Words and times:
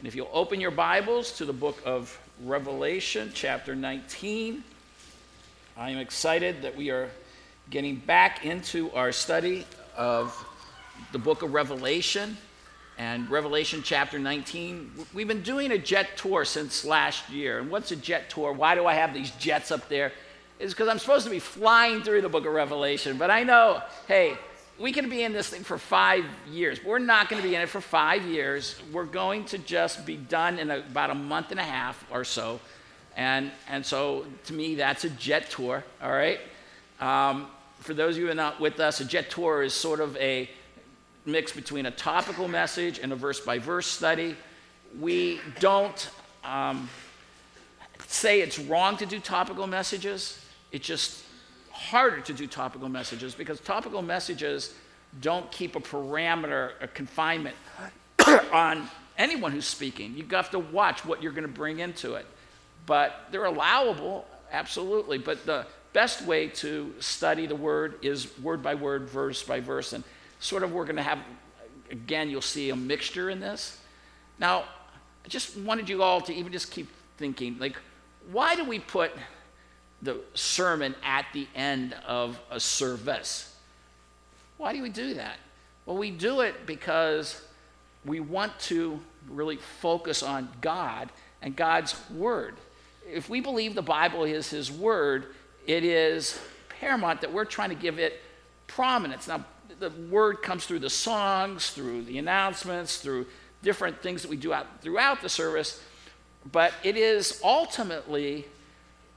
And 0.00 0.06
if 0.06 0.14
you'll 0.14 0.30
open 0.32 0.62
your 0.62 0.70
Bibles 0.70 1.32
to 1.32 1.44
the 1.44 1.52
book 1.52 1.76
of 1.84 2.18
Revelation, 2.42 3.32
chapter 3.34 3.76
19, 3.76 4.64
I 5.76 5.90
am 5.90 5.98
excited 5.98 6.62
that 6.62 6.74
we 6.74 6.88
are 6.88 7.10
getting 7.68 7.96
back 7.96 8.46
into 8.46 8.90
our 8.92 9.12
study 9.12 9.66
of 9.94 10.34
the 11.12 11.18
book 11.18 11.42
of 11.42 11.52
Revelation 11.52 12.38
and 12.96 13.28
Revelation 13.28 13.82
chapter 13.84 14.18
19. 14.18 14.90
We've 15.12 15.28
been 15.28 15.42
doing 15.42 15.70
a 15.70 15.76
jet 15.76 16.16
tour 16.16 16.46
since 16.46 16.82
last 16.82 17.28
year. 17.28 17.58
And 17.58 17.70
what's 17.70 17.92
a 17.92 17.96
jet 17.96 18.30
tour? 18.30 18.54
Why 18.54 18.74
do 18.74 18.86
I 18.86 18.94
have 18.94 19.12
these 19.12 19.32
jets 19.32 19.70
up 19.70 19.90
there? 19.90 20.12
It's 20.58 20.72
because 20.72 20.88
I'm 20.88 20.98
supposed 20.98 21.26
to 21.26 21.30
be 21.30 21.40
flying 21.40 22.02
through 22.02 22.22
the 22.22 22.30
book 22.30 22.46
of 22.46 22.54
Revelation. 22.54 23.18
But 23.18 23.30
I 23.30 23.42
know, 23.42 23.82
hey, 24.08 24.38
we 24.80 24.92
can 24.92 25.10
be 25.10 25.22
in 25.22 25.32
this 25.34 25.50
thing 25.50 25.62
for 25.62 25.76
five 25.76 26.24
years. 26.50 26.82
We're 26.82 26.98
not 26.98 27.28
going 27.28 27.42
to 27.42 27.46
be 27.46 27.54
in 27.54 27.60
it 27.60 27.68
for 27.68 27.82
five 27.82 28.24
years. 28.24 28.80
We're 28.92 29.04
going 29.04 29.44
to 29.46 29.58
just 29.58 30.06
be 30.06 30.16
done 30.16 30.58
in 30.58 30.70
a, 30.70 30.78
about 30.78 31.10
a 31.10 31.14
month 31.14 31.50
and 31.50 31.60
a 31.60 31.64
half 31.64 32.02
or 32.10 32.24
so. 32.24 32.60
And, 33.14 33.50
and 33.68 33.84
so 33.84 34.24
to 34.46 34.54
me, 34.54 34.76
that's 34.76 35.04
a 35.04 35.10
jet 35.10 35.50
tour, 35.50 35.84
all 36.02 36.10
right? 36.10 36.40
Um, 36.98 37.48
for 37.80 37.92
those 37.92 38.14
of 38.14 38.20
you 38.20 38.26
who 38.26 38.32
are 38.32 38.34
not 38.34 38.58
with 38.58 38.80
us, 38.80 39.00
a 39.00 39.04
jet 39.04 39.28
tour 39.28 39.62
is 39.62 39.74
sort 39.74 40.00
of 40.00 40.16
a 40.16 40.48
mix 41.26 41.52
between 41.52 41.84
a 41.84 41.90
topical 41.90 42.48
message 42.48 42.98
and 42.98 43.12
a 43.12 43.16
verse 43.16 43.40
by 43.40 43.58
verse 43.58 43.86
study. 43.86 44.34
We 44.98 45.40
don't 45.58 46.10
um, 46.42 46.88
say 48.06 48.40
it's 48.40 48.58
wrong 48.58 48.96
to 48.96 49.06
do 49.06 49.20
topical 49.20 49.66
messages, 49.66 50.42
it 50.72 50.82
just 50.82 51.22
harder 51.80 52.20
to 52.20 52.34
do 52.34 52.46
topical 52.46 52.88
messages 52.88 53.34
because 53.34 53.58
topical 53.60 54.02
messages 54.02 54.74
don't 55.20 55.50
keep 55.50 55.76
a 55.76 55.80
parameter, 55.80 56.72
a 56.80 56.86
confinement 56.86 57.56
on 58.52 58.88
anyone 59.16 59.50
who's 59.50 59.66
speaking. 59.66 60.14
You 60.14 60.26
have 60.32 60.50
to 60.50 60.58
watch 60.58 61.04
what 61.04 61.22
you're 61.22 61.32
going 61.32 61.46
to 61.46 61.52
bring 61.52 61.78
into 61.78 62.14
it. 62.14 62.26
But 62.84 63.28
they're 63.30 63.46
allowable, 63.46 64.26
absolutely. 64.52 65.18
But 65.18 65.46
the 65.46 65.66
best 65.92 66.22
way 66.26 66.48
to 66.48 66.92
study 67.00 67.46
the 67.46 67.56
word 67.56 67.94
is 68.02 68.38
word 68.38 68.62
by 68.62 68.74
word, 68.74 69.08
verse 69.08 69.42
by 69.42 69.60
verse. 69.60 69.94
And 69.94 70.04
sort 70.38 70.62
of 70.62 70.72
we're 70.72 70.84
going 70.84 70.96
to 70.96 71.02
have, 71.02 71.18
again, 71.90 72.28
you'll 72.28 72.42
see 72.42 72.70
a 72.70 72.76
mixture 72.76 73.30
in 73.30 73.40
this. 73.40 73.80
Now, 74.38 74.64
I 75.24 75.28
just 75.28 75.56
wanted 75.56 75.88
you 75.88 76.02
all 76.02 76.20
to 76.22 76.34
even 76.34 76.52
just 76.52 76.70
keep 76.70 76.88
thinking 77.16 77.58
like, 77.58 77.76
why 78.30 78.54
do 78.54 78.64
we 78.64 78.78
put 78.78 79.12
the 80.02 80.20
sermon 80.34 80.94
at 81.04 81.26
the 81.32 81.46
end 81.54 81.94
of 82.06 82.40
a 82.50 82.58
service. 82.58 83.54
Why 84.56 84.72
do 84.72 84.82
we 84.82 84.88
do 84.88 85.14
that? 85.14 85.36
Well, 85.86 85.96
we 85.96 86.10
do 86.10 86.40
it 86.40 86.66
because 86.66 87.40
we 88.04 88.20
want 88.20 88.58
to 88.60 89.00
really 89.28 89.56
focus 89.56 90.22
on 90.22 90.48
God 90.60 91.10
and 91.42 91.56
God's 91.56 91.94
Word. 92.10 92.56
If 93.10 93.28
we 93.28 93.40
believe 93.40 93.74
the 93.74 93.82
Bible 93.82 94.24
is 94.24 94.50
His 94.50 94.70
Word, 94.70 95.34
it 95.66 95.84
is 95.84 96.38
paramount 96.80 97.20
that 97.20 97.32
we're 97.32 97.44
trying 97.44 97.70
to 97.70 97.74
give 97.74 97.98
it 97.98 98.20
prominence. 98.66 99.28
Now, 99.28 99.44
the 99.78 99.90
Word 100.10 100.42
comes 100.42 100.66
through 100.66 100.80
the 100.80 100.90
songs, 100.90 101.70
through 101.70 102.04
the 102.04 102.18
announcements, 102.18 102.98
through 102.98 103.26
different 103.62 104.02
things 104.02 104.22
that 104.22 104.30
we 104.30 104.36
do 104.36 104.52
out 104.52 104.66
throughout 104.80 105.20
the 105.20 105.28
service, 105.28 105.82
but 106.50 106.72
it 106.82 106.96
is 106.96 107.40
ultimately 107.44 108.46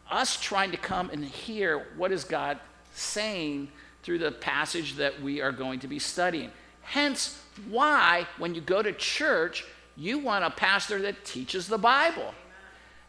us 0.10 0.40
trying 0.40 0.72
to 0.72 0.78
come 0.78 1.10
and 1.10 1.24
hear 1.24 1.88
what 1.98 2.12
is 2.12 2.24
God 2.24 2.60
saying 2.94 3.70
through 4.04 4.20
the 4.20 4.32
passage 4.32 4.96
that 4.98 5.22
we 5.22 5.42
are 5.42 5.52
going 5.52 5.80
to 5.80 5.88
be 5.88 6.00
studying. 6.00 6.52
Hence, 6.82 7.42
why, 7.70 8.28
when 8.38 8.54
you 8.54 8.62
go 8.62 8.82
to 8.82 8.92
church, 8.94 9.66
you 9.96 10.20
want 10.20 10.44
a 10.44 10.50
pastor 10.50 11.02
that 11.04 11.24
teaches 11.26 11.68
the 11.68 11.78
Bible. 11.78 12.34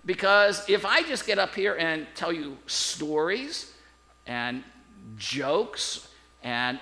Because 0.07 0.69
if 0.69 0.85
I 0.85 1.03
just 1.03 1.27
get 1.27 1.39
up 1.39 1.55
here 1.55 1.75
and 1.77 2.07
tell 2.15 2.33
you 2.33 2.57
stories 2.67 3.73
and 4.27 4.63
jokes 5.17 6.09
and 6.43 6.79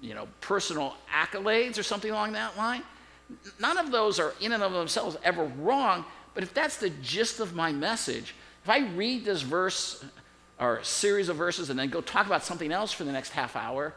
you 0.00 0.14
know 0.14 0.28
personal 0.40 0.94
accolades 1.10 1.78
or 1.78 1.82
something 1.82 2.10
along 2.10 2.32
that 2.32 2.56
line, 2.56 2.82
none 3.58 3.78
of 3.78 3.90
those 3.90 4.20
are 4.20 4.34
in 4.40 4.52
and 4.52 4.62
of 4.62 4.72
themselves 4.72 5.16
ever 5.24 5.44
wrong. 5.58 6.04
But 6.34 6.42
if 6.42 6.52
that's 6.52 6.76
the 6.76 6.90
gist 6.90 7.40
of 7.40 7.54
my 7.54 7.72
message, 7.72 8.34
if 8.62 8.70
I 8.70 8.78
read 8.94 9.24
this 9.24 9.42
verse 9.42 10.04
or 10.60 10.82
series 10.84 11.28
of 11.28 11.36
verses 11.36 11.70
and 11.70 11.78
then 11.78 11.90
go 11.90 12.00
talk 12.00 12.26
about 12.26 12.44
something 12.44 12.70
else 12.70 12.92
for 12.92 13.04
the 13.04 13.12
next 13.12 13.30
half 13.30 13.56
hour, 13.56 13.92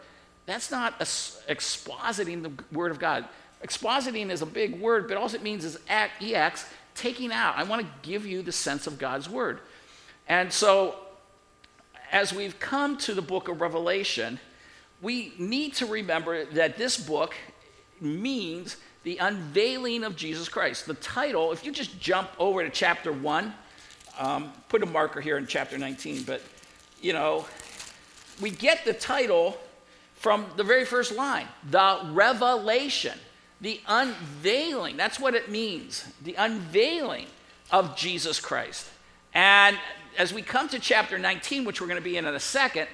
that's 0.46 0.72
not 0.72 1.00
expositing 1.00 2.44
the 2.44 2.52
Word 2.76 2.92
of 2.92 3.00
God. 3.00 3.26
Expositing 3.64 4.30
is 4.30 4.42
a 4.42 4.46
big 4.46 4.80
word, 4.80 5.08
but 5.08 5.18
all 5.18 5.34
it 5.34 5.42
means 5.42 5.66
is 5.66 5.80
ex, 5.88 6.66
taking 6.94 7.32
out. 7.32 7.58
I 7.58 7.64
want 7.64 7.82
to 7.82 7.88
give 8.02 8.26
you 8.26 8.42
the 8.42 8.52
sense 8.52 8.88
of 8.88 8.98
God's 8.98 9.30
Word. 9.30 9.60
And 10.28 10.52
so, 10.52 10.96
as 12.12 12.34
we've 12.34 12.60
come 12.60 12.98
to 13.00 13.14
the 13.14 13.22
book 13.22 13.48
of 13.48 13.62
Revelation, 13.62 14.40
we 15.02 15.34
need 15.38 15.74
to 15.76 15.86
remember 15.86 16.46
that 16.46 16.78
this 16.78 16.98
book 16.98 17.36
means 18.00 18.78
the 19.04 19.18
unveiling 19.18 20.04
of 20.04 20.16
Jesus 20.16 20.50
Christ. 20.50 20.88
The 20.88 20.96
title, 20.96 21.52
if 21.52 21.66
you 21.66 21.72
just 21.72 22.00
jump 22.00 22.30
over 22.40 22.64
to 22.64 22.70
chapter 22.70 23.12
1, 23.12 23.54
um, 24.18 24.52
put 24.70 24.84
a 24.84 24.86
marker 24.86 25.22
here 25.22 25.38
in 25.38 25.48
chapter 25.48 25.78
19, 25.78 26.24
but 26.24 26.42
you 27.02 27.14
know, 27.14 27.46
we 28.42 28.50
get 28.50 28.86
the 28.86 28.94
title 28.94 29.58
from 30.16 30.46
the 30.56 30.64
very 30.64 30.86
first 30.86 31.16
line 31.16 31.48
the 31.70 32.00
revelation, 32.12 33.18
the 33.62 33.80
unveiling. 33.88 34.98
That's 34.98 35.20
what 35.20 35.36
it 35.36 35.50
means 35.50 36.06
the 36.24 36.36
unveiling 36.36 37.28
of 37.72 37.96
Jesus 37.96 38.40
Christ. 38.40 38.88
And 39.34 39.78
as 40.18 40.34
we 40.34 40.42
come 40.42 40.70
to 40.70 40.80
chapter 40.80 41.18
19, 41.18 41.66
which 41.66 41.82
we're 41.82 41.88
going 41.88 42.00
to 42.00 42.04
be 42.04 42.18
in 42.18 42.26
in 42.26 42.36
a 42.36 42.40
second, 42.40 42.88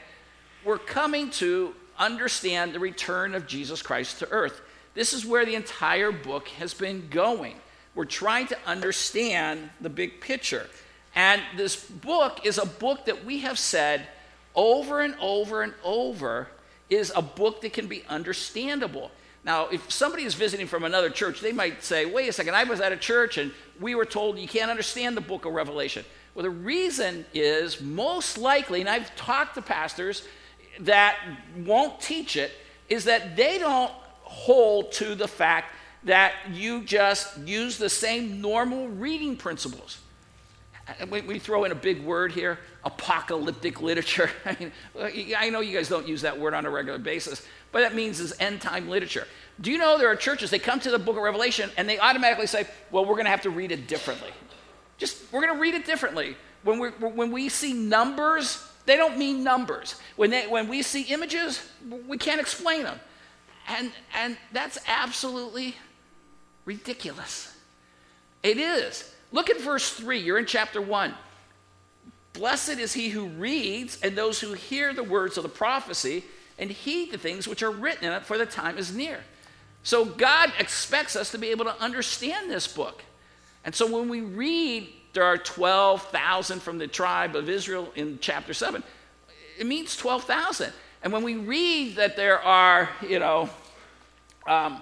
we're 0.66 0.78
coming 0.78 1.30
to 1.32 1.74
understand 1.98 2.74
the 2.74 2.80
return 2.80 3.36
of 3.36 3.48
Jesus 3.48 3.82
Christ 3.82 4.20
to 4.20 4.30
earth. 4.30 4.62
This 4.94 5.14
is 5.14 5.26
where 5.26 5.46
the 5.46 5.56
entire 5.56 6.12
book 6.12 6.48
has 6.50 6.74
been 6.74 7.08
going. 7.10 7.56
We're 7.96 8.06
trying 8.06 8.48
to 8.48 8.58
understand 8.66 9.70
the 9.80 9.90
big 9.90 10.20
picture. 10.22 10.68
And 11.16 11.42
this 11.58 11.76
book 11.84 12.46
is 12.46 12.58
a 12.58 12.66
book 12.66 13.06
that 13.06 13.26
we 13.26 13.40
have 13.40 13.60
said 13.60 14.08
over 14.56 15.02
and 15.02 15.16
over 15.20 15.62
and 15.62 15.74
over 15.84 16.48
is 16.90 17.12
a 17.16 17.22
book 17.22 17.62
that 17.62 17.74
can 17.74 17.88
be 17.88 18.04
understandable. 18.08 19.12
Now, 19.44 19.68
if 19.70 19.92
somebody 19.92 20.24
is 20.24 20.36
visiting 20.36 20.68
from 20.68 20.84
another 20.84 21.10
church, 21.10 21.42
they 21.42 21.52
might 21.52 21.84
say, 21.84 22.06
wait 22.06 22.30
a 22.30 22.34
second, 22.34 22.56
I 22.56 22.64
was 22.64 22.80
at 22.80 22.92
a 22.92 22.98
church 22.98 23.38
and 23.38 23.52
we 23.80 23.96
were 23.96 24.06
told 24.06 24.38
you 24.38 24.48
can't 24.48 24.70
understand 24.70 25.18
the 25.18 25.22
book 25.22 25.46
of 25.46 25.54
Revelation. 25.54 26.06
Well, 26.36 26.44
the 26.44 26.50
reason 26.50 27.26
is 27.34 27.82
most 27.82 28.38
likely, 28.38 28.82
and 28.82 28.90
I've 28.90 29.14
talked 29.16 29.56
to 29.56 29.62
pastors 29.62 30.28
that 30.82 31.18
won't 31.58 32.00
teach 32.00 32.38
it, 32.38 32.52
is 32.88 33.06
that 33.06 33.36
they 33.36 33.58
don't 33.58 33.92
hold 34.22 34.92
to 34.94 35.16
the 35.16 35.28
fact 35.28 35.74
that 36.04 36.34
you 36.52 36.84
just 36.84 37.38
use 37.40 37.78
the 37.78 37.90
same 37.90 38.42
normal 38.42 38.88
reading 38.90 39.36
principles 39.36 40.00
Uh, 40.88 41.06
we, 41.08 41.22
we 41.22 41.40
throw 41.40 41.64
in 41.64 41.72
a 41.72 41.76
big 41.76 42.04
word 42.04 42.32
here 42.32 42.60
apocalyptic 42.84 43.82
literature. 43.82 44.30
I 44.46 44.58
mean, 44.60 44.72
I 45.38 45.50
know 45.50 45.60
you 45.60 45.76
guys 45.78 45.88
don't 45.88 46.08
use 46.08 46.22
that 46.22 46.40
word 46.40 46.54
on 46.54 46.66
a 46.66 46.70
regular 46.70 46.98
basis, 46.98 47.46
but 47.72 47.82
that 47.82 47.96
means 47.96 48.20
is 48.20 48.34
end 48.40 48.62
time 48.62 48.90
literature. 48.90 49.28
Do 49.60 49.72
you 49.72 49.78
know 49.78 49.98
there 49.98 50.10
are 50.10 50.16
churches, 50.16 50.50
they 50.50 50.60
come 50.60 50.80
to 50.80 50.92
the 50.92 51.00
book 51.00 51.16
of 51.16 51.22
Revelation 51.22 51.70
and 51.78 51.88
they 51.88 52.00
automatically 52.00 52.48
say, 52.48 52.66
well, 52.90 53.06
we're 53.06 53.16
going 53.16 53.26
to 53.26 53.32
have 53.32 53.44
to 53.44 53.50
read 53.50 53.72
it 53.72 53.88
differently. 53.88 54.32
Just, 54.98 55.32
we're 55.32 55.42
going 55.42 55.54
to 55.54 55.60
read 55.60 55.76
it 55.76 55.86
differently. 55.86 56.36
When, 56.64 56.80
we 56.80 56.90
when 56.90 57.32
we 57.32 57.50
see 57.50 57.74
numbers, 57.74 58.68
they 58.86 58.98
don't 58.98 59.18
mean 59.18 59.44
numbers. 59.44 59.96
When, 60.16 60.30
they, 60.30 60.48
when 60.48 60.68
we 60.68 60.82
see 60.82 61.04
images, 61.04 61.68
we 62.08 62.18
can't 62.18 62.42
explain 62.42 62.84
them. 62.84 63.00
And, 63.68 63.92
and 64.16 64.38
that's 64.52 64.78
absolutely 64.88 65.76
ridiculous. 66.66 67.56
It 68.44 68.58
is. 68.58 69.14
Look 69.32 69.50
at 69.50 69.62
verse 69.62 69.92
3. 69.92 70.20
You're 70.20 70.40
in 70.40 70.46
chapter 70.46 70.82
1. 70.82 71.14
Blessed 72.34 72.80
is 72.80 72.94
he 72.94 73.10
who 73.10 73.28
reads 73.28 74.00
and 74.02 74.18
those 74.18 74.40
who 74.40 74.54
hear 74.54 74.94
the 74.94 75.04
words 75.04 75.38
of 75.38 75.44
the 75.44 75.50
prophecy 75.50 76.24
and 76.58 76.70
heed 76.70 77.12
the 77.12 77.18
things 77.18 77.48
which 77.48 77.64
are 77.64 77.72
written 77.72 78.06
in 78.06 78.14
it, 78.14 78.24
for 78.24 78.38
the 78.38 78.46
time 78.46 78.78
is 78.78 78.96
near. 78.96 79.20
So 79.84 80.06
God 80.06 80.54
expects 80.60 81.16
us 81.16 81.32
to 81.32 81.38
be 81.38 81.50
able 81.50 81.66
to 81.66 81.82
understand 81.82 82.50
this 82.50 82.68
book. 82.68 83.04
And 83.66 83.74
so 83.74 83.92
when 83.92 84.10
we 84.10 84.22
read 84.22 84.88
there 85.14 85.24
are 85.24 85.38
12,000 85.38 86.62
from 86.62 86.78
the 86.78 86.88
tribe 86.88 87.36
of 87.36 87.50
Israel 87.50 87.92
in 87.96 88.20
chapter 88.22 88.54
7, 88.54 88.82
it 89.60 89.66
means 89.66 89.98
12,000. 89.98 90.72
And 91.04 91.12
when 91.12 91.24
we 91.24 91.36
read 91.36 91.98
that 91.98 92.16
there 92.16 92.40
are, 92.40 92.90
you 93.02 93.20
know, 93.20 93.50
um, 94.48 94.82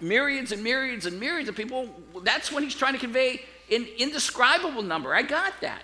myriads 0.00 0.52
and 0.52 0.62
myriads 0.62 1.06
and 1.06 1.18
myriads 1.18 1.48
of 1.48 1.56
people, 1.56 1.88
that's 2.22 2.50
when 2.52 2.62
he's 2.62 2.74
trying 2.74 2.94
to 2.94 2.98
convey 2.98 3.42
an 3.70 3.86
indescribable 3.98 4.82
number. 4.82 5.14
I 5.14 5.22
got 5.22 5.60
that. 5.60 5.82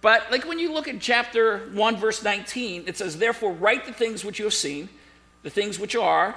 But 0.00 0.30
like 0.30 0.46
when 0.46 0.58
you 0.58 0.72
look 0.72 0.86
at 0.88 1.00
chapter 1.00 1.70
1, 1.72 1.96
verse 1.96 2.22
19, 2.22 2.84
it 2.86 2.96
says, 2.96 3.18
Therefore, 3.18 3.52
write 3.52 3.86
the 3.86 3.92
things 3.92 4.24
which 4.24 4.38
you 4.38 4.44
have 4.44 4.54
seen, 4.54 4.88
the 5.42 5.50
things 5.50 5.78
which 5.78 5.96
are, 5.96 6.36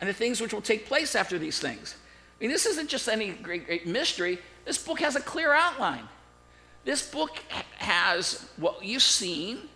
and 0.00 0.08
the 0.08 0.14
things 0.14 0.40
which 0.40 0.52
will 0.52 0.60
take 0.60 0.86
place 0.86 1.14
after 1.14 1.38
these 1.38 1.58
things. 1.58 1.96
I 2.38 2.44
mean, 2.44 2.50
this 2.50 2.66
isn't 2.66 2.88
just 2.88 3.08
any 3.08 3.30
great, 3.30 3.66
great 3.66 3.86
mystery. 3.86 4.38
This 4.64 4.78
book 4.78 5.00
has 5.00 5.16
a 5.16 5.20
clear 5.20 5.52
outline. 5.52 6.08
This 6.84 7.08
book 7.08 7.38
has 7.76 8.48
what 8.56 8.84
you've 8.84 9.02
seen. 9.02 9.68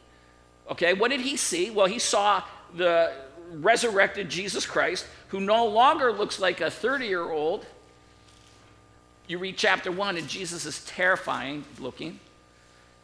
Okay, 0.70 0.92
what 0.92 1.10
did 1.10 1.20
he 1.20 1.36
see? 1.36 1.70
Well, 1.70 1.86
he 1.86 1.98
saw 1.98 2.42
the 2.74 3.12
resurrected 3.52 4.28
Jesus 4.28 4.66
Christ, 4.66 5.06
who 5.28 5.40
no 5.40 5.66
longer 5.66 6.12
looks 6.12 6.38
like 6.38 6.60
a 6.60 6.70
30 6.70 7.06
year 7.06 7.30
old. 7.30 7.66
You 9.26 9.38
read 9.38 9.56
chapter 9.56 9.92
1, 9.92 10.16
and 10.16 10.28
Jesus 10.28 10.64
is 10.64 10.84
terrifying 10.86 11.64
looking. 11.78 12.18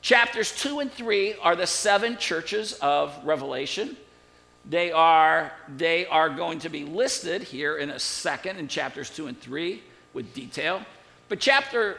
Chapters 0.00 0.54
2 0.56 0.80
and 0.80 0.92
3 0.92 1.34
are 1.42 1.56
the 1.56 1.66
seven 1.66 2.16
churches 2.16 2.74
of 2.74 3.14
Revelation. 3.24 3.96
They 4.68 4.92
are, 4.92 5.52
they 5.76 6.06
are 6.06 6.30
going 6.30 6.58
to 6.60 6.68
be 6.68 6.84
listed 6.84 7.42
here 7.42 7.76
in 7.76 7.90
a 7.90 7.98
second 7.98 8.58
in 8.58 8.68
chapters 8.68 9.10
2 9.10 9.26
and 9.26 9.40
3 9.40 9.82
with 10.14 10.32
detail. 10.34 10.82
But 11.28 11.40
chapter, 11.40 11.98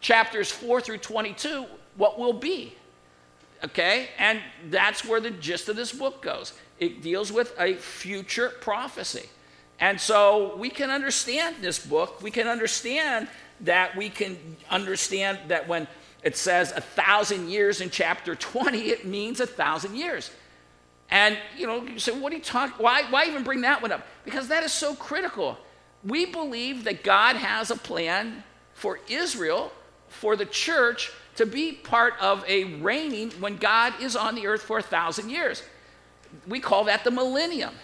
chapters 0.00 0.50
4 0.50 0.80
through 0.80 0.98
22, 0.98 1.66
what 1.96 2.18
will 2.18 2.32
be? 2.32 2.74
Okay? 3.64 4.08
And 4.18 4.40
that's 4.70 5.04
where 5.04 5.20
the 5.20 5.30
gist 5.30 5.68
of 5.68 5.76
this 5.76 5.92
book 5.92 6.22
goes. 6.22 6.52
It 6.78 7.02
deals 7.02 7.32
with 7.32 7.54
a 7.58 7.74
future 7.74 8.50
prophecy. 8.60 9.28
And 9.78 10.00
so 10.00 10.56
we 10.56 10.70
can 10.70 10.90
understand 10.90 11.56
this 11.60 11.84
book. 11.84 12.22
We 12.22 12.30
can 12.30 12.46
understand 12.46 13.28
that 13.60 13.96
we 13.96 14.08
can 14.08 14.38
understand 14.70 15.38
that 15.48 15.68
when 15.68 15.86
it 16.22 16.36
says 16.36 16.72
a 16.72 16.80
thousand 16.80 17.48
years 17.48 17.80
in 17.80 17.90
chapter 17.90 18.34
20, 18.34 18.78
it 18.88 19.06
means 19.06 19.40
a 19.40 19.46
thousand 19.46 19.96
years. 19.96 20.30
And 21.10 21.38
you 21.56 21.66
know, 21.66 21.82
you 21.82 21.98
say, 21.98 22.18
what 22.18 22.32
are 22.32 22.36
you 22.36 22.42
talking? 22.42 22.74
Why, 22.82 23.04
why 23.10 23.26
even 23.26 23.44
bring 23.44 23.60
that 23.62 23.80
one 23.80 23.92
up? 23.92 24.06
Because 24.24 24.48
that 24.48 24.64
is 24.64 24.72
so 24.72 24.94
critical. 24.94 25.56
We 26.04 26.26
believe 26.26 26.84
that 26.84 27.04
God 27.04 27.36
has 27.36 27.70
a 27.70 27.76
plan 27.76 28.42
for 28.74 29.00
Israel, 29.08 29.72
for 30.08 30.36
the 30.36 30.46
church, 30.46 31.12
to 31.36 31.46
be 31.46 31.72
part 31.72 32.14
of 32.20 32.44
a 32.48 32.64
reigning 32.80 33.30
when 33.32 33.56
God 33.56 33.94
is 34.00 34.16
on 34.16 34.34
the 34.34 34.46
earth 34.46 34.62
for 34.62 34.78
a 34.78 34.82
thousand 34.82 35.30
years. 35.30 35.62
We 36.46 36.60
call 36.60 36.84
that 36.84 37.04
the 37.04 37.10
millennium. 37.10 37.74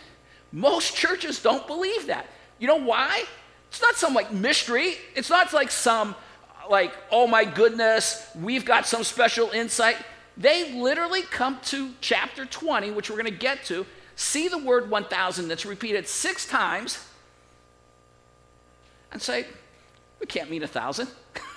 Most 0.52 0.94
churches 0.94 1.42
don't 1.42 1.66
believe 1.66 2.06
that. 2.06 2.26
You 2.58 2.66
know 2.66 2.76
why? 2.76 3.24
It's 3.68 3.80
not 3.80 3.96
some 3.96 4.14
like 4.14 4.32
mystery. 4.32 4.94
It's 5.14 5.30
not 5.30 5.52
like 5.52 5.70
some 5.70 6.14
like, 6.70 6.92
oh 7.10 7.26
my 7.26 7.44
goodness, 7.44 8.26
we've 8.40 8.64
got 8.64 8.86
some 8.86 9.04
special 9.04 9.50
insight. 9.50 9.96
They 10.36 10.72
literally 10.72 11.22
come 11.22 11.58
to 11.64 11.90
chapter 12.00 12.44
20, 12.44 12.90
which 12.92 13.10
we're 13.10 13.16
going 13.16 13.30
to 13.30 13.38
get 13.38 13.64
to, 13.64 13.84
see 14.16 14.48
the 14.48 14.58
word 14.58 14.90
1,000 14.90 15.48
that's 15.48 15.66
repeated 15.66 16.08
six 16.08 16.46
times, 16.46 17.06
and 19.10 19.20
say, 19.20 19.46
we 20.20 20.26
can't 20.26 20.50
mean 20.50 20.62
a 20.62 20.68
thousand. 20.68 21.08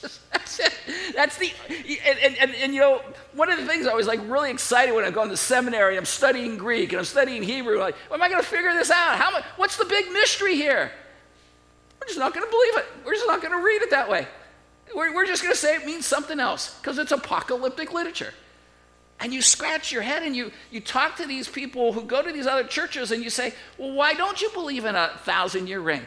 Just, 0.00 0.20
that's 0.32 0.60
it. 0.60 0.72
That's 1.14 1.36
the, 1.38 1.52
and, 1.68 2.18
and, 2.18 2.36
and, 2.36 2.54
and, 2.54 2.74
you 2.74 2.80
know, 2.80 3.02
one 3.34 3.50
of 3.50 3.58
the 3.58 3.66
things 3.66 3.86
I 3.86 3.94
was 3.94 4.06
like 4.06 4.20
really 4.28 4.50
excited 4.50 4.94
when 4.94 5.04
I'm 5.04 5.12
going 5.12 5.30
to 5.30 5.36
seminary, 5.36 5.96
I'm 5.96 6.04
studying 6.04 6.56
Greek 6.56 6.92
and 6.92 7.00
I'm 7.00 7.04
studying 7.04 7.42
Hebrew. 7.42 7.78
Like, 7.78 7.96
well, 8.08 8.18
am 8.18 8.22
I 8.22 8.28
going 8.28 8.42
to 8.42 8.48
figure 8.48 8.72
this 8.72 8.90
out? 8.90 9.18
How 9.18 9.30
much, 9.30 9.44
what's 9.56 9.76
the 9.76 9.84
big 9.84 10.10
mystery 10.12 10.56
here? 10.56 10.90
We're 12.00 12.06
just 12.06 12.18
not 12.18 12.34
going 12.34 12.46
to 12.46 12.50
believe 12.50 12.76
it. 12.78 12.86
We're 13.04 13.14
just 13.14 13.26
not 13.26 13.42
going 13.42 13.52
to 13.52 13.64
read 13.64 13.82
it 13.82 13.90
that 13.90 14.08
way. 14.08 14.26
We're, 14.94 15.14
we're 15.14 15.26
just 15.26 15.42
going 15.42 15.52
to 15.52 15.58
say 15.58 15.74
it 15.74 15.84
means 15.84 16.06
something 16.06 16.38
else 16.38 16.78
because 16.78 16.98
it's 16.98 17.12
apocalyptic 17.12 17.92
literature. 17.92 18.32
And 19.18 19.32
you 19.32 19.40
scratch 19.40 19.92
your 19.92 20.02
head 20.02 20.22
and 20.22 20.36
you, 20.36 20.52
you 20.70 20.80
talk 20.80 21.16
to 21.16 21.26
these 21.26 21.48
people 21.48 21.92
who 21.92 22.02
go 22.02 22.22
to 22.22 22.32
these 22.32 22.46
other 22.46 22.64
churches 22.64 23.12
and 23.12 23.24
you 23.24 23.30
say, 23.30 23.54
well, 23.78 23.92
why 23.92 24.14
don't 24.14 24.40
you 24.40 24.50
believe 24.50 24.84
in 24.84 24.94
a 24.94 25.10
thousand 25.24 25.68
year 25.68 25.80
reign? 25.80 26.02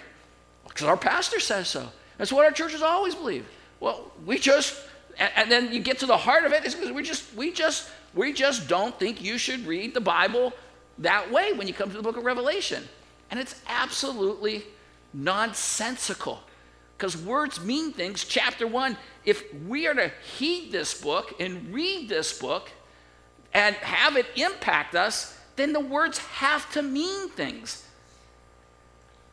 Because 0.67 0.87
our 0.87 0.97
pastor 0.97 1.39
says 1.39 1.67
so. 1.67 1.89
That's 2.17 2.31
what 2.31 2.45
our 2.45 2.51
churches 2.51 2.81
always 2.81 3.15
believe. 3.15 3.47
Well, 3.79 4.11
we 4.25 4.37
just, 4.37 4.79
and, 5.17 5.51
then 5.51 5.71
you 5.71 5.79
get 5.79 5.99
to 5.99 6.05
the 6.05 6.17
heart 6.17 6.45
of 6.45 6.53
it, 6.53 6.65
it's 6.65 6.75
because 6.75 6.91
we 6.91 7.03
just, 7.03 7.33
we 7.35 7.51
just, 7.51 7.89
we 8.13 8.33
just 8.33 8.67
don't 8.67 8.97
think 8.99 9.21
you 9.21 9.37
should 9.37 9.65
read 9.65 9.93
the 9.93 10.01
Bible 10.01 10.53
that 10.97 11.31
way 11.31 11.53
when 11.53 11.67
you 11.67 11.73
come 11.73 11.89
to 11.89 11.97
the 11.97 12.03
book 12.03 12.17
of 12.17 12.25
Revelation. 12.25 12.83
And 13.31 13.39
it's 13.39 13.55
absolutely 13.67 14.63
nonsensical 15.13 16.41
because 16.97 17.15
words 17.15 17.63
mean 17.63 17.93
things. 17.93 18.25
Chapter 18.25 18.67
one, 18.67 18.97
if 19.23 19.43
we 19.67 19.87
are 19.87 19.93
to 19.93 20.11
heed 20.37 20.71
this 20.71 20.99
book 20.99 21.33
and 21.39 21.73
read 21.73 22.09
this 22.09 22.37
book 22.37 22.69
and 23.53 23.75
have 23.77 24.17
it 24.17 24.25
impact 24.35 24.95
us, 24.95 25.37
then 25.55 25.73
the 25.73 25.79
words 25.79 26.17
have 26.17 26.69
to 26.73 26.81
mean 26.81 27.29
things. 27.29 27.85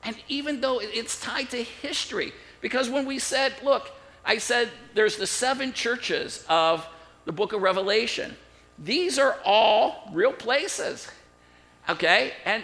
And 0.05 0.17
even 0.29 0.61
though 0.61 0.81
it's 0.81 1.21
tied 1.21 1.51
to 1.51 1.63
history, 1.63 2.33
because 2.61 2.89
when 2.89 3.07
we 3.07 3.19
said, 3.19 3.55
look, 3.65 3.91
I 4.27 4.39
said 4.39 4.71
there's 4.95 5.17
the 5.17 5.27
seven 5.27 5.73
churches 5.73 6.45
of 6.49 6.87
the 7.25 7.33
book 7.33 7.53
of 7.53 7.63
Revelation, 7.63 8.37
these 8.79 9.19
are 9.19 9.37
all 9.45 10.11
real 10.13 10.33
places. 10.33 11.09
Okay? 11.89 12.33
And 12.45 12.63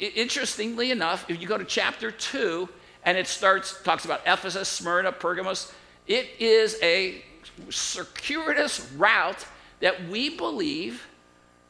interestingly 0.00 0.90
enough, 0.90 1.28
if 1.28 1.40
you 1.40 1.46
go 1.46 1.58
to 1.58 1.64
chapter 1.64 2.10
2, 2.10 2.68
and 3.04 3.16
it 3.16 3.26
starts, 3.26 3.80
talks 3.82 4.04
about 4.04 4.20
Ephesus, 4.26 4.68
Smyrna, 4.68 5.12
Pergamos, 5.12 5.72
it 6.06 6.28
is 6.38 6.76
a 6.82 7.22
circuitous 7.70 8.90
route 8.92 9.46
that 9.80 10.08
we 10.08 10.36
believe 10.36 11.06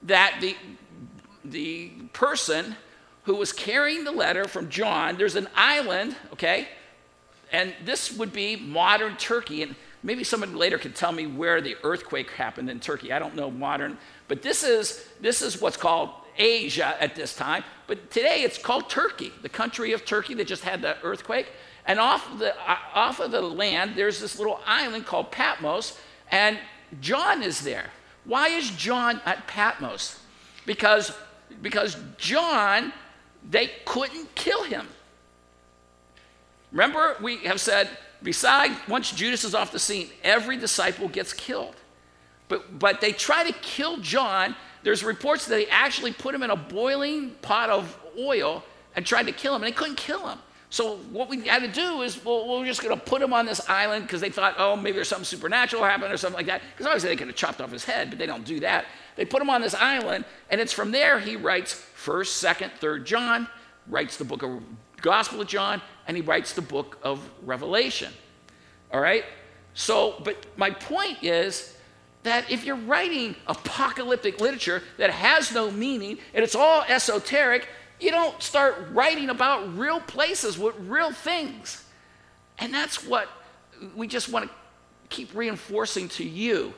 that 0.05 0.39
the, 0.41 0.57
the 1.45 1.91
person 2.13 2.77
who 3.25 3.35
was 3.35 3.53
carrying 3.53 4.05
the 4.05 4.13
letter 4.13 4.47
from 4.47 4.71
John, 4.71 5.19
there's 5.19 5.37
an 5.37 5.49
island, 5.55 6.17
okay? 6.33 6.69
And 7.53 7.75
this 7.85 8.17
would 8.17 8.33
be 8.33 8.57
modern 8.57 9.17
Turkey. 9.17 9.63
And 9.63 9.75
maybe 10.03 10.25
someone 10.25 10.57
later 10.57 10.79
could 10.79 10.95
tell 10.95 11.13
me 11.13 11.27
where 11.27 11.61
the 11.61 11.77
earthquake 11.83 12.31
happened 12.31 12.71
in 12.71 12.81
Turkey. 12.81 13.13
I 13.13 13.19
don't 13.19 13.35
know 13.35 13.51
modern, 13.51 13.99
but 14.29 14.43
this 14.43 14.63
is, 14.65 15.07
this 15.21 15.43
is 15.43 15.61
what's 15.61 15.77
called 15.77 16.11
Asia 16.39 16.97
at 17.01 17.17
this 17.17 17.35
time, 17.35 17.65
but 17.87 18.11
today 18.11 18.43
it's 18.43 18.59
called 18.59 18.89
Turkey, 18.89 19.33
the 19.43 19.49
country 19.49 19.93
of 19.93 20.05
Turkey 20.05 20.35
that 20.35 20.47
just 20.47 20.63
had 20.63 20.81
the 20.83 20.97
earthquake. 21.03 21.49
And 21.85 21.99
off 21.99 22.39
the, 22.39 22.55
uh, 22.55 22.77
off 22.95 23.19
of 23.19 23.31
the 23.31 23.41
land, 23.41 23.93
there's 23.97 24.21
this 24.21 24.39
little 24.39 24.61
island 24.65 25.07
called 25.07 25.33
Patmos, 25.33 25.99
and 26.31 26.59
John 27.01 27.43
is 27.43 27.61
there. 27.61 27.87
Why 28.25 28.49
is 28.49 28.71
John 28.71 29.21
at 29.25 29.47
Patmos? 29.47 30.21
Because, 30.67 31.13
because 31.63 31.97
John, 32.19 32.93
they 33.49 33.73
couldn't 33.85 34.35
kill 34.35 34.65
him. 34.65 34.87
Remember, 36.73 37.17
we 37.23 37.39
have 37.39 37.61
said, 37.61 37.89
beside, 38.23 38.71
once 38.89 39.11
Judas 39.11 39.45
is 39.45 39.55
off 39.55 39.73
the 39.73 39.79
scene, 39.79 40.09
every 40.23 40.57
disciple 40.57 41.09
gets 41.09 41.33
killed. 41.33 41.77
But, 42.49 42.79
but 42.79 43.01
they 43.01 43.13
try 43.13 43.45
to 43.45 43.53
kill 43.61 43.99
John 43.99 44.55
there's 44.83 45.05
reports 45.05 45.47
that 45.47 45.55
they 45.55 45.67
actually 45.67 46.13
put 46.13 46.35
him 46.35 46.43
in 46.43 46.51
a 46.51 46.57
boiling 46.57 47.31
pot 47.43 47.71
of 47.71 47.99
oil 48.19 48.65
and 48.97 49.05
tried 49.05 49.27
to 49.27 49.33
kill 49.33 49.55
him, 49.55 49.63
and 49.63 49.73
they 49.73 49.77
couldn't 49.77 49.97
kill 49.97 50.27
him. 50.29 50.39
So 50.71 50.97
what 51.13 51.29
we 51.29 51.47
had 51.47 51.63
to 51.63 51.69
do 51.69 52.03
is, 52.03 52.23
well, 52.23 52.47
we're 52.47 52.67
just 52.67 52.83
going 52.83 52.95
to 52.95 53.03
put 53.03 53.23
him 53.23 53.33
on 53.33 53.47
this 53.47 53.67
island 53.69 54.05
because 54.05 54.21
they 54.21 54.29
thought, 54.29 54.55
oh, 54.59 54.77
maybe 54.77 54.93
there's 54.97 55.09
something 55.09 55.25
supernatural 55.25 55.83
happened 55.83 56.13
or 56.13 56.17
something 56.19 56.37
like 56.37 56.47
that. 56.47 56.61
Because 56.73 56.87
obviously 56.87 57.09
they 57.09 57.17
could 57.17 57.27
have 57.29 57.37
chopped 57.37 57.61
off 57.61 57.73
his 57.73 57.85
head, 57.85 58.11
but 58.11 58.19
they 58.19 58.27
don't 58.27 58.45
do 58.45 58.61
that. 58.61 58.85
They 59.17 59.25
put 59.25 59.41
him 59.41 59.49
on 59.51 59.63
this 59.63 59.75
island, 59.75 60.25
and 60.51 60.61
it's 60.61 60.73
from 60.73 60.91
there 60.91 61.19
he 61.21 61.37
writes 61.37 61.73
First, 61.73 62.37
Second, 62.37 62.73
Third 62.79 63.07
John, 63.07 63.49
writes 63.87 64.19
the 64.19 64.25
book 64.25 64.43
of 64.43 64.63
Gospel 65.01 65.41
of 65.41 65.49
John, 65.49 65.81
and 66.09 66.17
he 66.17 66.23
writes 66.23 66.55
the 66.55 66.63
book 66.63 66.99
of 67.03 67.21
Revelation. 67.45 68.13
All 68.93 69.01
right. 69.01 69.25
So, 69.75 70.21
but 70.25 70.45
my 70.57 70.71
point 70.71 71.19
is 71.23 71.77
that 72.25 72.51
if 72.51 72.65
you're 72.65 72.77
writing 72.77 73.37
apocalyptic 73.47 74.41
literature 74.41 74.83
that 74.97 75.11
has 75.11 75.53
no 75.53 75.71
meaning 75.71 76.19
and 76.35 76.43
it's 76.43 76.57
all 76.57 76.83
esoteric, 76.89 77.69
you 78.01 78.11
don't 78.11 78.43
start 78.43 78.89
writing 78.93 79.29
about 79.29 79.77
real 79.77 80.01
places 80.01 80.59
with 80.59 80.75
real 80.81 81.13
things. 81.13 81.85
And 82.59 82.75
that's 82.75 83.07
what 83.07 83.29
we 83.95 84.09
just 84.09 84.31
want 84.31 84.47
to 84.47 84.51
keep 85.11 85.35
reinforcing 85.35 86.09
to 86.09 86.25
you 86.25 86.75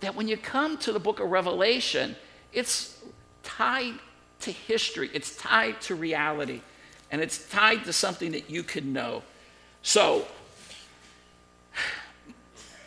that 0.00 0.14
when 0.14 0.28
you 0.28 0.36
come 0.36 0.76
to 0.78 0.92
the 0.92 0.98
book 0.98 1.20
of 1.20 1.30
Revelation, 1.30 2.16
it's 2.52 2.98
tied 3.44 3.94
to 4.40 4.50
history, 4.50 5.08
it's 5.14 5.36
tied 5.36 5.80
to 5.82 5.94
reality, 5.94 6.60
and 7.12 7.20
it's 7.20 7.46
tied 7.50 7.84
to 7.84 7.92
something 7.92 8.32
that 8.32 8.48
you 8.50 8.62
can 8.62 8.92
know. 8.92 9.22
So, 9.82 10.26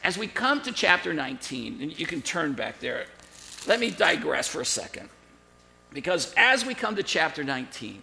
as 0.04 0.18
we 0.18 0.28
come 0.28 0.62
to 0.64 0.72
chapter 0.72 1.14
19, 1.14 1.82
and 1.82 2.00
you 2.00 2.08
can 2.08 2.22
turn 2.22 2.54
back 2.54 2.80
there, 2.80 3.06
let 3.68 3.80
me 3.80 3.92
digress 3.92 4.48
for 4.48 4.62
a 4.62 4.66
second. 4.66 5.10
Because 5.94 6.34
as 6.36 6.66
we 6.66 6.74
come 6.74 6.96
to 6.96 7.04
chapter 7.04 7.44
19, 7.44 8.02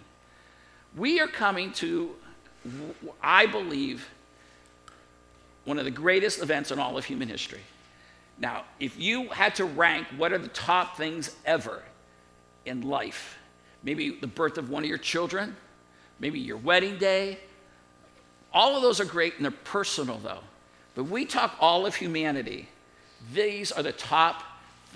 we 0.96 1.20
are 1.20 1.26
coming 1.26 1.72
to, 1.74 2.14
I 3.20 3.46
believe, 3.46 4.08
one 5.64 5.78
of 5.78 5.84
the 5.84 5.90
greatest 5.90 6.40
events 6.40 6.70
in 6.70 6.78
all 6.78 6.96
of 6.96 7.04
human 7.04 7.28
history. 7.28 7.60
Now, 8.38 8.64
if 8.80 8.98
you 8.98 9.28
had 9.28 9.56
to 9.56 9.64
rank 9.64 10.06
what 10.16 10.32
are 10.32 10.38
the 10.38 10.48
top 10.48 10.96
things 10.96 11.34
ever 11.44 11.82
in 12.64 12.82
life, 12.82 13.38
maybe 13.82 14.10
the 14.10 14.26
birth 14.26 14.58
of 14.58 14.70
one 14.70 14.82
of 14.84 14.88
your 14.88 14.98
children, 14.98 15.56
maybe 16.22 16.40
your 16.40 16.56
wedding 16.56 16.96
day, 16.96 17.38
All 18.54 18.76
of 18.76 18.82
those 18.82 19.00
are 19.00 19.04
great 19.04 19.36
and 19.36 19.44
they're 19.44 19.50
personal, 19.50 20.18
though. 20.18 20.40
But 20.94 21.04
we 21.04 21.24
talk 21.24 21.56
all 21.58 21.86
of 21.86 21.94
humanity. 21.94 22.68
These 23.32 23.72
are 23.72 23.82
the 23.82 23.92
top. 23.92 24.42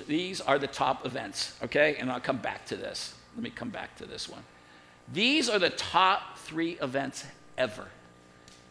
These 0.07 0.43
are 0.43 0.59
the 0.59 0.67
top 0.67 1.07
events, 1.07 1.55
okay? 1.63 1.97
And 1.99 2.13
I'll 2.13 2.21
come 2.21 2.37
back 2.37 2.67
to 2.67 2.77
this. 2.77 3.15
Let 3.35 3.43
me 3.43 3.51
come 3.51 3.71
back 3.71 3.97
to 3.97 4.05
this 4.07 4.29
one. 4.29 4.43
These 5.13 5.49
are 5.49 5.59
the 5.59 5.71
top 5.71 6.37
three 6.39 6.73
events 6.83 7.25
ever. 7.57 7.87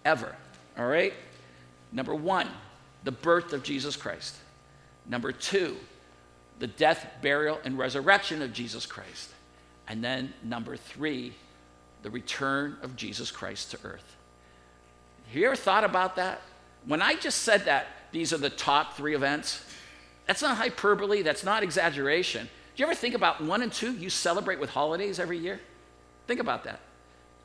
Ever. 0.04 0.36
All 0.78 0.86
right? 0.86 1.14
Number 1.92 2.14
one, 2.14 2.48
the 3.04 3.12
birth 3.12 3.54
of 3.54 3.64
Jesus 3.64 3.96
Christ. 3.96 4.36
Number 5.08 5.32
two, 5.32 5.78
the 6.60 6.68
death, 6.68 7.08
burial, 7.24 7.60
and 7.64 7.78
resurrection 7.78 8.44
of 8.44 8.54
Jesus 8.54 8.86
Christ. 8.86 9.32
And 9.88 10.04
then 10.04 10.34
number 10.44 10.78
three, 10.78 11.34
the 12.06 12.12
return 12.12 12.78
of 12.84 12.96
Jesus 12.96 13.32
Christ 13.32 13.72
to 13.72 13.80
earth. 13.84 14.16
Have 15.26 15.36
you 15.36 15.48
ever 15.48 15.56
thought 15.56 15.84
about 15.84 16.18
that? 16.18 16.40
When 16.86 17.02
I 17.02 17.16
just 17.16 17.40
said 17.40 17.66
that, 17.66 17.88
these 18.12 18.32
are 18.32 18.38
the 18.38 18.52
top 18.52 18.96
three 18.96 19.16
events, 19.16 19.66
that's 20.28 20.44
not 20.44 20.56
hyperbole, 20.58 21.24
that's 21.24 21.44
not 21.44 21.64
exaggeration. 21.64 22.46
Do 22.46 22.84
you 22.84 22.86
ever 22.86 22.94
think 22.94 23.16
about 23.16 23.44
one 23.44 23.64
and 23.64 23.74
two 23.74 23.92
you 23.92 24.12
celebrate 24.12 24.60
with 24.60 24.70
holidays 24.70 25.20
every 25.20 25.40
year? 25.40 25.60
Think 26.28 26.40
about 26.40 26.66
that. 26.66 26.80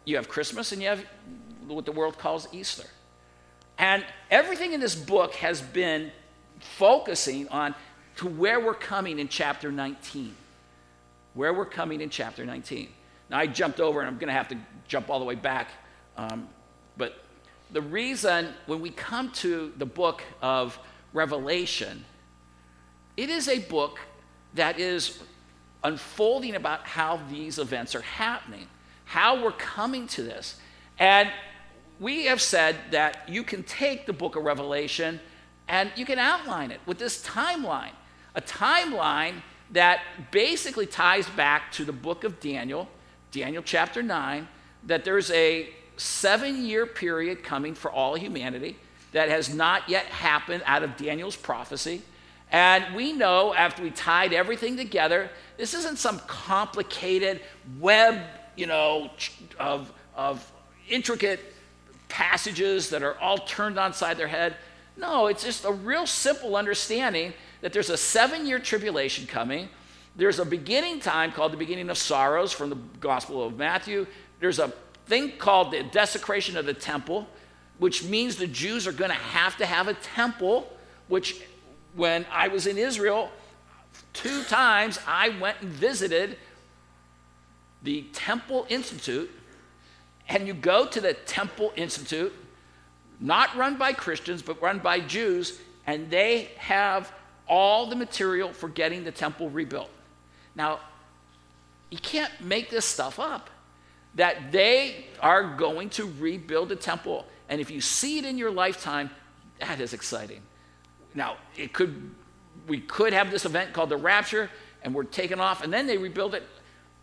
You 0.05 0.17
have 0.17 0.29
Christmas 0.29 0.73
and 0.73 0.83
you 0.83 0.89
have 0.89 1.07
what 1.67 1.87
the 1.87 1.93
world 1.93 2.19
calls 2.19 2.47
Easter. 2.53 2.87
And 3.79 4.05
everything 4.31 4.75
in 4.75 4.81
this 4.81 4.95
book 4.95 5.37
has 5.37 5.63
been 5.63 6.13
focusing 6.59 7.49
on 7.49 7.75
to 8.17 8.29
where 8.29 8.61
we're 8.61 8.75
coming 8.75 9.21
in 9.21 9.29
chapter 9.29 9.73
19. 9.73 10.35
Where 11.33 11.55
we're 11.55 11.65
coming 11.65 12.03
in 12.03 12.11
chapter 12.11 12.45
19. 12.45 12.91
Now, 13.31 13.39
I 13.39 13.47
jumped 13.47 13.81
over 13.81 14.01
and 14.01 14.09
I'm 14.09 14.17
going 14.17 14.29
to 14.29 14.35
have 14.35 14.49
to 14.49 14.59
jump 14.89 15.09
all 15.09 15.21
the 15.21 15.25
way 15.25 15.37
back. 15.37 15.69
Um, 16.17 16.49
but 16.97 17.25
the 17.71 17.81
reason 17.81 18.53
when 18.67 18.81
we 18.81 18.91
come 18.91 19.31
to 19.33 19.73
the 19.79 19.87
book 19.87 20.23
of 20.43 20.79
Revelation, 21.13 22.05
it 23.17 23.31
is 23.31 23.49
a 23.49 23.61
book 23.61 24.01
that 24.55 24.81
is 24.81 25.21
unfolding 25.85 26.57
about 26.57 26.87
how 26.87 27.21
these 27.31 27.59
events 27.59 27.95
are 27.95 28.03
happening, 28.03 28.67
how 29.05 29.43
we're 29.43 29.53
coming 29.53 30.07
to 30.09 30.23
this. 30.23 30.61
And 30.99 31.31
we 32.01 32.27
have 32.27 32.41
said 32.41 32.77
that 32.91 33.29
you 33.29 33.43
can 33.43 33.63
take 33.63 34.07
the 34.07 34.13
book 34.13 34.37
of 34.37 34.45
Revelation 34.45 35.21
and 35.69 35.91
you 35.97 36.05
can 36.05 36.19
outline 36.19 36.71
it 36.73 36.81
with 36.85 36.99
this 36.99 37.25
timeline, 37.25 37.93
a 38.35 38.41
timeline 38.41 39.43
that 39.71 40.01
basically 40.33 40.87
ties 40.87 41.29
back 41.31 41.71
to 41.73 41.85
the 41.85 41.93
book 41.93 42.25
of 42.25 42.41
Daniel, 42.41 42.89
Daniel 43.33 43.63
chapter 43.63 44.03
9, 44.03 44.49
that 44.87 45.05
there's 45.05 45.31
a 45.31 45.69
seven 45.97 46.65
year 46.65 46.87
period 46.87 47.43
coming 47.43 47.75
for 47.75 47.91
all 47.91 48.15
humanity 48.15 48.77
that 49.13 49.29
has 49.29 49.53
not 49.55 49.89
yet 49.89 50.07
happened 50.07 50.63
out 50.67 50.83
of 50.83 50.97
Daniel's 50.97 51.37
prophecy. 51.37 52.03
And 52.53 52.95
we 52.95 53.13
know 53.13 53.55
after 53.55 53.83
we 53.83 53.91
tied 53.91 54.33
everything 54.33 54.77
together, 54.77 55.31
this 55.57 55.75
isn't 55.75 55.99
some 55.99 56.19
complicated 56.27 57.41
web, 57.79 58.21
you 58.57 58.67
know, 58.67 59.11
of, 59.59 59.93
of 60.17 60.51
intricate 60.89 61.55
passages 62.09 62.91
that 62.91 63.03
are 63.03 63.17
all 63.19 63.39
turned 63.39 63.79
on 63.79 63.93
side 63.93 64.17
their 64.17 64.27
head. 64.27 64.57
No, 64.97 65.29
it's 65.29 65.45
just 65.45 65.65
a 65.65 65.73
real 65.73 66.07
simple 66.07 66.57
understanding 66.57 67.33
that 67.61 67.73
there's 67.73 67.91
a 67.91 67.97
seven 67.97 68.47
year 68.47 68.59
tribulation 68.59 69.27
coming. 69.27 69.69
There's 70.17 70.39
a 70.39 70.45
beginning 70.45 71.01
time 71.01 71.33
called 71.33 71.53
the 71.53 71.57
beginning 71.57 71.91
of 71.91 71.99
sorrows 71.99 72.53
from 72.53 72.71
the 72.71 72.77
Gospel 73.01 73.45
of 73.45 73.57
Matthew. 73.57 74.07
There's 74.41 74.59
a 74.59 74.73
thing 75.07 75.33
called 75.39 75.73
the 75.73 75.83
desecration 75.83 76.57
of 76.57 76.67
the 76.67 76.75
temple, 76.75 77.29
which 77.79 78.05
means 78.05 78.37
the 78.37 78.47
Jews 78.47 78.87
are 78.87 78.93
going 78.93 79.11
to 79.11 79.17
have 79.17 79.57
to 79.59 79.67
have 79.67 79.89
a 79.89 79.95
temple, 79.95 80.71
which 81.09 81.43
when 81.95 82.27
I 82.31 82.49
was 82.49 82.67
in 82.67 82.79
Israel, 82.79 83.31
two 84.13 84.43
times 84.45 84.99
I 85.07 85.31
went 85.41 85.61
and 85.61 85.71
visited 85.71 86.37
the 87.83 88.03
Temple 88.13 88.67
Institute 88.69 89.31
and 90.31 90.47
you 90.47 90.55
go 90.55 90.87
to 90.87 91.01
the 91.01 91.13
Temple 91.13 91.73
Institute, 91.77 92.33
not 93.19 93.55
run 93.57 93.77
by 93.77 93.93
Christians, 93.93 94.43
but 94.43 94.63
run 94.63 94.79
by 94.79 95.01
Jews, 95.01 95.59
and 95.87 96.09
they 96.09 96.53
have 96.57 97.13
all 97.49 97.87
the 97.87 97.97
material 97.97 98.53
for 98.53 98.69
getting 98.69 99.03
the 99.03 99.11
temple 99.11 99.51
rebuilt. 99.51 99.91
Now, 100.55 100.81
you 101.91 101.99
can't 101.99 102.33
make 102.41 102.71
this 102.71 102.85
stuff 102.85 103.19
up. 103.19 103.51
That 104.17 104.51
they 104.51 105.07
are 105.21 105.55
going 105.55 105.91
to 105.91 106.13
rebuild 106.19 106.69
the 106.69 106.77
temple. 106.77 107.27
And 107.49 107.61
if 107.61 107.71
you 107.71 107.81
see 107.81 108.19
it 108.19 108.25
in 108.25 108.39
your 108.39 108.51
lifetime, 108.51 109.11
that 109.61 109.81
is 109.81 109.93
exciting. 109.93 110.43
Now, 111.15 111.37
it 111.57 111.73
could 111.73 112.11
we 112.67 112.81
could 112.81 113.13
have 113.13 113.31
this 113.31 113.45
event 113.45 113.73
called 113.73 113.89
the 113.89 113.97
rapture 113.97 114.51
and 114.83 114.95
we're 114.95 115.05
taken 115.05 115.41
off 115.41 115.63
and 115.63 115.73
then 115.73 115.87
they 115.87 115.99
rebuild 115.99 116.35
it. 116.35 116.45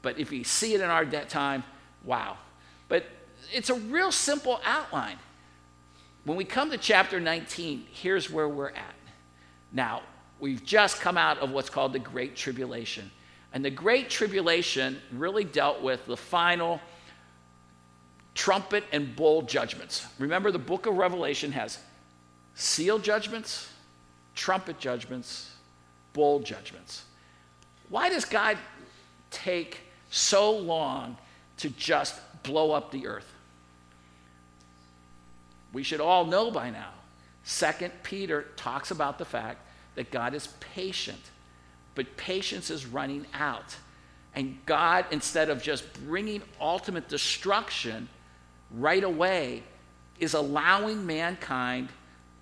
But 0.01 0.19
if 0.19 0.31
you 0.31 0.43
see 0.43 0.73
it 0.73 0.81
in 0.81 0.89
our 0.89 1.05
time, 1.05 1.63
wow. 2.03 2.37
But 2.87 3.05
it's 3.53 3.69
a 3.69 3.75
real 3.75 4.11
simple 4.11 4.61
outline. 4.63 5.17
When 6.23 6.37
we 6.37 6.45
come 6.45 6.71
to 6.71 6.77
chapter 6.77 7.19
19, 7.19 7.85
here's 7.91 8.29
where 8.29 8.47
we're 8.47 8.69
at. 8.69 8.95
Now, 9.71 10.01
we've 10.39 10.63
just 10.63 11.01
come 11.01 11.17
out 11.17 11.39
of 11.39 11.51
what's 11.51 11.69
called 11.69 11.93
the 11.93 11.99
Great 11.99 12.35
Tribulation. 12.35 13.11
And 13.57 13.65
the 13.65 13.71
Great 13.71 14.11
Tribulation 14.11 15.01
really 15.11 15.43
dealt 15.43 15.81
with 15.81 16.05
the 16.05 16.15
final 16.15 16.79
trumpet 18.35 18.83
and 18.91 19.15
bowl 19.15 19.41
judgments. 19.41 20.05
Remember, 20.19 20.51
the 20.51 20.59
book 20.59 20.85
of 20.85 20.95
Revelation 20.95 21.51
has 21.53 21.79
seal 22.53 22.99
judgments, 22.99 23.67
trumpet 24.35 24.77
judgments, 24.77 25.49
bowl 26.13 26.39
judgments. 26.39 27.05
Why 27.89 28.09
does 28.09 28.25
God 28.25 28.59
take 29.31 29.79
so 30.11 30.51
long 30.55 31.17
to 31.57 31.71
just 31.71 32.13
blow 32.43 32.73
up 32.73 32.91
the 32.91 33.07
earth? 33.07 33.33
we 35.73 35.81
should 35.81 35.99
all 35.99 36.25
know 36.25 36.51
by 36.51 36.69
now. 36.69 36.91
Second 37.43 37.91
Peter 38.03 38.49
talks 38.55 38.91
about 38.91 39.17
the 39.17 39.25
fact 39.25 39.65
that 39.95 40.11
God 40.11 40.35
is 40.35 40.47
patient, 40.59 41.23
but 41.97 42.15
patience 42.15 42.69
is 42.69 42.85
running 42.85 43.25
out. 43.33 43.75
And 44.35 44.57
God, 44.67 45.05
instead 45.11 45.49
of 45.49 45.61
just 45.63 45.83
bringing 46.05 46.43
ultimate 46.61 47.09
destruction 47.09 48.07
right 48.71 49.03
away, 49.03 49.63
is 50.19 50.35
allowing 50.35 51.05
mankind 51.05 51.89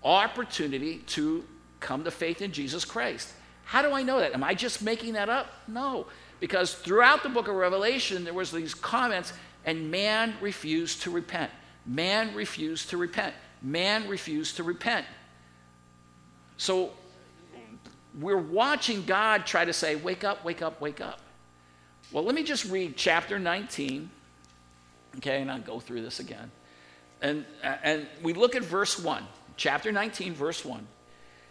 opportunity 0.04 1.00
to 1.08 1.44
come 1.80 2.04
to 2.04 2.12
faith 2.12 2.42
in 2.42 2.52
Jesus 2.52 2.86
Christ. 2.86 3.32
How 3.64 3.82
do 3.82 3.92
I 3.92 4.04
know 4.04 4.20
that? 4.20 4.34
Am 4.34 4.44
I 4.44 4.54
just 4.54 4.82
making 4.82 5.14
that 5.14 5.30
up? 5.30 5.48
No, 5.68 6.06
because 6.40 6.74
throughout 6.74 7.24
the 7.24 7.30
book 7.30 7.48
of 7.48 7.56
Revelation 7.56 8.24
there 8.24 8.34
was 8.34 8.52
these 8.52 8.74
comments 8.74 9.34
and 9.66 9.90
man 9.90 10.36
refused 10.42 11.02
to 11.04 11.12
repent. 11.12 11.52
Man 11.86 12.36
refused 12.36 12.90
to 12.90 12.98
repent. 12.98 13.34
Man 13.62 14.08
refused 14.08 14.58
to 14.58 14.64
repent. 14.64 15.06
So 16.58 16.92
we're 18.20 18.38
watching 18.38 19.04
God 19.04 19.46
try 19.46 19.66
to 19.66 19.74
say, 19.74 19.96
Wake 19.96 20.24
up, 20.24 20.44
wake 20.46 20.62
up, 20.62 20.80
wake 20.80 21.02
up. 21.02 21.20
Well, 22.12 22.24
let 22.24 22.36
me 22.36 22.44
just 22.44 22.66
read 22.66 22.96
chapter 22.96 23.40
19, 23.40 24.10
okay, 25.18 25.42
and 25.42 25.52
I'll 25.52 25.60
go 25.60 25.80
through 25.80 26.02
this 26.02 26.20
again. 26.20 26.52
And, 27.22 27.46
and 27.64 28.08
we 28.22 28.34
look 28.34 28.56
at 28.56 28.64
verse 28.64 29.00
1, 29.00 29.24
chapter 29.58 29.92
19, 29.92 30.34
verse 30.34 30.64
1. 30.64 30.86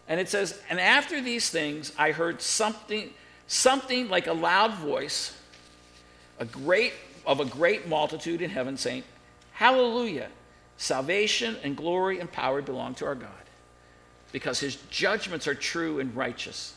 And 0.09 0.21
it 0.21 0.28
says, 0.28 0.59
And 0.71 0.78
after 0.78 1.21
these 1.21 1.50
things, 1.50 1.92
I 1.99 2.12
heard 2.12 2.40
something, 2.40 3.11
something 3.47 4.09
like 4.09 4.26
a 4.26 4.33
loud 4.33 4.75
voice, 4.75 5.37
a 6.38 6.44
great, 6.44 6.92
of 7.26 7.40
a 7.40 7.44
great 7.44 7.88
multitude 7.88 8.42
in 8.42 8.50
heaven 8.50 8.76
saying, 8.76 9.02
Hallelujah. 9.52 10.28
Salvation 10.76 11.56
and 11.62 11.76
glory 11.76 12.18
and 12.18 12.30
power 12.30 12.61
belong 12.61 12.94
to 12.97 13.06
our 13.06 13.14
God 13.14 13.30
because 14.35 14.59
his 14.59 14.75
judgments 14.91 15.47
are 15.47 15.55
true 15.55 16.00
and 16.00 16.17
righteous. 16.17 16.75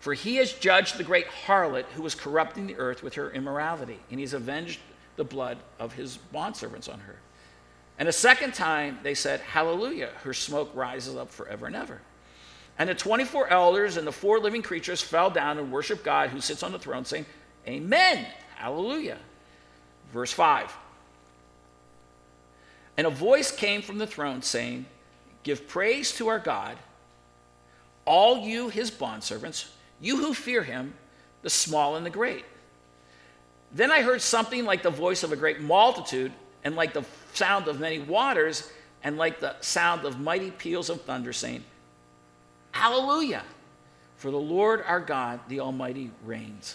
For 0.00 0.12
he 0.12 0.36
has 0.36 0.52
judged 0.52 0.98
the 0.98 1.02
great 1.02 1.26
harlot 1.28 1.86
who 1.94 2.02
was 2.02 2.14
corrupting 2.14 2.66
the 2.66 2.76
earth 2.76 3.02
with 3.02 3.14
her 3.14 3.30
immorality, 3.30 3.98
and 4.10 4.20
he's 4.20 4.34
avenged 4.34 4.78
the 5.16 5.24
blood 5.24 5.56
of 5.78 5.94
his 5.94 6.18
bondservants 6.34 6.92
on 6.92 7.00
her. 7.00 7.16
And 7.98 8.06
a 8.06 8.12
second 8.12 8.52
time 8.52 8.98
they 9.02 9.14
said, 9.14 9.40
Hallelujah, 9.40 10.10
her 10.24 10.34
smoke 10.34 10.70
rises 10.74 11.16
up 11.16 11.30
forever 11.30 11.68
and 11.68 11.74
ever. 11.74 12.02
And 12.78 12.90
the 12.90 12.94
24 12.94 13.48
elders 13.48 13.96
and 13.96 14.06
the 14.06 14.12
four 14.12 14.38
living 14.38 14.60
creatures 14.60 15.00
fell 15.00 15.30
down 15.30 15.56
and 15.56 15.72
worshiped 15.72 16.04
God 16.04 16.28
who 16.28 16.42
sits 16.42 16.62
on 16.62 16.70
the 16.70 16.78
throne, 16.78 17.06
saying, 17.06 17.24
Amen, 17.66 18.26
Hallelujah. 18.56 19.16
Verse 20.12 20.34
5 20.34 20.70
and 22.96 23.06
a 23.06 23.10
voice 23.10 23.54
came 23.54 23.82
from 23.82 23.98
the 23.98 24.06
throne 24.06 24.42
saying, 24.42 24.86
Give 25.46 25.68
praise 25.68 26.10
to 26.16 26.26
our 26.26 26.40
God, 26.40 26.76
all 28.04 28.38
you 28.38 28.68
his 28.68 28.90
bondservants, 28.90 29.68
you 30.00 30.16
who 30.16 30.34
fear 30.34 30.64
him, 30.64 30.92
the 31.42 31.50
small 31.50 31.94
and 31.94 32.04
the 32.04 32.10
great. 32.10 32.44
Then 33.70 33.92
I 33.92 34.02
heard 34.02 34.20
something 34.20 34.64
like 34.64 34.82
the 34.82 34.90
voice 34.90 35.22
of 35.22 35.30
a 35.30 35.36
great 35.36 35.60
multitude 35.60 36.32
and 36.64 36.74
like 36.74 36.94
the 36.94 37.04
sound 37.32 37.68
of 37.68 37.78
many 37.78 38.00
waters, 38.00 38.68
and 39.04 39.18
like 39.18 39.38
the 39.38 39.54
sound 39.60 40.04
of 40.04 40.18
mighty 40.18 40.50
peals 40.50 40.90
of 40.90 41.02
thunder, 41.02 41.32
saying, 41.32 41.62
Hallelujah! 42.72 43.44
For 44.16 44.32
the 44.32 44.36
Lord 44.36 44.82
our 44.84 44.98
God, 44.98 45.38
the 45.46 45.60
Almighty, 45.60 46.10
reigns. 46.24 46.74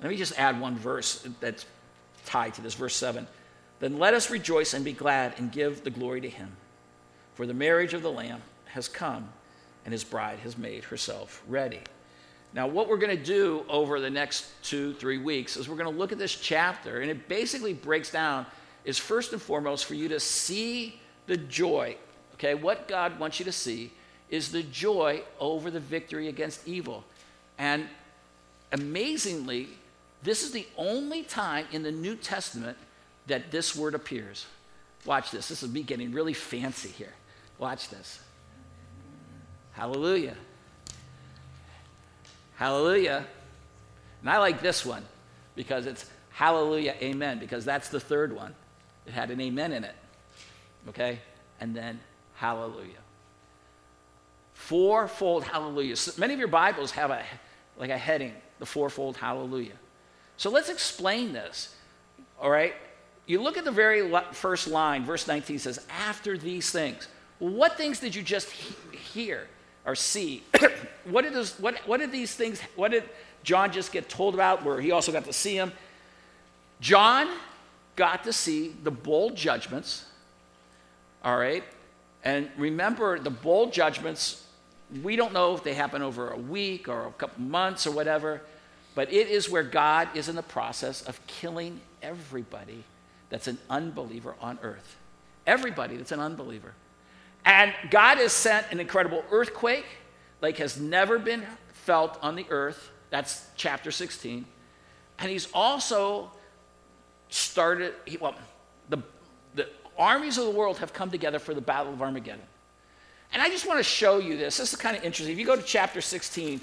Let 0.00 0.10
me 0.10 0.16
just 0.16 0.38
add 0.38 0.60
one 0.60 0.76
verse 0.76 1.26
that's 1.40 1.66
tied 2.26 2.54
to 2.54 2.60
this, 2.60 2.74
verse 2.74 2.94
7. 2.94 3.26
Then 3.80 3.98
let 3.98 4.14
us 4.14 4.30
rejoice 4.30 4.72
and 4.72 4.84
be 4.84 4.92
glad 4.92 5.34
and 5.38 5.50
give 5.50 5.82
the 5.82 5.90
glory 5.90 6.20
to 6.20 6.30
him. 6.30 6.52
For 7.38 7.46
the 7.46 7.54
marriage 7.54 7.94
of 7.94 8.02
the 8.02 8.10
Lamb 8.10 8.42
has 8.64 8.88
come, 8.88 9.28
and 9.84 9.92
his 9.92 10.02
bride 10.02 10.40
has 10.40 10.58
made 10.58 10.82
herself 10.82 11.40
ready. 11.46 11.78
Now, 12.52 12.66
what 12.66 12.88
we're 12.88 12.96
going 12.96 13.16
to 13.16 13.24
do 13.24 13.64
over 13.68 14.00
the 14.00 14.10
next 14.10 14.48
two, 14.64 14.92
three 14.94 15.18
weeks 15.18 15.56
is 15.56 15.68
we're 15.68 15.76
going 15.76 15.88
to 15.88 15.96
look 15.96 16.10
at 16.10 16.18
this 16.18 16.34
chapter, 16.34 17.00
and 17.00 17.08
it 17.08 17.28
basically 17.28 17.74
breaks 17.74 18.10
down 18.10 18.44
is 18.84 18.98
first 18.98 19.32
and 19.32 19.40
foremost 19.40 19.84
for 19.84 19.94
you 19.94 20.08
to 20.08 20.18
see 20.18 20.98
the 21.28 21.36
joy. 21.36 21.96
Okay, 22.34 22.56
what 22.56 22.88
God 22.88 23.20
wants 23.20 23.38
you 23.38 23.44
to 23.44 23.52
see 23.52 23.92
is 24.30 24.50
the 24.50 24.64
joy 24.64 25.22
over 25.38 25.70
the 25.70 25.78
victory 25.78 26.26
against 26.26 26.66
evil. 26.66 27.04
And 27.56 27.86
amazingly, 28.72 29.68
this 30.24 30.42
is 30.42 30.50
the 30.50 30.66
only 30.76 31.22
time 31.22 31.66
in 31.70 31.84
the 31.84 31.92
New 31.92 32.16
Testament 32.16 32.76
that 33.28 33.52
this 33.52 33.76
word 33.76 33.94
appears. 33.94 34.46
Watch 35.04 35.30
this. 35.30 35.46
This 35.46 35.62
is 35.62 35.70
me 35.70 35.84
getting 35.84 36.10
really 36.10 36.34
fancy 36.34 36.88
here. 36.88 37.12
Watch 37.58 37.88
this. 37.88 38.20
Hallelujah. 39.72 40.36
Hallelujah. 42.56 43.24
And 44.20 44.30
I 44.30 44.38
like 44.38 44.60
this 44.60 44.84
one 44.84 45.04
because 45.54 45.86
it's 45.86 46.08
hallelujah, 46.30 46.94
amen, 47.00 47.38
because 47.38 47.64
that's 47.64 47.88
the 47.88 48.00
third 48.00 48.34
one. 48.34 48.54
It 49.06 49.12
had 49.12 49.30
an 49.30 49.40
amen 49.40 49.72
in 49.72 49.84
it. 49.84 49.94
Okay? 50.88 51.20
And 51.60 51.74
then 51.74 52.00
hallelujah. 52.34 53.02
Fourfold 54.54 55.44
hallelujah. 55.44 55.96
So 55.96 56.12
many 56.18 56.34
of 56.34 56.40
your 56.40 56.48
Bibles 56.48 56.90
have 56.92 57.10
a 57.10 57.22
like 57.76 57.90
a 57.90 57.98
heading, 57.98 58.34
the 58.58 58.66
fourfold 58.66 59.16
hallelujah. 59.16 59.76
So 60.36 60.50
let's 60.50 60.68
explain 60.68 61.32
this. 61.32 61.74
All 62.40 62.50
right? 62.50 62.74
You 63.26 63.42
look 63.42 63.56
at 63.56 63.64
the 63.64 63.70
very 63.70 64.10
first 64.32 64.68
line, 64.68 65.04
verse 65.04 65.26
19 65.28 65.58
says, 65.58 65.86
after 65.90 66.38
these 66.38 66.70
things. 66.70 67.06
What 67.38 67.76
things 67.76 68.00
did 68.00 68.14
you 68.14 68.22
just 68.22 68.50
he- 68.50 68.96
hear 68.96 69.46
or 69.84 69.94
see? 69.94 70.42
what, 71.04 71.22
did 71.22 71.32
this, 71.32 71.58
what, 71.58 71.76
what 71.86 72.00
did 72.00 72.12
these 72.12 72.34
things, 72.34 72.60
what 72.76 72.90
did 72.90 73.04
John 73.44 73.72
just 73.72 73.92
get 73.92 74.08
told 74.08 74.34
about 74.34 74.64
where 74.64 74.80
he 74.80 74.90
also 74.90 75.12
got 75.12 75.24
to 75.24 75.32
see 75.32 75.56
them? 75.56 75.72
John 76.80 77.28
got 77.96 78.24
to 78.24 78.32
see 78.32 78.74
the 78.82 78.90
bowl 78.90 79.30
judgments, 79.30 80.04
all 81.24 81.36
right? 81.36 81.64
And 82.24 82.50
remember, 82.56 83.18
the 83.18 83.30
bowl 83.30 83.70
judgments, 83.70 84.44
we 85.02 85.16
don't 85.16 85.32
know 85.32 85.54
if 85.54 85.64
they 85.64 85.74
happen 85.74 86.02
over 86.02 86.30
a 86.30 86.36
week 86.36 86.88
or 86.88 87.06
a 87.06 87.12
couple 87.12 87.42
months 87.42 87.86
or 87.86 87.90
whatever, 87.90 88.40
but 88.94 89.12
it 89.12 89.28
is 89.28 89.48
where 89.48 89.62
God 89.62 90.08
is 90.14 90.28
in 90.28 90.36
the 90.36 90.42
process 90.42 91.02
of 91.02 91.24
killing 91.26 91.80
everybody 92.02 92.84
that's 93.30 93.46
an 93.46 93.58
unbeliever 93.68 94.34
on 94.40 94.58
earth. 94.62 94.96
Everybody 95.46 95.96
that's 95.96 96.12
an 96.12 96.20
unbeliever. 96.20 96.74
And 97.48 97.72
God 97.88 98.18
has 98.18 98.32
sent 98.34 98.66
an 98.70 98.78
incredible 98.78 99.24
earthquake 99.30 99.86
like 100.42 100.58
has 100.58 100.78
never 100.78 101.18
been 101.18 101.44
felt 101.72 102.18
on 102.20 102.36
the 102.36 102.44
earth. 102.50 102.90
That's 103.08 103.46
chapter 103.56 103.90
16. 103.90 104.44
And 105.18 105.30
he's 105.30 105.48
also 105.54 106.30
started, 107.30 107.94
he, 108.04 108.18
well, 108.18 108.34
the, 108.90 108.98
the 109.54 109.66
armies 109.96 110.36
of 110.36 110.44
the 110.44 110.50
world 110.50 110.76
have 110.78 110.92
come 110.92 111.10
together 111.10 111.38
for 111.38 111.54
the 111.54 111.62
Battle 111.62 111.90
of 111.90 112.02
Armageddon. 112.02 112.44
And 113.32 113.40
I 113.40 113.48
just 113.48 113.66
want 113.66 113.78
to 113.78 113.84
show 113.84 114.18
you 114.18 114.36
this. 114.36 114.58
This 114.58 114.74
is 114.74 114.78
kind 114.78 114.94
of 114.94 115.02
interesting. 115.02 115.32
If 115.32 115.38
you 115.38 115.46
go 115.46 115.56
to 115.56 115.62
chapter 115.62 116.02
16, 116.02 116.60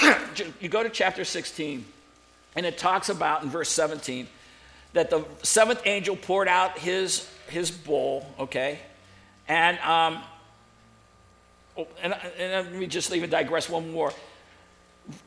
you 0.60 0.70
go 0.70 0.82
to 0.82 0.88
chapter 0.88 1.26
16, 1.26 1.84
and 2.56 2.64
it 2.64 2.78
talks 2.78 3.10
about 3.10 3.42
in 3.42 3.50
verse 3.50 3.68
17 3.68 4.26
that 4.94 5.10
the 5.10 5.26
seventh 5.42 5.82
angel 5.84 6.16
poured 6.16 6.48
out 6.48 6.78
his, 6.78 7.28
his 7.48 7.70
bowl, 7.70 8.26
okay? 8.38 8.80
And, 9.50 9.80
um, 9.80 10.22
oh, 11.76 11.88
and, 12.00 12.14
and 12.38 12.66
let 12.66 12.72
me 12.72 12.86
just 12.86 13.12
even 13.12 13.30
digress 13.30 13.68
one 13.68 13.90
more. 13.90 14.12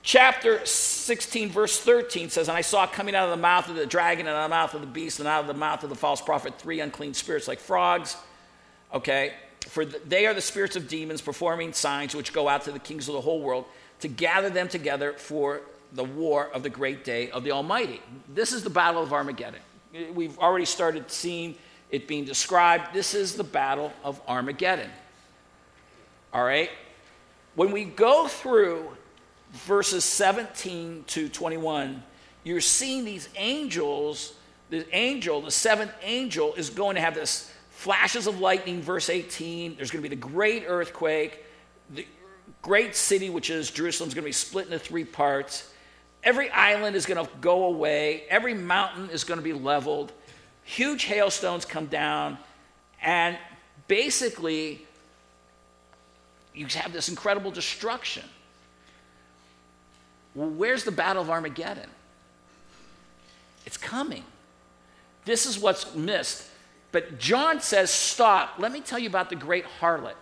Chapter 0.02 0.66
16, 0.66 1.50
verse 1.50 1.78
13 1.78 2.30
says, 2.30 2.48
And 2.48 2.58
I 2.58 2.62
saw 2.62 2.88
coming 2.88 3.16
out 3.16 3.26
of 3.26 3.32
the 3.32 3.42
mouth 3.42 3.68
of 3.68 3.76
the 3.76 3.86
dragon, 3.86 4.26
and 4.28 4.34
out 4.34 4.46
of 4.46 4.50
the 4.50 4.56
mouth 4.56 4.74
of 4.76 4.80
the 4.80 4.88
beast, 4.88 5.20
and 5.20 5.28
out 5.28 5.42
of 5.42 5.48
the 5.48 5.54
mouth 5.54 5.84
of 5.84 5.90
the 5.90 5.98
false 5.98 6.22
prophet, 6.22 6.58
three 6.58 6.80
unclean 6.80 7.14
spirits 7.14 7.50
like 7.50 7.60
frogs. 7.60 8.16
Okay? 8.94 9.34
For 9.68 9.84
they 9.84 10.26
are 10.26 10.34
the 10.34 10.40
spirits 10.40 10.78
of 10.78 10.88
demons 10.88 11.22
performing 11.22 11.74
signs 11.74 12.16
which 12.16 12.32
go 12.32 12.48
out 12.48 12.64
to 12.64 12.72
the 12.72 12.80
kings 12.80 13.10
of 13.10 13.16
the 13.16 13.22
whole 13.22 13.42
world 13.42 13.66
to 14.00 14.08
gather 14.08 14.50
them 14.50 14.70
together 14.70 15.12
for 15.12 15.60
the 15.92 16.06
war 16.06 16.50
of 16.54 16.64
the 16.64 16.70
great 16.70 17.04
day 17.04 17.30
of 17.30 17.44
the 17.44 17.52
Almighty. 17.52 18.02
This 18.34 18.54
is 18.54 18.64
the 18.64 18.70
battle 18.70 19.04
of 19.04 19.12
Armageddon. 19.12 19.60
We've 20.14 20.40
already 20.40 20.66
started 20.66 21.12
seeing 21.12 21.56
it 21.94 22.08
being 22.08 22.26
described. 22.26 22.92
This 22.92 23.14
is 23.14 23.36
the 23.36 23.44
battle 23.44 23.94
of 24.04 24.20
Armageddon. 24.28 24.90
All 26.34 26.44
right? 26.44 26.72
When 27.54 27.72
we 27.72 27.86
go 27.86 28.28
through 28.28 28.90
verses 29.52 30.04
17 30.04 31.04
to 31.06 31.30
21, 31.30 32.02
you're 32.44 32.62
seeing 32.62 33.06
these 33.06 33.30
angels. 33.36 34.34
The 34.72 34.88
angel, 34.92 35.42
the 35.42 35.52
seventh 35.52 35.94
angel, 36.02 36.56
is 36.56 36.72
going 36.72 36.96
to 36.96 37.02
have 37.02 37.14
this 37.14 37.54
flashes 37.70 38.26
of 38.26 38.40
lightning, 38.40 38.82
verse 38.82 39.08
18. 39.08 39.76
There's 39.76 39.92
going 39.92 40.04
to 40.04 40.10
be 40.10 40.16
the 40.16 40.20
great 40.20 40.64
earthquake. 40.66 41.46
The 41.94 42.08
great 42.64 42.96
city, 42.96 43.30
which 43.30 43.52
is 43.52 43.70
Jerusalem, 43.70 44.08
is 44.08 44.16
going 44.16 44.24
to 44.24 44.30
be 44.30 44.32
split 44.32 44.66
into 44.66 44.80
three 44.80 45.06
parts. 45.06 45.72
Every 46.24 46.50
island 46.50 46.96
is 46.96 47.06
going 47.06 47.24
to 47.24 47.32
go 47.40 47.66
away. 47.66 48.24
Every 48.30 48.56
mountain 48.56 49.12
is 49.12 49.24
going 49.24 49.38
to 49.38 49.44
be 49.44 49.54
leveled. 49.54 50.12
Huge 50.64 51.04
hailstones 51.04 51.66
come 51.66 51.88
down. 51.88 52.38
And 53.02 53.38
basically, 53.88 54.86
you 56.54 56.68
have 56.68 56.94
this 56.94 57.10
incredible 57.10 57.52
destruction. 57.52 58.24
Well, 60.36 60.50
where's 60.50 60.84
the 60.84 60.92
Battle 60.92 61.22
of 61.22 61.30
Armageddon? 61.30 61.90
It's 63.66 63.78
coming. 63.78 64.24
This 65.26 65.46
is 65.46 65.60
what's 65.60 65.94
missed. 65.96 66.50
But 66.92 67.18
John 67.20 67.60
says, 67.60 67.90
Stop. 67.90 68.56
Let 68.58 68.72
me 68.72 68.82
tell 68.82 69.00
you 69.00 69.10
about 69.10 69.30
the 69.30 69.36
great 69.36 69.66
harlot. 69.80 70.16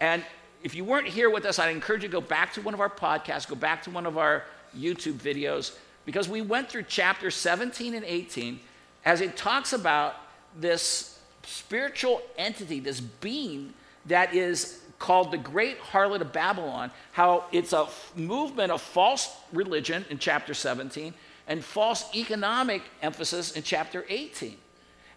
And 0.00 0.24
if 0.62 0.74
you 0.74 0.84
weren't 0.84 1.08
here 1.08 1.30
with 1.30 1.44
us, 1.44 1.58
I'd 1.58 1.70
encourage 1.70 2.02
you 2.02 2.08
to 2.08 2.12
go 2.12 2.20
back 2.20 2.52
to 2.54 2.62
one 2.62 2.74
of 2.74 2.80
our 2.80 2.90
podcasts, 2.90 3.48
go 3.48 3.54
back 3.54 3.82
to 3.84 3.90
one 3.90 4.06
of 4.06 4.18
our 4.18 4.44
YouTube 4.76 5.14
videos, 5.14 5.76
because 6.04 6.28
we 6.28 6.40
went 6.40 6.68
through 6.68 6.84
chapter 6.88 7.30
17 7.30 7.94
and 7.94 8.04
18 8.04 8.60
as 9.04 9.20
it 9.20 9.36
talks 9.36 9.72
about 9.72 10.16
this 10.58 11.18
spiritual 11.42 12.22
entity, 12.38 12.80
this 12.80 13.00
being 13.00 13.74
that 14.06 14.34
is 14.34 14.80
called 14.98 15.30
the 15.30 15.38
Great 15.38 15.80
Harlot 15.80 16.20
of 16.20 16.32
Babylon, 16.32 16.90
how 17.12 17.44
it's 17.52 17.72
a 17.72 17.88
movement 18.16 18.70
of 18.70 18.80
false 18.80 19.34
religion 19.52 20.04
in 20.08 20.18
chapter 20.18 20.54
17 20.54 21.12
and 21.46 21.62
false 21.62 22.06
economic 22.14 22.82
emphasis 23.02 23.52
in 23.52 23.62
chapter 23.62 24.04
18. 24.08 24.56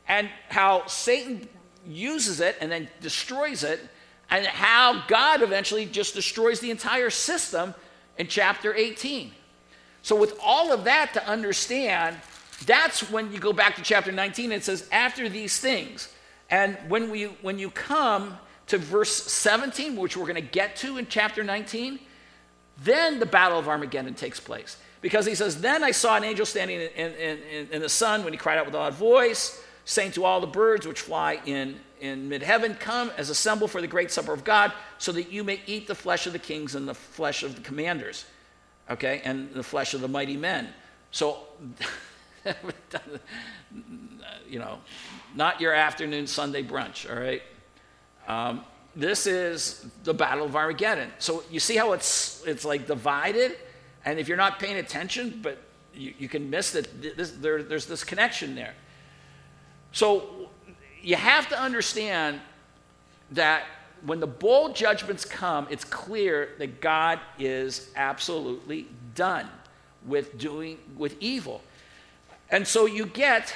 And 0.09 0.29
how 0.49 0.85
Satan 0.87 1.47
uses 1.85 2.39
it 2.41 2.57
and 2.59 2.71
then 2.71 2.89
destroys 3.01 3.63
it, 3.63 3.79
and 4.29 4.45
how 4.45 5.05
God 5.07 5.41
eventually 5.41 5.85
just 5.85 6.13
destroys 6.13 6.59
the 6.59 6.71
entire 6.71 7.09
system 7.09 7.73
in 8.17 8.27
chapter 8.27 8.73
18. 8.73 9.31
So, 10.01 10.15
with 10.15 10.37
all 10.43 10.71
of 10.71 10.83
that 10.85 11.13
to 11.13 11.25
understand, 11.27 12.17
that's 12.65 13.09
when 13.11 13.31
you 13.31 13.39
go 13.39 13.53
back 13.53 13.75
to 13.75 13.81
chapter 13.81 14.11
19 14.11 14.45
and 14.45 14.53
it 14.53 14.63
says, 14.63 14.87
after 14.91 15.29
these 15.29 15.59
things. 15.59 16.13
And 16.49 16.77
when, 16.87 17.11
we, 17.11 17.25
when 17.41 17.59
you 17.59 17.69
come 17.69 18.37
to 18.67 18.77
verse 18.77 19.11
17, 19.11 19.95
which 19.95 20.17
we're 20.17 20.23
going 20.23 20.35
to 20.35 20.41
get 20.41 20.75
to 20.77 20.97
in 20.97 21.07
chapter 21.07 21.43
19, 21.43 21.99
then 22.83 23.19
the 23.19 23.25
battle 23.25 23.59
of 23.59 23.67
Armageddon 23.67 24.13
takes 24.13 24.39
place. 24.39 24.77
Because 25.01 25.25
he 25.25 25.35
says, 25.35 25.61
Then 25.61 25.83
I 25.83 25.91
saw 25.91 26.17
an 26.17 26.23
angel 26.23 26.45
standing 26.45 26.81
in, 26.81 27.13
in, 27.13 27.39
in, 27.43 27.67
in 27.71 27.81
the 27.81 27.89
sun 27.89 28.23
when 28.23 28.33
he 28.33 28.37
cried 28.37 28.57
out 28.57 28.65
with 28.65 28.75
a 28.75 28.77
loud 28.77 28.93
voice, 28.93 29.63
saying 29.85 30.11
to 30.13 30.25
all 30.25 30.41
the 30.41 30.47
birds 30.47 30.87
which 30.87 31.01
fly 31.01 31.39
in, 31.45 31.79
in 32.01 32.27
mid 32.27 32.41
heaven, 32.41 32.75
Come 32.75 33.11
as 33.17 33.29
assemble 33.29 33.67
for 33.67 33.81
the 33.81 33.87
great 33.87 34.11
supper 34.11 34.33
of 34.33 34.43
God, 34.43 34.73
so 34.97 35.11
that 35.11 35.31
you 35.31 35.43
may 35.43 35.61
eat 35.65 35.87
the 35.87 35.95
flesh 35.95 36.27
of 36.27 36.33
the 36.33 36.39
kings 36.39 36.75
and 36.75 36.87
the 36.87 36.95
flesh 36.95 37.43
of 37.43 37.55
the 37.55 37.61
commanders, 37.61 38.25
okay, 38.89 39.21
and 39.23 39.53
the 39.53 39.63
flesh 39.63 39.93
of 39.93 40.01
the 40.01 40.07
mighty 40.07 40.37
men. 40.37 40.69
So, 41.11 41.39
you 44.49 44.59
know, 44.59 44.79
not 45.35 45.61
your 45.61 45.73
afternoon 45.73 46.27
Sunday 46.27 46.63
brunch, 46.63 47.09
all 47.09 47.19
right? 47.19 47.41
Um, 48.27 48.63
this 48.95 49.27
is 49.27 49.85
the 50.03 50.13
Battle 50.13 50.45
of 50.45 50.55
Armageddon. 50.55 51.11
So 51.19 51.43
you 51.51 51.59
see 51.59 51.75
how 51.75 51.93
it's, 51.93 52.43
it's 52.45 52.65
like 52.65 52.87
divided? 52.87 53.57
And 54.05 54.19
if 54.19 54.27
you're 54.27 54.37
not 54.37 54.59
paying 54.59 54.77
attention, 54.77 55.39
but 55.41 55.61
you, 55.93 56.13
you 56.17 56.29
can 56.29 56.49
miss 56.49 56.71
that 56.71 57.01
this, 57.01 57.31
there, 57.31 57.61
there's 57.61 57.85
this 57.85 58.03
connection 58.03 58.55
there. 58.55 58.73
So 59.91 60.49
you 61.01 61.15
have 61.15 61.47
to 61.49 61.59
understand 61.59 62.39
that 63.31 63.65
when 64.05 64.19
the 64.19 64.27
bowl 64.27 64.73
judgments 64.73 65.25
come, 65.25 65.67
it's 65.69 65.83
clear 65.83 66.49
that 66.59 66.81
God 66.81 67.19
is 67.39 67.89
absolutely 67.95 68.87
done 69.15 69.47
with 70.05 70.37
doing 70.37 70.77
with 70.95 71.15
evil. 71.19 71.61
And 72.49 72.67
so 72.67 72.85
you 72.85 73.05
get 73.05 73.53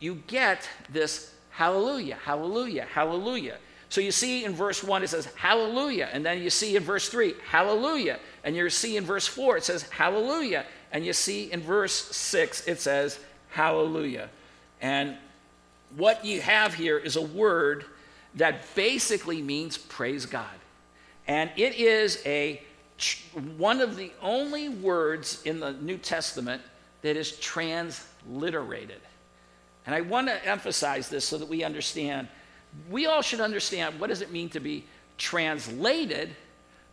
you 0.00 0.22
get 0.26 0.68
this 0.88 1.34
hallelujah, 1.50 2.16
hallelujah, 2.24 2.86
hallelujah. 2.92 3.58
So 3.88 4.00
you 4.00 4.12
see 4.12 4.44
in 4.44 4.54
verse 4.54 4.84
1 4.84 5.02
it 5.02 5.08
says 5.08 5.26
hallelujah 5.34 6.08
and 6.12 6.24
then 6.24 6.42
you 6.42 6.50
see 6.50 6.76
in 6.76 6.82
verse 6.82 7.08
3 7.08 7.34
hallelujah 7.48 8.18
and 8.44 8.54
you 8.54 8.68
see 8.70 8.96
in 8.96 9.04
verse 9.04 9.26
4 9.26 9.56
it 9.56 9.64
says 9.64 9.88
hallelujah 9.88 10.66
and 10.92 11.04
you 11.04 11.12
see 11.12 11.50
in 11.50 11.60
verse 11.60 11.94
6 11.94 12.68
it 12.68 12.80
says 12.80 13.18
hallelujah. 13.50 14.28
And 14.80 15.16
what 15.96 16.24
you 16.24 16.40
have 16.40 16.74
here 16.74 16.98
is 16.98 17.16
a 17.16 17.22
word 17.22 17.84
that 18.34 18.74
basically 18.74 19.42
means 19.42 19.78
praise 19.78 20.26
God. 20.26 20.46
And 21.26 21.50
it 21.56 21.74
is 21.76 22.22
a 22.24 22.62
one 23.56 23.80
of 23.80 23.96
the 23.96 24.10
only 24.20 24.68
words 24.68 25.40
in 25.44 25.60
the 25.60 25.72
New 25.72 25.98
Testament 25.98 26.62
that 27.02 27.16
is 27.16 27.38
transliterated. 28.28 29.00
And 29.86 29.94
I 29.94 30.02
want 30.02 30.28
to 30.28 30.46
emphasize 30.46 31.08
this 31.08 31.24
so 31.24 31.38
that 31.38 31.48
we 31.48 31.64
understand. 31.64 32.28
We 32.90 33.06
all 33.06 33.22
should 33.22 33.40
understand 33.40 33.98
what 33.98 34.08
does 34.08 34.20
it 34.20 34.30
mean 34.30 34.50
to 34.50 34.60
be 34.60 34.84
translated 35.16 36.30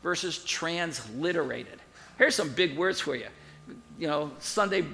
versus 0.01 0.43
transliterated. 0.43 1.79
Here's 2.17 2.35
some 2.35 2.49
big 2.49 2.77
words 2.77 2.99
for 2.99 3.15
you. 3.15 3.27
You 3.99 4.07
know, 4.07 4.31
Sunday 4.39 4.85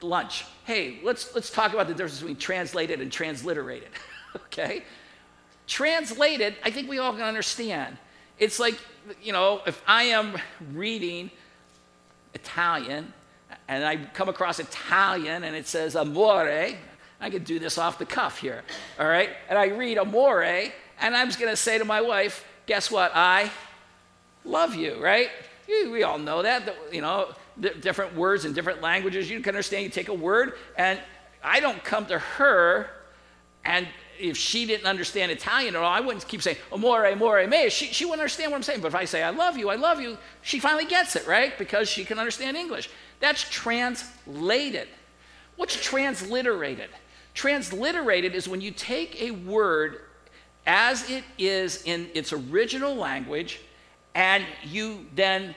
lunch. 0.00 0.44
Hey, 0.64 0.98
let's 1.04 1.34
let's 1.34 1.50
talk 1.50 1.72
about 1.72 1.86
the 1.86 1.94
difference 1.94 2.18
between 2.18 2.36
translated 2.36 3.00
and 3.00 3.12
transliterated. 3.12 3.90
okay? 4.36 4.84
Translated, 5.66 6.56
I 6.64 6.70
think 6.70 6.88
we 6.88 6.98
all 6.98 7.12
can 7.12 7.22
understand. 7.22 7.96
It's 8.38 8.58
like, 8.58 8.78
you 9.22 9.32
know, 9.32 9.60
if 9.66 9.82
I 9.86 10.04
am 10.04 10.36
reading 10.72 11.30
Italian 12.34 13.12
and 13.68 13.84
I 13.84 13.96
come 13.96 14.28
across 14.28 14.58
Italian 14.58 15.44
and 15.44 15.54
it 15.54 15.66
says 15.66 15.94
amore, 15.94 16.48
I 17.20 17.30
could 17.30 17.44
do 17.44 17.58
this 17.58 17.78
off 17.78 17.98
the 17.98 18.06
cuff 18.06 18.38
here, 18.38 18.62
all 18.98 19.08
right? 19.08 19.30
And 19.48 19.58
I 19.58 19.66
read 19.66 19.98
amore 19.98 20.42
and 20.42 20.72
I'm 21.00 21.28
just 21.28 21.38
going 21.38 21.52
to 21.52 21.56
say 21.56 21.78
to 21.78 21.84
my 21.84 22.00
wife, 22.00 22.44
guess 22.66 22.90
what? 22.90 23.12
I 23.14 23.50
love 24.44 24.74
you, 24.74 25.02
right? 25.02 25.30
We 25.68 26.02
all 26.02 26.18
know 26.18 26.42
that, 26.42 26.74
you 26.92 27.00
know, 27.00 27.34
different 27.80 28.14
words 28.14 28.44
in 28.44 28.52
different 28.52 28.80
languages. 28.80 29.28
You 29.28 29.40
can 29.40 29.50
understand, 29.50 29.84
you 29.84 29.90
take 29.90 30.08
a 30.08 30.14
word, 30.14 30.54
and 30.76 30.98
I 31.42 31.60
don't 31.60 31.82
come 31.84 32.06
to 32.06 32.18
her 32.18 32.90
and 33.64 33.86
if 34.18 34.36
she 34.36 34.66
didn't 34.66 34.86
understand 34.86 35.30
Italian 35.30 35.76
at 35.76 35.82
all, 35.82 35.92
I 35.92 36.00
wouldn't 36.00 36.26
keep 36.26 36.42
saying, 36.42 36.56
amore, 36.72 37.04
amore, 37.06 37.46
me. 37.46 37.70
She, 37.70 37.86
she 37.86 38.04
wouldn't 38.04 38.20
understand 38.20 38.50
what 38.50 38.56
I'm 38.56 38.62
saying. 38.62 38.80
But 38.80 38.88
if 38.88 38.94
I 38.94 39.04
say, 39.04 39.22
I 39.22 39.30
love 39.30 39.56
you, 39.56 39.70
I 39.70 39.76
love 39.76 40.00
you, 40.00 40.18
she 40.42 40.58
finally 40.58 40.86
gets 40.86 41.16
it, 41.16 41.26
right? 41.26 41.56
Because 41.56 41.88
she 41.88 42.04
can 42.04 42.18
understand 42.18 42.56
English. 42.56 42.90
That's 43.20 43.48
translated. 43.48 44.88
What's 45.56 45.76
transliterated? 45.76 46.88
Transliterated 47.34 48.34
is 48.34 48.48
when 48.48 48.60
you 48.60 48.70
take 48.70 49.20
a 49.20 49.30
word 49.32 50.02
as 50.66 51.08
it 51.10 51.24
is 51.38 51.82
in 51.84 52.08
its 52.14 52.32
original 52.32 52.94
language 52.94 53.60
and 54.14 54.44
you 54.64 55.06
then 55.14 55.54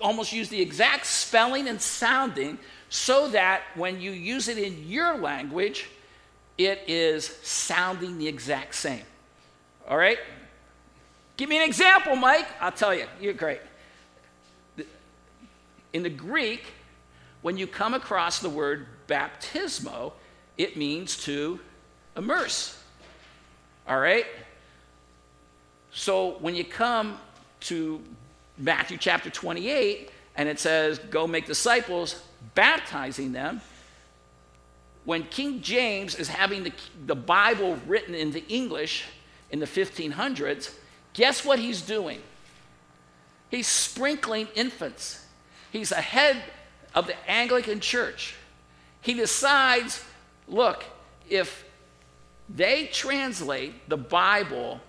almost 0.00 0.32
use 0.32 0.48
the 0.48 0.60
exact 0.60 1.06
spelling 1.06 1.68
and 1.68 1.80
sounding 1.80 2.58
so 2.88 3.28
that 3.28 3.62
when 3.74 4.00
you 4.00 4.10
use 4.10 4.48
it 4.48 4.58
in 4.58 4.88
your 4.88 5.18
language, 5.18 5.88
it 6.56 6.82
is 6.86 7.26
sounding 7.42 8.18
the 8.18 8.26
exact 8.26 8.74
same. 8.74 9.02
All 9.88 9.96
right? 9.96 10.18
Give 11.36 11.48
me 11.48 11.56
an 11.56 11.64
example, 11.64 12.16
Mike. 12.16 12.46
I'll 12.60 12.72
tell 12.72 12.94
you. 12.94 13.06
You're 13.20 13.32
great. 13.32 13.60
In 15.92 16.02
the 16.02 16.10
Greek, 16.10 16.64
when 17.42 17.56
you 17.56 17.66
come 17.66 17.94
across 17.94 18.40
the 18.40 18.50
word 18.50 18.86
baptismo, 19.06 20.12
it 20.56 20.76
means 20.76 21.16
to 21.24 21.60
immerse. 22.16 22.82
All 23.86 23.98
right? 23.98 24.26
So 25.92 26.36
when 26.40 26.54
you 26.54 26.64
come 26.64 27.18
to 27.60 28.02
Matthew 28.58 28.98
chapter 28.98 29.30
28 29.30 30.10
and 30.36 30.48
it 30.48 30.60
says, 30.60 30.98
Go 30.98 31.26
make 31.26 31.46
disciples, 31.46 32.22
baptizing 32.54 33.32
them, 33.32 33.60
when 35.04 35.22
King 35.24 35.62
James 35.62 36.14
is 36.16 36.28
having 36.28 36.64
the, 36.64 36.72
the 37.06 37.16
Bible 37.16 37.78
written 37.86 38.14
into 38.14 38.46
English 38.48 39.06
in 39.50 39.58
the 39.58 39.66
1500s, 39.66 40.74
guess 41.14 41.44
what 41.46 41.58
he's 41.58 41.80
doing? 41.80 42.20
He's 43.50 43.66
sprinkling 43.66 44.48
infants. 44.54 45.24
He's 45.70 45.92
a 45.92 46.00
head 46.00 46.42
of 46.94 47.06
the 47.06 47.30
Anglican 47.30 47.80
Church. 47.80 48.34
He 49.00 49.14
decides 49.14 50.04
look, 50.46 50.84
if 51.28 51.64
they 52.48 52.86
translate 52.86 53.88
the 53.88 53.96
Bible 53.96 54.80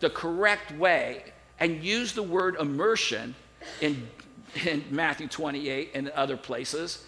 the 0.00 0.10
correct 0.10 0.72
way 0.72 1.24
and 1.60 1.84
use 1.84 2.12
the 2.12 2.22
word 2.22 2.56
immersion 2.58 3.34
in, 3.80 4.08
in 4.66 4.84
Matthew 4.90 5.28
28 5.28 5.92
and 5.94 6.08
other 6.10 6.36
places, 6.36 7.04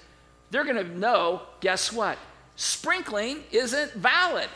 they're 0.50 0.64
going 0.64 0.76
to 0.76 0.98
know 0.98 1.42
guess 1.60 1.92
what? 1.92 2.16
sprinkling 2.56 3.44
isn't 3.52 3.92
valid. 3.92 4.48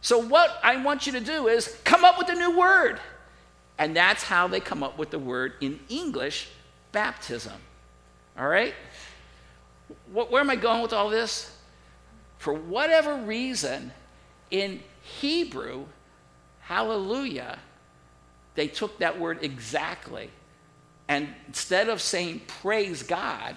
So, 0.00 0.18
what 0.18 0.58
I 0.62 0.82
want 0.82 1.06
you 1.06 1.12
to 1.12 1.20
do 1.20 1.48
is 1.48 1.76
come 1.84 2.04
up 2.04 2.18
with 2.18 2.28
a 2.30 2.34
new 2.34 2.58
word. 2.58 3.00
And 3.78 3.94
that's 3.94 4.24
how 4.24 4.48
they 4.48 4.58
come 4.58 4.82
up 4.82 4.98
with 4.98 5.10
the 5.10 5.18
word 5.18 5.52
in 5.60 5.78
English 5.88 6.48
baptism. 6.90 7.52
All 8.38 8.46
right? 8.46 8.74
Where 10.12 10.40
am 10.40 10.50
I 10.50 10.56
going 10.56 10.82
with 10.82 10.92
all 10.92 11.10
this? 11.10 11.54
For 12.38 12.54
whatever 12.54 13.16
reason, 13.16 13.90
in 14.50 14.80
Hebrew, 15.02 15.86
hallelujah, 16.60 17.58
they 18.54 18.68
took 18.68 18.98
that 18.98 19.18
word 19.18 19.38
exactly. 19.42 20.30
And 21.08 21.28
instead 21.46 21.88
of 21.88 22.00
saying 22.00 22.42
praise 22.46 23.02
God, 23.02 23.56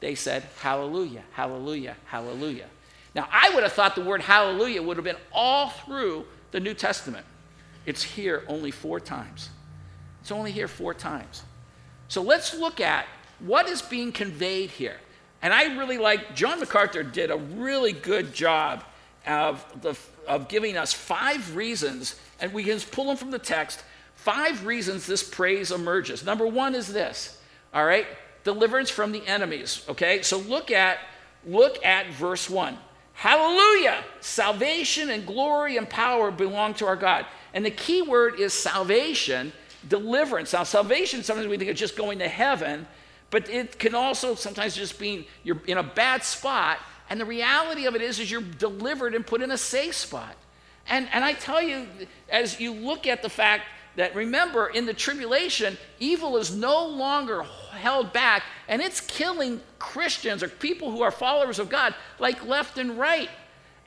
they 0.00 0.14
said 0.14 0.44
hallelujah, 0.60 1.22
hallelujah, 1.32 1.96
hallelujah. 2.06 2.68
Now, 3.14 3.28
I 3.30 3.50
would 3.54 3.62
have 3.62 3.72
thought 3.72 3.94
the 3.94 4.04
word 4.04 4.22
hallelujah 4.22 4.82
would 4.82 4.96
have 4.96 5.04
been 5.04 5.16
all 5.32 5.68
through 5.70 6.24
the 6.52 6.60
New 6.60 6.74
Testament. 6.74 7.26
It's 7.84 8.02
here 8.02 8.44
only 8.48 8.70
four 8.70 9.00
times. 9.00 9.50
It's 10.20 10.32
only 10.32 10.52
here 10.52 10.68
four 10.68 10.94
times. 10.94 11.42
So 12.08 12.22
let's 12.22 12.54
look 12.54 12.80
at 12.80 13.06
what 13.44 13.68
is 13.68 13.82
being 13.82 14.12
conveyed 14.12 14.70
here. 14.70 14.96
And 15.42 15.52
I 15.52 15.76
really 15.76 15.98
like, 15.98 16.34
John 16.34 16.60
MacArthur 16.60 17.02
did 17.02 17.30
a 17.30 17.36
really 17.36 17.92
good 17.92 18.32
job 18.32 18.84
of, 19.26 19.64
the, 19.82 19.96
of 20.26 20.48
giving 20.48 20.76
us 20.76 20.92
five 20.92 21.56
reasons, 21.56 22.16
and 22.40 22.52
we 22.52 22.62
can 22.62 22.74
just 22.74 22.92
pull 22.92 23.06
them 23.06 23.16
from 23.16 23.30
the 23.30 23.38
text, 23.38 23.82
five 24.14 24.64
reasons 24.64 25.06
this 25.06 25.22
praise 25.22 25.72
emerges. 25.72 26.24
Number 26.24 26.46
one 26.46 26.74
is 26.74 26.92
this, 26.92 27.40
all 27.74 27.84
right? 27.84 28.06
Deliverance 28.44 28.90
from 28.90 29.12
the 29.12 29.26
enemies, 29.26 29.84
okay? 29.88 30.22
So 30.22 30.38
look 30.38 30.70
at, 30.70 30.98
look 31.44 31.84
at 31.84 32.12
verse 32.14 32.48
one. 32.48 32.78
Hallelujah! 33.14 34.02
Salvation 34.20 35.10
and 35.10 35.26
glory 35.26 35.76
and 35.76 35.88
power 35.88 36.30
belong 36.30 36.74
to 36.74 36.86
our 36.86 36.96
God. 36.96 37.26
And 37.52 37.64
the 37.64 37.70
key 37.70 38.02
word 38.02 38.40
is 38.40 38.52
salvation, 38.52 39.52
deliverance. 39.88 40.52
Now, 40.52 40.62
salvation, 40.62 41.22
sometimes 41.22 41.48
we 41.48 41.58
think 41.58 41.70
of 41.70 41.76
just 41.76 41.96
going 41.96 42.20
to 42.20 42.28
heaven, 42.28 42.86
but 43.32 43.48
it 43.48 43.78
can 43.78 43.94
also 43.94 44.34
sometimes 44.34 44.76
just 44.76 45.00
be 45.00 45.26
you're 45.42 45.60
in 45.66 45.78
a 45.78 45.82
bad 45.82 46.22
spot. 46.22 46.78
And 47.08 47.18
the 47.18 47.24
reality 47.24 47.86
of 47.86 47.96
it 47.96 48.02
is, 48.02 48.20
is 48.20 48.30
you're 48.30 48.42
delivered 48.42 49.14
and 49.14 49.26
put 49.26 49.40
in 49.42 49.50
a 49.50 49.58
safe 49.58 49.94
spot. 49.94 50.36
And, 50.86 51.08
and 51.12 51.24
I 51.24 51.32
tell 51.32 51.60
you, 51.60 51.86
as 52.28 52.60
you 52.60 52.74
look 52.74 53.06
at 53.06 53.22
the 53.22 53.30
fact 53.30 53.64
that 53.96 54.14
remember, 54.14 54.68
in 54.68 54.84
the 54.84 54.92
tribulation, 54.92 55.78
evil 55.98 56.36
is 56.36 56.54
no 56.54 56.86
longer 56.86 57.42
held 57.70 58.12
back 58.12 58.42
and 58.68 58.82
it's 58.82 59.00
killing 59.00 59.62
Christians 59.78 60.42
or 60.42 60.48
people 60.48 60.90
who 60.90 61.00
are 61.00 61.10
followers 61.10 61.58
of 61.58 61.70
God 61.70 61.94
like 62.18 62.44
left 62.46 62.76
and 62.76 62.98
right. 62.98 63.30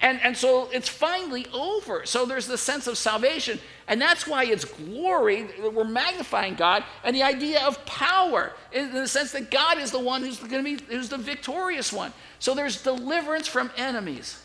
And, 0.01 0.21
and 0.21 0.35
so 0.35 0.69
it's 0.71 0.89
finally 0.89 1.47
over. 1.53 2.05
So 2.05 2.25
there's 2.25 2.47
the 2.47 2.57
sense 2.57 2.87
of 2.87 2.97
salvation. 2.97 3.59
And 3.87 4.01
that's 4.01 4.27
why 4.27 4.43
it's 4.45 4.65
glory. 4.65 5.47
We're 5.59 5.85
magnifying 5.85 6.55
God. 6.55 6.83
And 7.03 7.15
the 7.15 7.23
idea 7.23 7.61
of 7.65 7.83
power 7.85 8.51
in 8.71 8.93
the 8.93 9.07
sense 9.07 9.31
that 9.31 9.49
God 9.49 9.77
is 9.77 9.91
the 9.91 9.99
one 9.99 10.21
who's 10.21 10.39
going 10.39 10.63
to 10.63 10.77
be 10.77 10.83
who's 10.93 11.09
the 11.09 11.17
victorious 11.17 11.93
one. 11.93 12.13
So 12.39 12.53
there's 12.53 12.83
deliverance 12.83 13.47
from 13.47 13.71
enemies. 13.77 14.43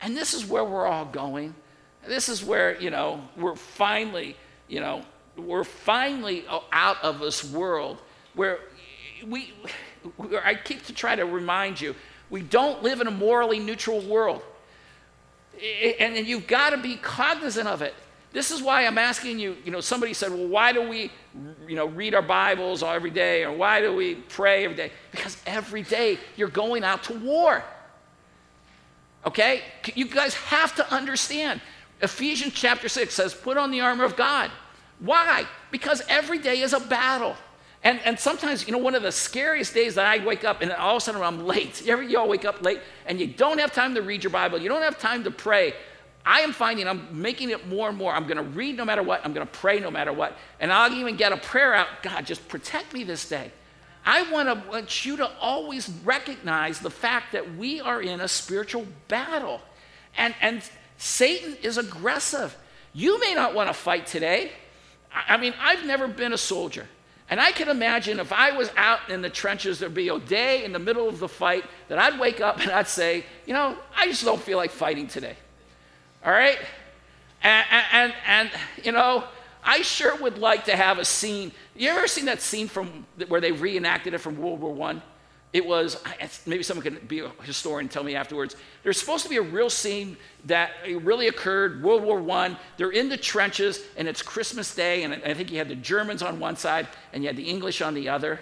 And 0.00 0.16
this 0.16 0.34
is 0.34 0.46
where 0.46 0.64
we're 0.64 0.86
all 0.86 1.04
going. 1.04 1.54
This 2.06 2.28
is 2.28 2.42
where, 2.42 2.80
you 2.80 2.90
know, 2.90 3.20
we're 3.36 3.56
finally 3.56 4.36
you 4.68 4.80
know, 4.80 5.02
we're 5.36 5.64
finally 5.64 6.44
oh, 6.50 6.64
out 6.72 7.02
of 7.02 7.20
this 7.20 7.44
world 7.44 7.98
where 8.34 8.58
we, 9.26 9.52
I 10.44 10.54
keep 10.54 10.84
to 10.86 10.92
try 10.92 11.14
to 11.14 11.24
remind 11.24 11.80
you, 11.80 11.94
we 12.30 12.42
don't 12.42 12.82
live 12.82 13.00
in 13.00 13.06
a 13.06 13.12
morally 13.12 13.58
neutral 13.58 14.00
world. 14.00 14.42
And 16.00 16.16
you've 16.26 16.46
got 16.46 16.70
to 16.70 16.78
be 16.78 16.96
cognizant 16.96 17.68
of 17.68 17.82
it. 17.82 17.94
This 18.32 18.50
is 18.50 18.62
why 18.62 18.84
I'm 18.84 18.98
asking 18.98 19.38
you, 19.38 19.56
you 19.64 19.70
know, 19.70 19.80
somebody 19.80 20.12
said, 20.12 20.30
well, 20.30 20.46
why 20.46 20.72
do 20.72 20.86
we, 20.86 21.10
you 21.66 21.74
know, 21.74 21.86
read 21.86 22.14
our 22.14 22.20
Bibles 22.20 22.82
every 22.82 23.10
day 23.10 23.44
or 23.44 23.52
why 23.52 23.80
do 23.80 23.94
we 23.96 24.16
pray 24.16 24.64
every 24.64 24.76
day? 24.76 24.92
Because 25.10 25.40
every 25.46 25.82
day 25.82 26.18
you're 26.36 26.48
going 26.48 26.84
out 26.84 27.04
to 27.04 27.14
war. 27.14 27.64
Okay? 29.24 29.62
You 29.94 30.06
guys 30.06 30.34
have 30.34 30.74
to 30.74 30.94
understand. 30.94 31.62
Ephesians 32.02 32.52
chapter 32.52 32.90
6 32.90 33.14
says, 33.14 33.32
put 33.32 33.56
on 33.56 33.70
the 33.70 33.80
armor 33.80 34.04
of 34.04 34.16
God. 34.16 34.50
Why? 35.00 35.46
Because 35.70 36.02
every 36.08 36.38
day 36.38 36.60
is 36.60 36.74
a 36.74 36.80
battle. 36.80 37.36
And, 37.86 38.00
and 38.04 38.18
sometimes, 38.18 38.66
you 38.66 38.72
know, 38.72 38.78
one 38.78 38.96
of 38.96 39.04
the 39.04 39.12
scariest 39.12 39.72
days 39.72 39.94
that 39.94 40.06
I 40.06 40.18
wake 40.24 40.42
up 40.42 40.60
and 40.60 40.72
all 40.72 40.96
of 40.96 41.02
a 41.02 41.04
sudden 41.04 41.22
I'm 41.22 41.46
late. 41.46 41.82
You 41.86 41.92
ever 41.92 42.02
you 42.02 42.18
all 42.18 42.28
wake 42.28 42.44
up 42.44 42.60
late 42.60 42.80
and 43.06 43.20
you 43.20 43.28
don't 43.28 43.60
have 43.60 43.72
time 43.72 43.94
to 43.94 44.02
read 44.02 44.24
your 44.24 44.32
Bible, 44.32 44.58
you 44.58 44.68
don't 44.68 44.82
have 44.82 44.98
time 44.98 45.22
to 45.22 45.30
pray. 45.30 45.72
I 46.24 46.40
am 46.40 46.52
finding 46.52 46.88
I'm 46.88 47.06
making 47.12 47.50
it 47.50 47.68
more 47.68 47.88
and 47.88 47.96
more. 47.96 48.12
I'm 48.12 48.24
going 48.24 48.38
to 48.38 48.42
read 48.42 48.76
no 48.76 48.84
matter 48.84 49.04
what. 49.04 49.24
I'm 49.24 49.32
going 49.32 49.46
to 49.46 49.52
pray 49.52 49.78
no 49.78 49.92
matter 49.92 50.12
what. 50.12 50.36
And 50.58 50.72
I'll 50.72 50.92
even 50.92 51.14
get 51.14 51.30
a 51.30 51.36
prayer 51.36 51.74
out 51.74 51.86
God, 52.02 52.26
just 52.26 52.48
protect 52.48 52.92
me 52.92 53.04
this 53.04 53.28
day. 53.28 53.52
I 54.04 54.28
want, 54.32 54.48
to, 54.48 54.68
want 54.68 55.04
you 55.04 55.16
to 55.18 55.30
always 55.40 55.88
recognize 56.04 56.80
the 56.80 56.90
fact 56.90 57.30
that 57.34 57.54
we 57.54 57.80
are 57.80 58.02
in 58.02 58.20
a 58.20 58.26
spiritual 58.26 58.84
battle. 59.06 59.60
And, 60.16 60.34
and 60.40 60.60
Satan 60.98 61.56
is 61.62 61.78
aggressive. 61.78 62.56
You 62.92 63.20
may 63.20 63.32
not 63.34 63.54
want 63.54 63.68
to 63.68 63.74
fight 63.74 64.08
today. 64.08 64.50
I 65.12 65.36
mean, 65.36 65.54
I've 65.60 65.86
never 65.86 66.08
been 66.08 66.32
a 66.32 66.38
soldier. 66.38 66.88
And 67.28 67.40
I 67.40 67.50
can 67.50 67.68
imagine 67.68 68.20
if 68.20 68.32
I 68.32 68.52
was 68.52 68.70
out 68.76 69.10
in 69.10 69.20
the 69.20 69.30
trenches, 69.30 69.80
there'd 69.80 69.94
be 69.94 70.08
a 70.08 70.18
day 70.18 70.64
in 70.64 70.72
the 70.72 70.78
middle 70.78 71.08
of 71.08 71.18
the 71.18 71.28
fight 71.28 71.64
that 71.88 71.98
I'd 71.98 72.20
wake 72.20 72.40
up 72.40 72.60
and 72.60 72.70
I'd 72.70 72.88
say, 72.88 73.24
you 73.46 73.52
know, 73.52 73.76
I 73.96 74.06
just 74.06 74.24
don't 74.24 74.40
feel 74.40 74.58
like 74.58 74.70
fighting 74.70 75.08
today. 75.08 75.36
All 76.24 76.32
right? 76.32 76.58
And, 77.42 77.66
and, 77.92 78.14
and, 78.26 78.50
you 78.84 78.92
know, 78.92 79.24
I 79.64 79.82
sure 79.82 80.16
would 80.16 80.38
like 80.38 80.66
to 80.66 80.76
have 80.76 80.98
a 80.98 81.04
scene. 81.04 81.50
You 81.74 81.90
ever 81.90 82.06
seen 82.06 82.26
that 82.26 82.40
scene 82.40 82.68
from 82.68 83.04
where 83.26 83.40
they 83.40 83.50
reenacted 83.50 84.14
it 84.14 84.18
from 84.18 84.38
World 84.38 84.60
War 84.60 84.72
One? 84.72 85.02
It 85.52 85.66
was 85.66 86.02
maybe 86.44 86.62
someone 86.62 86.84
can 86.84 87.06
be 87.06 87.20
a 87.20 87.30
historian 87.42 87.86
and 87.86 87.90
tell 87.90 88.04
me 88.04 88.14
afterwards. 88.14 88.56
There's 88.86 89.00
supposed 89.00 89.24
to 89.24 89.28
be 89.28 89.38
a 89.38 89.42
real 89.42 89.68
scene 89.68 90.16
that 90.44 90.70
uh, 90.88 91.00
really 91.00 91.26
occurred 91.26 91.82
World 91.82 92.04
War 92.04 92.20
One. 92.20 92.56
They're 92.76 92.92
in 92.92 93.08
the 93.08 93.16
trenches 93.16 93.82
and 93.96 94.06
it's 94.06 94.22
Christmas 94.22 94.72
Day, 94.76 95.02
and 95.02 95.12
I 95.12 95.34
think 95.34 95.50
you 95.50 95.58
had 95.58 95.66
the 95.66 95.74
Germans 95.74 96.22
on 96.22 96.38
one 96.38 96.54
side 96.54 96.86
and 97.12 97.24
you 97.24 97.28
had 97.28 97.36
the 97.36 97.48
English 97.48 97.82
on 97.82 97.94
the 97.94 98.08
other, 98.08 98.38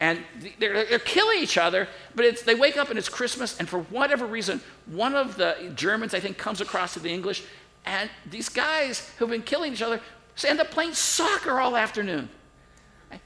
and 0.00 0.18
they're, 0.58 0.86
they're 0.86 0.98
killing 0.98 1.38
each 1.38 1.56
other. 1.56 1.86
But 2.16 2.44
they 2.44 2.56
wake 2.56 2.76
up 2.76 2.90
and 2.90 2.98
it's 2.98 3.08
Christmas, 3.08 3.60
and 3.60 3.68
for 3.68 3.78
whatever 3.82 4.26
reason, 4.26 4.60
one 4.86 5.14
of 5.14 5.36
the 5.36 5.70
Germans 5.76 6.14
I 6.14 6.18
think 6.18 6.36
comes 6.36 6.60
across 6.60 6.94
to 6.94 6.98
the 6.98 7.10
English, 7.10 7.44
and 7.84 8.10
these 8.28 8.48
guys 8.48 9.08
who've 9.18 9.30
been 9.30 9.42
killing 9.42 9.72
each 9.72 9.82
other 9.82 10.00
end 10.44 10.58
up 10.58 10.72
playing 10.72 10.94
soccer 10.94 11.60
all 11.60 11.76
afternoon 11.76 12.28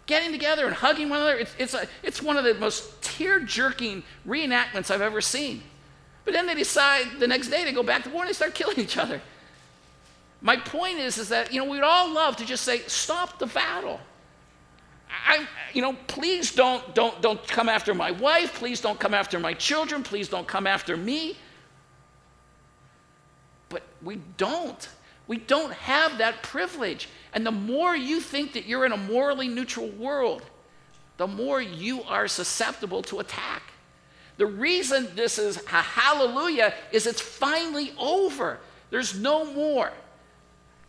getting 0.05 0.31
together 0.31 0.67
and 0.67 0.75
hugging 0.75 1.09
one 1.09 1.21
another. 1.21 1.39
It's, 1.39 1.55
it's, 1.59 1.73
a, 1.73 1.89
it's 2.03 2.23
one 2.23 2.37
of 2.37 2.45
the 2.45 2.53
most 2.53 3.01
tear 3.03 3.41
jerking 3.41 4.03
reenactments 4.29 4.91
I've 4.91 5.01
ever 5.01 5.23
seen. 5.23 5.63
But 6.25 6.35
then 6.35 6.47
they 6.47 6.55
decide 6.55 7.07
the 7.19 7.27
next 7.27 7.49
day 7.49 7.65
to 7.65 7.73
go 7.73 7.83
back 7.83 8.05
to 8.05 8.11
war 8.11 8.23
and 8.23 8.29
they 8.29 8.35
start 8.35 8.55
killing 8.55 8.79
each 8.79 8.97
other. 8.97 9.21
My 10.43 10.57
point 10.57 10.99
is, 10.99 11.19
is 11.19 11.29
that, 11.29 11.53
you 11.53 11.63
know, 11.63 11.71
we'd 11.71 11.83
all 11.83 12.13
love 12.13 12.37
to 12.37 12.47
just 12.47 12.65
say, 12.65 12.79
stop 12.87 13.39
the 13.39 13.47
battle. 13.47 14.01
I, 15.27 15.47
you 15.73 15.83
know, 15.83 15.95
please 16.07 16.55
don't, 16.55 16.95
don't, 16.95 17.21
don't 17.21 17.47
come 17.47 17.69
after 17.69 17.95
my 17.95 18.11
wife. 18.13 18.55
Please 18.55 18.81
don't 18.81 18.99
come 18.99 19.13
after 19.13 19.39
my 19.39 19.55
children. 19.55 20.03
Please 20.03 20.29
don't 20.29 20.47
come 20.47 20.67
after 20.67 20.97
me. 20.97 21.37
But 23.69 23.83
we 24.03 24.21
don't. 24.37 24.89
We 25.27 25.37
don't 25.37 25.73
have 25.73 26.19
that 26.19 26.43
privilege. 26.43 27.09
And 27.33 27.45
the 27.47 27.53
more 27.53 27.95
you 27.95 28.21
think 28.21 28.53
that 28.55 28.67
you're 28.67 28.87
in 28.87 28.93
a 28.93 28.97
morally 28.97 29.49
neutral 29.49 29.89
world, 29.89 30.43
the 31.19 31.27
more 31.27 31.61
you 31.61 32.03
are 32.05 32.27
susceptible 32.27 33.03
to 33.03 33.21
attack. 33.21 33.63
The 34.41 34.47
reason 34.47 35.07
this 35.15 35.39
is 35.39 35.59
a 35.59 35.83
hallelujah 35.83 36.73
is 36.93 37.07
it's 37.07 37.21
finally 37.21 37.93
over. 37.99 38.59
There's 38.89 39.15
no 39.15 39.45
more. 39.53 39.91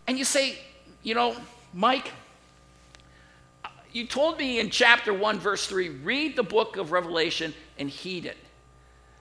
And 0.07 0.17
you 0.17 0.23
say, 0.23 0.57
you 1.03 1.15
know, 1.15 1.35
Mike, 1.73 2.11
you 3.91 4.07
told 4.07 4.37
me 4.37 4.61
in 4.61 4.69
chapter 4.69 5.13
1, 5.13 5.39
verse 5.39 5.67
3, 5.67 5.89
read 5.89 6.37
the 6.37 6.43
book 6.43 6.77
of 6.77 6.93
Revelation 6.93 7.53
and 7.77 7.89
heed 7.89 8.25
it. 8.25 8.37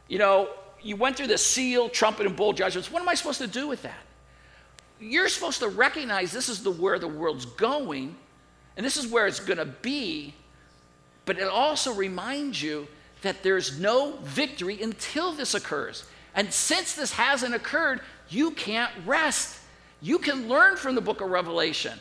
You 0.06 0.18
know, 0.18 0.48
you 0.80 0.94
went 0.94 1.16
through 1.16 1.26
the 1.26 1.38
seal, 1.38 1.88
trumpet, 1.88 2.26
and 2.26 2.36
bowl 2.36 2.52
judgments. 2.52 2.88
What 2.88 3.02
am 3.02 3.08
I 3.08 3.14
supposed 3.14 3.40
to 3.40 3.48
do 3.48 3.66
with 3.66 3.82
that? 3.82 3.98
you're 5.00 5.28
supposed 5.28 5.60
to 5.60 5.68
recognize 5.68 6.30
this 6.30 6.48
is 6.48 6.62
the 6.62 6.70
where 6.70 6.98
the 6.98 7.08
world's 7.08 7.46
going 7.46 8.14
and 8.76 8.84
this 8.84 8.96
is 8.96 9.06
where 9.06 9.26
it's 9.26 9.40
going 9.40 9.58
to 9.58 9.64
be 9.64 10.34
but 11.24 11.38
it 11.38 11.48
also 11.48 11.94
reminds 11.94 12.62
you 12.62 12.86
that 13.22 13.42
there's 13.42 13.78
no 13.78 14.16
victory 14.22 14.80
until 14.82 15.32
this 15.32 15.54
occurs. 15.54 16.04
And 16.34 16.52
since 16.52 16.94
this 16.94 17.12
hasn't 17.12 17.54
occurred 17.54 18.00
you 18.30 18.52
can't 18.52 18.92
rest. 19.04 19.58
You 20.00 20.18
can 20.18 20.48
learn 20.48 20.76
from 20.76 20.94
the 20.94 21.00
book 21.00 21.20
of 21.20 21.30
revelation. 21.30 21.98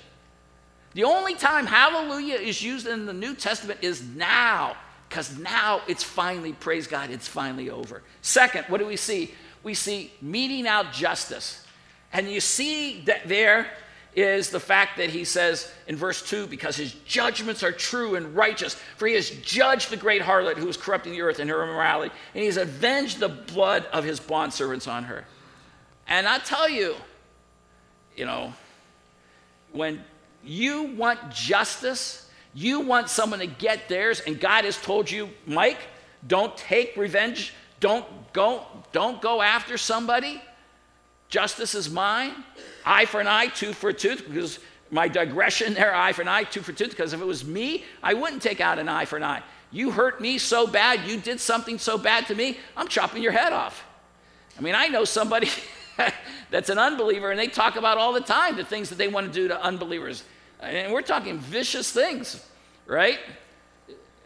The 0.93 1.03
only 1.03 1.35
time 1.35 1.65
hallelujah 1.65 2.35
is 2.35 2.61
used 2.61 2.87
in 2.87 3.05
the 3.05 3.13
new 3.13 3.35
testament 3.35 3.79
is 3.81 4.03
now 4.03 4.77
because 5.07 5.37
now 5.37 5.81
it's 5.87 6.03
finally 6.03 6.53
praise 6.53 6.87
god 6.87 7.09
it's 7.09 7.27
finally 7.27 7.69
over. 7.69 8.03
Second 8.21 8.65
what 8.69 8.77
do 8.77 8.85
we 8.85 8.95
see? 8.95 9.33
We 9.63 9.73
see 9.73 10.11
meting 10.21 10.67
out 10.67 10.93
justice. 10.93 11.65
And 12.13 12.29
you 12.29 12.39
see 12.39 13.01
that 13.01 13.27
there 13.27 13.67
is 14.15 14.49
the 14.49 14.59
fact 14.59 14.97
that 14.97 15.09
he 15.09 15.23
says 15.23 15.71
in 15.87 15.95
verse 15.95 16.27
2 16.27 16.47
because 16.47 16.75
his 16.75 16.93
judgments 17.05 17.63
are 17.63 17.71
true 17.71 18.15
and 18.15 18.35
righteous, 18.35 18.75
for 18.97 19.07
he 19.07 19.13
has 19.13 19.29
judged 19.29 19.89
the 19.89 19.97
great 19.97 20.21
harlot 20.21 20.57
who 20.57 20.67
is 20.67 20.77
corrupting 20.77 21.13
the 21.13 21.21
earth 21.21 21.39
in 21.39 21.47
her 21.47 21.63
immorality, 21.63 22.13
and 22.33 22.41
he 22.41 22.47
has 22.47 22.57
avenged 22.57 23.19
the 23.19 23.29
blood 23.29 23.85
of 23.93 24.03
his 24.03 24.19
bondservants 24.19 24.91
on 24.91 25.03
her. 25.03 25.25
And 26.07 26.27
I 26.27 26.39
tell 26.39 26.67
you, 26.67 26.95
you 28.15 28.25
know, 28.25 28.53
when 29.71 30.03
you 30.43 30.83
want 30.95 31.31
justice, 31.31 32.29
you 32.55 32.79
want 32.79 33.09
someone 33.09 33.39
to 33.39 33.47
get 33.47 33.87
theirs, 33.87 34.21
and 34.25 34.39
God 34.39 34.65
has 34.65 34.75
told 34.81 35.09
you, 35.09 35.29
Mike, 35.45 35.79
don't 36.27 36.55
take 36.57 36.97
revenge, 36.97 37.53
don't 37.79 38.05
go, 38.33 38.65
don't 38.91 39.21
go 39.21 39.41
after 39.41 39.77
somebody 39.77 40.41
Justice 41.29 41.75
is 41.75 41.89
mine. 41.89 42.33
Eye 42.85 43.05
for 43.05 43.21
an 43.21 43.27
eye, 43.27 43.47
tooth 43.47 43.75
for 43.75 43.89
a 43.89 43.93
tooth, 43.93 44.25
because 44.27 44.59
my 44.91 45.07
digression 45.07 45.75
there, 45.75 45.95
eye 45.95 46.11
for 46.11 46.23
an 46.23 46.27
eye, 46.27 46.43
tooth 46.43 46.65
for 46.65 46.73
tooth, 46.73 46.89
because 46.89 47.13
if 47.13 47.21
it 47.21 47.25
was 47.25 47.45
me, 47.45 47.85
I 48.01 48.15
wouldn't 48.15 48.41
take 48.41 48.59
out 48.59 48.79
an 48.79 48.89
eye 48.89 49.05
for 49.05 49.17
an 49.17 49.23
eye. 49.23 49.43
You 49.71 49.91
hurt 49.91 50.19
me 50.19 50.39
so 50.39 50.65
bad, 50.65 51.07
you 51.07 51.19
did 51.19 51.39
something 51.39 51.77
so 51.77 51.97
bad 51.97 52.25
to 52.27 52.35
me, 52.35 52.57
I'm 52.75 52.87
chopping 52.87 53.21
your 53.21 53.31
head 53.31 53.53
off. 53.53 53.85
I 54.57 54.61
mean, 54.61 54.73
I 54.73 54.87
know 54.87 55.05
somebody 55.05 55.49
that's 56.49 56.69
an 56.69 56.79
unbeliever, 56.79 57.29
and 57.29 57.39
they 57.39 57.47
talk 57.47 57.75
about 57.75 57.99
all 57.99 58.11
the 58.11 58.21
time 58.21 58.55
the 58.55 58.65
things 58.65 58.89
that 58.89 58.97
they 58.97 59.07
want 59.07 59.27
to 59.27 59.31
do 59.31 59.47
to 59.47 59.61
unbelievers. 59.61 60.23
And 60.59 60.91
we're 60.91 61.03
talking 61.03 61.37
vicious 61.37 61.91
things, 61.91 62.43
right? 62.87 63.19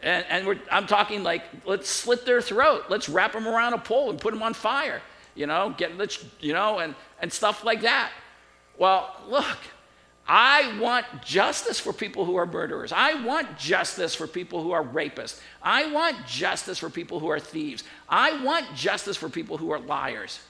And, 0.02 0.24
and 0.30 0.60
I'm 0.70 0.86
talking 0.86 1.22
like, 1.22 1.44
let's 1.66 1.88
slit 1.88 2.24
their 2.24 2.40
throat, 2.40 2.84
let's 2.88 3.10
wrap 3.10 3.32
them 3.32 3.46
around 3.46 3.74
a 3.74 3.78
pole 3.78 4.08
and 4.08 4.18
put 4.18 4.32
them 4.32 4.42
on 4.42 4.54
fire 4.54 5.02
you 5.34 5.46
know, 5.46 5.74
get 5.76 5.96
rich, 5.96 6.24
you 6.40 6.52
know, 6.52 6.78
and, 6.78 6.94
and 7.20 7.32
stuff 7.32 7.64
like 7.64 7.82
that. 7.82 8.10
Well, 8.78 9.14
look, 9.28 9.58
I 10.26 10.78
want 10.80 11.06
justice 11.22 11.78
for 11.78 11.92
people 11.92 12.24
who 12.24 12.36
are 12.36 12.46
murderers. 12.46 12.92
I 12.92 13.22
want 13.22 13.58
justice 13.58 14.14
for 14.14 14.26
people 14.26 14.62
who 14.62 14.70
are 14.72 14.82
rapists. 14.82 15.40
I 15.62 15.92
want 15.92 16.26
justice 16.26 16.78
for 16.78 16.88
people 16.88 17.20
who 17.20 17.28
are 17.28 17.38
thieves. 17.38 17.84
I 18.08 18.42
want 18.42 18.74
justice 18.74 19.16
for 19.16 19.28
people 19.28 19.58
who 19.58 19.70
are 19.70 19.78
liars. 19.78 20.40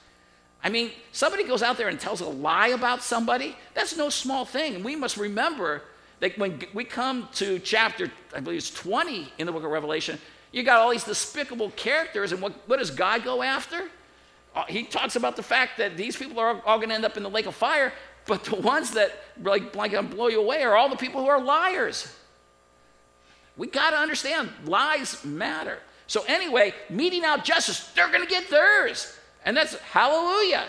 I 0.63 0.69
mean, 0.69 0.91
somebody 1.11 1.45
goes 1.45 1.61
out 1.61 1.77
there 1.77 1.89
and 1.89 1.99
tells 1.99 2.21
a 2.21 2.27
lie 2.27 2.69
about 2.69 3.03
somebody, 3.03 3.55
that's 3.73 3.95
no 3.97 4.09
small 4.09 4.45
thing. 4.45 4.75
And 4.75 4.85
we 4.85 4.95
must 4.95 5.17
remember 5.17 5.83
that 6.21 6.37
when 6.37 6.59
we 6.73 6.85
come 6.85 7.27
to 7.33 7.59
chapter, 7.59 8.11
I 8.33 8.39
believe 8.39 8.59
it's 8.59 8.71
20 8.71 9.31
in 9.37 9.45
the 9.45 9.51
book 9.51 9.63
of 9.63 9.69
Revelation, 9.69 10.17
you 10.51 10.63
got 10.63 10.79
all 10.79 10.89
these 10.89 11.03
despicable 11.03 11.69
characters, 11.71 12.31
and 12.31 12.41
what, 12.41 12.53
what 12.67 12.79
does 12.79 12.89
God 12.89 13.25
go 13.25 13.43
after? 13.43 13.89
Uh, 14.55 14.63
he 14.65 14.83
talks 14.83 15.15
about 15.15 15.35
the 15.35 15.43
fact 15.43 15.77
that 15.77 15.97
these 15.97 16.15
people 16.15 16.39
are 16.39 16.61
all 16.65 16.77
going 16.77 16.89
to 16.89 16.95
end 16.95 17.05
up 17.05 17.17
in 17.17 17.23
the 17.23 17.29
lake 17.29 17.45
of 17.45 17.53
fire, 17.53 17.91
but 18.25 18.43
the 18.45 18.55
ones 18.55 18.91
that 18.91 19.11
like, 19.41 19.75
like 19.75 20.09
blow 20.09 20.27
you 20.27 20.41
away 20.41 20.63
are 20.63 20.75
all 20.75 20.89
the 20.89 20.95
people 20.95 21.21
who 21.21 21.27
are 21.27 21.41
liars. 21.41 22.15
We 23.57 23.67
got 23.67 23.91
to 23.91 23.97
understand 23.97 24.49
lies 24.65 25.23
matter. 25.25 25.79
So, 26.07 26.23
anyway, 26.27 26.73
meting 26.89 27.23
out 27.23 27.43
justice, 27.43 27.91
they're 27.95 28.09
going 28.09 28.23
to 28.23 28.29
get 28.29 28.49
theirs. 28.49 29.17
And 29.43 29.57
that's 29.57 29.75
hallelujah. 29.79 30.65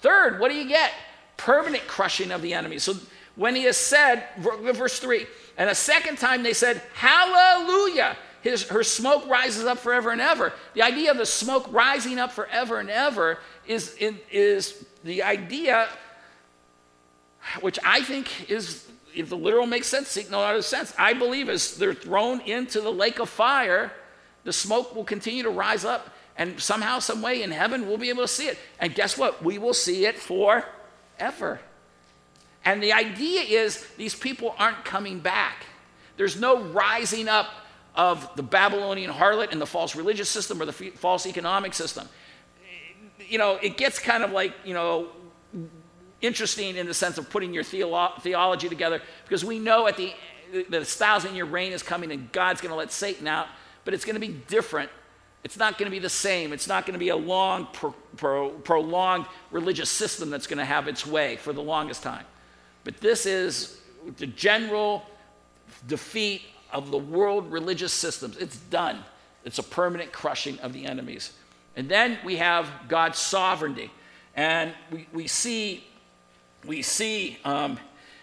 Third, 0.00 0.38
what 0.38 0.50
do 0.50 0.56
you 0.56 0.68
get? 0.68 0.92
Permanent 1.36 1.86
crushing 1.86 2.30
of 2.30 2.42
the 2.42 2.54
enemy. 2.54 2.78
So, 2.78 2.94
when 3.34 3.56
he 3.56 3.62
has 3.64 3.78
said, 3.78 4.24
verse 4.38 4.98
3, 4.98 5.26
and 5.56 5.70
a 5.70 5.74
second 5.74 6.18
time 6.18 6.42
they 6.42 6.52
said, 6.52 6.82
Hallelujah 6.94 8.16
his, 8.42 8.68
her 8.68 8.82
smoke 8.82 9.28
rises 9.28 9.64
up 9.64 9.78
forever 9.78 10.10
and 10.10 10.20
ever. 10.20 10.52
The 10.74 10.82
idea 10.82 11.10
of 11.10 11.16
the 11.16 11.26
smoke 11.26 11.66
rising 11.72 12.18
up 12.18 12.32
forever 12.32 12.80
and 12.80 12.90
ever 12.90 13.38
is, 13.66 13.96
is 13.98 14.84
the 15.04 15.22
idea, 15.22 15.88
which 17.60 17.78
I 17.84 18.02
think 18.02 18.50
is, 18.50 18.86
if 19.14 19.28
the 19.28 19.36
literal 19.36 19.66
makes 19.66 19.86
sense, 19.86 20.08
seek 20.08 20.30
no 20.30 20.40
other 20.40 20.62
sense. 20.62 20.92
I 20.98 21.12
believe 21.12 21.48
as 21.48 21.76
they're 21.76 21.94
thrown 21.94 22.40
into 22.40 22.80
the 22.80 22.92
lake 22.92 23.20
of 23.20 23.28
fire, 23.28 23.92
the 24.42 24.52
smoke 24.52 24.94
will 24.94 25.04
continue 25.04 25.44
to 25.44 25.50
rise 25.50 25.84
up, 25.84 26.10
and 26.36 26.60
somehow, 26.60 26.98
some 26.98 27.22
way 27.22 27.42
in 27.42 27.52
heaven, 27.52 27.86
we'll 27.86 27.98
be 27.98 28.08
able 28.08 28.22
to 28.22 28.28
see 28.28 28.48
it. 28.48 28.58
And 28.80 28.92
guess 28.92 29.16
what? 29.16 29.44
We 29.44 29.58
will 29.58 29.74
see 29.74 30.06
it 30.06 30.18
forever. 30.18 31.60
And 32.64 32.82
the 32.82 32.92
idea 32.92 33.42
is 33.42 33.86
these 33.96 34.14
people 34.14 34.54
aren't 34.58 34.84
coming 34.84 35.20
back. 35.20 35.66
There's 36.16 36.40
no 36.40 36.62
rising 36.62 37.28
up 37.28 37.48
of 37.94 38.28
the 38.36 38.42
Babylonian 38.42 39.10
harlot 39.10 39.52
and 39.52 39.60
the 39.60 39.66
false 39.66 39.94
religious 39.94 40.28
system 40.28 40.60
or 40.60 40.64
the 40.64 40.72
false 40.72 41.26
economic 41.26 41.74
system. 41.74 42.08
You 43.18 43.38
know, 43.38 43.58
it 43.62 43.76
gets 43.76 43.98
kind 43.98 44.22
of 44.22 44.32
like, 44.32 44.54
you 44.64 44.74
know, 44.74 45.08
interesting 46.20 46.76
in 46.76 46.86
the 46.86 46.94
sense 46.94 47.18
of 47.18 47.28
putting 47.28 47.52
your 47.52 47.64
theolo- 47.64 48.20
theology 48.22 48.68
together 48.68 49.02
because 49.24 49.44
we 49.44 49.58
know 49.58 49.86
at 49.86 49.96
the 49.96 50.12
this 50.68 50.94
thousand 50.94 51.34
year 51.34 51.44
reign 51.44 51.72
is 51.72 51.82
coming 51.82 52.12
and 52.12 52.30
God's 52.30 52.60
going 52.60 52.70
to 52.70 52.76
let 52.76 52.92
Satan 52.92 53.26
out, 53.26 53.48
but 53.84 53.94
it's 53.94 54.04
going 54.04 54.14
to 54.14 54.20
be 54.20 54.34
different. 54.48 54.90
It's 55.44 55.56
not 55.56 55.78
going 55.78 55.86
to 55.86 55.90
be 55.90 55.98
the 55.98 56.10
same. 56.10 56.52
It's 56.52 56.68
not 56.68 56.86
going 56.86 56.92
to 56.92 56.98
be 56.98 57.08
a 57.08 57.16
long, 57.16 57.66
pro- 57.72 57.94
pro- 58.16 58.50
prolonged 58.50 59.26
religious 59.50 59.90
system 59.90 60.30
that's 60.30 60.46
going 60.46 60.58
to 60.58 60.64
have 60.64 60.88
its 60.88 61.06
way 61.06 61.36
for 61.36 61.52
the 61.52 61.62
longest 61.62 62.02
time. 62.02 62.24
But 62.84 62.98
this 62.98 63.26
is 63.26 63.80
the 64.18 64.26
general 64.26 65.04
defeat 65.88 66.42
of 66.72 66.90
the 66.90 66.98
world 66.98 67.50
religious 67.52 67.92
systems. 67.92 68.36
It's 68.36 68.56
done. 68.56 69.04
It's 69.44 69.58
a 69.58 69.62
permanent 69.62 70.12
crushing 70.12 70.58
of 70.60 70.72
the 70.72 70.86
enemies. 70.86 71.32
And 71.76 71.88
then 71.88 72.18
we 72.24 72.36
have 72.36 72.70
God's 72.88 73.18
sovereignty. 73.18 73.90
And 74.34 74.72
we, 74.90 75.06
we 75.12 75.26
see, 75.26 75.84
we 76.64 76.82
see 76.82 77.38
um, 77.44 77.78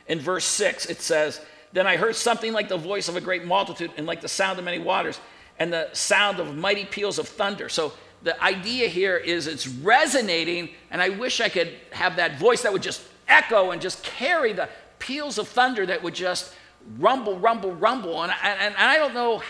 in 0.08 0.20
verse 0.20 0.46
6, 0.46 0.88
it 0.88 1.02
says, 1.02 1.42
Then 1.74 1.88
I 1.88 1.98
heard 1.98 2.16
something 2.16 2.54
like 2.54 2.70
the 2.70 2.78
voice 2.78 3.10
of 3.10 3.16
a 3.16 3.22
great 3.22 3.46
multitude 3.46 3.92
and 3.98 4.08
like 4.08 4.22
the 4.22 4.28
sound 4.28 4.60
of 4.60 4.66
many 4.66 4.80
waters 4.80 5.20
and 5.60 5.72
the 5.72 5.90
sound 5.94 6.40
of 6.40 6.56
mighty 6.56 6.86
peals 6.86 7.20
of 7.20 7.28
thunder. 7.28 7.70
So 7.70 7.94
the 8.24 8.42
idea 8.42 8.88
here 8.88 9.18
is 9.18 9.48
it's 9.48 9.68
resonating, 9.68 10.70
and 10.90 11.02
I 11.02 11.10
wish 11.10 11.42
I 11.42 11.50
could 11.50 11.74
have 11.92 12.16
that 12.16 12.40
voice 12.40 12.64
that 12.64 12.74
would 12.74 12.84
just 12.84 13.02
echo 13.28 13.72
and 13.72 13.82
just 13.82 14.04
carry 14.04 14.54
the 14.54 14.70
peals 15.00 15.38
of 15.38 15.48
thunder 15.48 15.86
that 15.86 16.02
would 16.04 16.16
just 16.16 16.54
rumble, 16.98 17.40
rumble, 17.40 17.74
rumble. 17.74 18.24
And, 18.24 18.34
and, 18.44 18.60
and 18.60 18.76
I 18.76 18.98
don't 18.98 19.14
know 19.14 19.42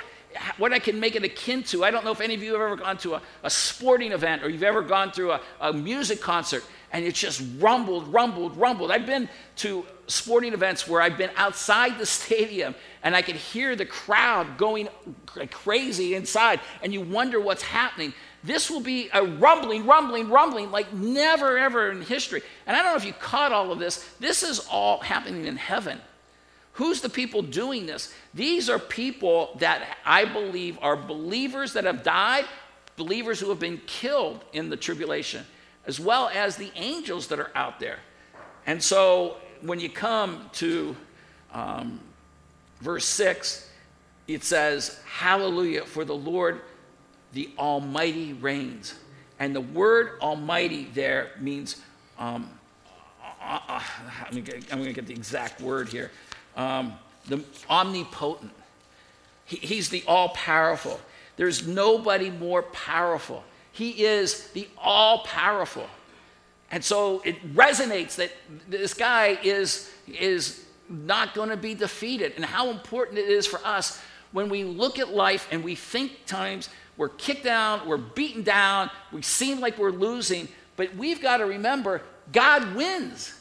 what 0.57 0.73
I 0.73 0.79
can 0.79 0.99
make 0.99 1.15
it 1.15 1.23
akin 1.23 1.63
to. 1.63 1.83
I 1.83 1.91
don't 1.91 2.05
know 2.05 2.11
if 2.11 2.21
any 2.21 2.35
of 2.35 2.43
you 2.43 2.53
have 2.53 2.61
ever 2.61 2.75
gone 2.75 2.97
to 2.99 3.15
a, 3.15 3.21
a 3.43 3.49
sporting 3.49 4.11
event 4.11 4.43
or 4.43 4.49
you've 4.49 4.63
ever 4.63 4.81
gone 4.81 5.11
through 5.11 5.31
a, 5.31 5.41
a 5.59 5.73
music 5.73 6.21
concert 6.21 6.63
and 6.91 7.05
it's 7.05 7.19
just 7.19 7.43
rumbled, 7.59 8.07
rumbled, 8.07 8.57
rumbled. 8.57 8.91
I've 8.91 9.05
been 9.05 9.29
to 9.57 9.85
sporting 10.07 10.53
events 10.53 10.87
where 10.87 11.01
I've 11.01 11.17
been 11.17 11.31
outside 11.35 11.97
the 11.97 12.05
stadium 12.05 12.75
and 13.03 13.15
I 13.15 13.21
could 13.21 13.35
hear 13.35 13.75
the 13.75 13.85
crowd 13.85 14.57
going 14.57 14.89
crazy 15.51 16.15
inside, 16.15 16.59
and 16.83 16.93
you 16.93 16.99
wonder 16.99 17.39
what's 17.39 17.63
happening. 17.63 18.13
This 18.43 18.69
will 18.69 18.81
be 18.81 19.09
a 19.13 19.23
rumbling, 19.23 19.85
rumbling, 19.85 20.29
rumbling 20.29 20.71
like 20.71 20.91
never 20.93 21.57
ever 21.57 21.91
in 21.91 22.01
history. 22.01 22.41
And 22.67 22.75
I 22.75 22.81
don't 22.81 22.91
know 22.91 22.97
if 22.97 23.05
you 23.05 23.13
caught 23.13 23.51
all 23.51 23.71
of 23.71 23.79
this. 23.79 24.05
This 24.19 24.43
is 24.43 24.67
all 24.69 24.99
happening 24.99 25.45
in 25.45 25.55
heaven. 25.55 25.99
Who's 26.79 27.01
the 27.01 27.09
people 27.09 27.41
doing 27.41 27.87
this? 27.87 28.13
These 28.33 28.69
are 28.69 28.79
people 28.79 29.49
that 29.59 29.97
I 30.05 30.23
believe 30.23 30.79
are 30.81 30.95
believers 30.95 31.73
that 31.73 31.83
have 31.83 32.03
died, 32.03 32.45
believers 32.95 33.37
who 33.37 33.49
have 33.49 33.59
been 33.59 33.81
killed 33.85 34.45
in 34.53 34.69
the 34.69 34.77
tribulation, 34.77 35.45
as 35.85 35.99
well 35.99 36.29
as 36.33 36.55
the 36.55 36.71
angels 36.77 37.27
that 37.27 37.39
are 37.39 37.51
out 37.53 37.81
there. 37.81 37.99
And 38.65 38.81
so 38.81 39.35
when 39.61 39.81
you 39.81 39.89
come 39.89 40.49
to 40.53 40.95
um, 41.51 41.99
verse 42.79 43.03
6, 43.07 43.69
it 44.29 44.45
says, 44.45 45.01
Hallelujah, 45.05 45.83
for 45.83 46.05
the 46.05 46.15
Lord 46.15 46.61
the 47.33 47.49
Almighty 47.57 48.31
reigns. 48.31 48.95
And 49.37 49.53
the 49.53 49.59
word 49.59 50.11
Almighty 50.21 50.87
there 50.93 51.31
means, 51.41 51.81
um, 52.17 52.49
uh, 53.41 53.59
uh, 53.67 53.83
I'm 54.25 54.43
going 54.43 54.85
to 54.85 54.93
get 54.93 55.07
the 55.07 55.13
exact 55.13 55.59
word 55.59 55.89
here, 55.89 56.09
um, 56.59 56.93
the 57.27 57.43
omnipotent. 57.69 58.51
He, 59.45 59.55
he's 59.55 59.89
the 59.89 60.03
all 60.07 60.29
powerful. 60.29 60.99
There's 61.37 61.65
nobody 61.65 62.29
more 62.29 62.63
powerful. 62.63 63.43
He 63.71 64.03
is 64.03 64.49
the 64.49 64.67
all 64.77 65.19
powerful. 65.19 65.87
And 66.69 66.83
so 66.83 67.21
it 67.23 67.55
resonates 67.55 68.15
that 68.17 68.31
this 68.67 68.93
guy 68.93 69.39
is, 69.41 69.89
is 70.07 70.65
not 70.89 71.33
going 71.33 71.49
to 71.49 71.57
be 71.57 71.73
defeated, 71.73 72.33
and 72.35 72.43
how 72.43 72.69
important 72.69 73.19
it 73.19 73.29
is 73.29 73.47
for 73.47 73.59
us 73.65 73.99
when 74.31 74.49
we 74.49 74.63
look 74.63 74.99
at 74.99 75.09
life 75.09 75.47
and 75.51 75.63
we 75.63 75.75
think 75.75 76.25
times 76.25 76.69
we're 76.97 77.09
kicked 77.09 77.45
down, 77.45 77.87
we're 77.87 77.97
beaten 77.97 78.43
down, 78.43 78.91
we 79.13 79.21
seem 79.21 79.61
like 79.61 79.77
we're 79.77 79.91
losing, 79.91 80.47
but 80.75 80.93
we've 80.95 81.21
got 81.21 81.37
to 81.37 81.45
remember 81.45 82.01
God 82.31 82.75
wins. 82.75 83.38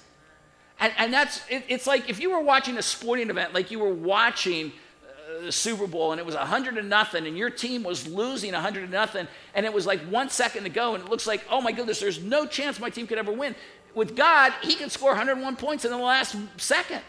And, 0.81 0.93
and 0.97 1.13
that's, 1.13 1.43
it, 1.49 1.65
it's 1.69 1.87
like 1.87 2.09
if 2.09 2.21
you 2.21 2.31
were 2.31 2.41
watching 2.41 2.79
a 2.79 2.83
sporting 2.83 3.31
event, 3.31 3.53
like 3.53 3.71
you 3.71 3.79
were 3.79 3.93
watching 3.93 4.73
uh, 5.03 5.43
the 5.47 5.53
Super 5.53 5.87
Bowl 5.87 6.13
and 6.13 6.21
it 6.21 6.27
was 6.27 6.37
100 6.37 6.77
to 6.77 6.83
nothing 6.83 7.27
and 7.27 7.37
your 7.37 7.51
team 7.51 7.83
was 7.83 8.07
losing 8.07 8.53
100 8.53 8.87
to 8.87 8.93
nothing 8.93 9.27
and 9.55 9.67
it 9.67 9.73
was 9.73 9.87
like 9.87 10.01
one 10.03 10.31
second 10.31 10.65
to 10.65 10.71
go 10.71 10.95
and 10.95 11.05
it 11.05 11.11
looks 11.11 11.27
like, 11.27 11.45
oh 11.51 11.61
my 11.61 11.73
goodness, 11.73 11.99
there's 11.99 12.23
no 12.23 12.47
chance 12.47 12.79
my 12.79 12.91
team 12.91 13.07
could 13.07 13.19
ever 13.19 13.33
win. 13.33 13.57
With 13.95 14.15
God, 14.15 14.53
He 14.63 14.75
can 14.75 14.91
score 14.91 15.11
101 15.11 15.57
points 15.57 15.85
in 15.85 15.91
the 15.91 15.99
last 15.99 16.37
second. 16.57 17.01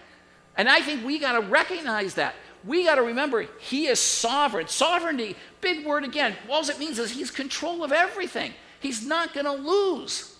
And 0.58 0.68
I 0.68 0.82
think 0.82 1.06
we 1.06 1.20
got 1.20 1.34
to 1.34 1.48
recognize 1.48 2.16
that. 2.16 2.34
We 2.66 2.86
got 2.86 2.96
to 2.96 3.04
remember 3.04 3.46
He 3.60 3.86
is 3.86 4.00
sovereign. 4.00 4.68
Sovereignty, 4.68 5.36
big 5.62 5.86
word 5.86 6.04
again. 6.04 6.36
All 6.50 6.68
it 6.68 6.80
means 6.80 6.98
is 6.98 7.12
He's 7.12 7.30
control 7.30 7.84
of 7.84 7.92
everything. 7.92 8.54
He's 8.80 9.06
not 9.06 9.34
going 9.34 9.46
to 9.46 9.54
lose. 9.54 10.36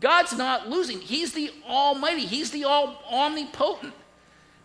God's 0.00 0.36
not 0.36 0.68
losing. 0.68 1.00
He's 1.00 1.32
the 1.32 1.52
Almighty. 1.66 2.26
He's 2.26 2.50
the 2.50 2.64
all 2.64 3.02
omnipotent. 3.10 3.94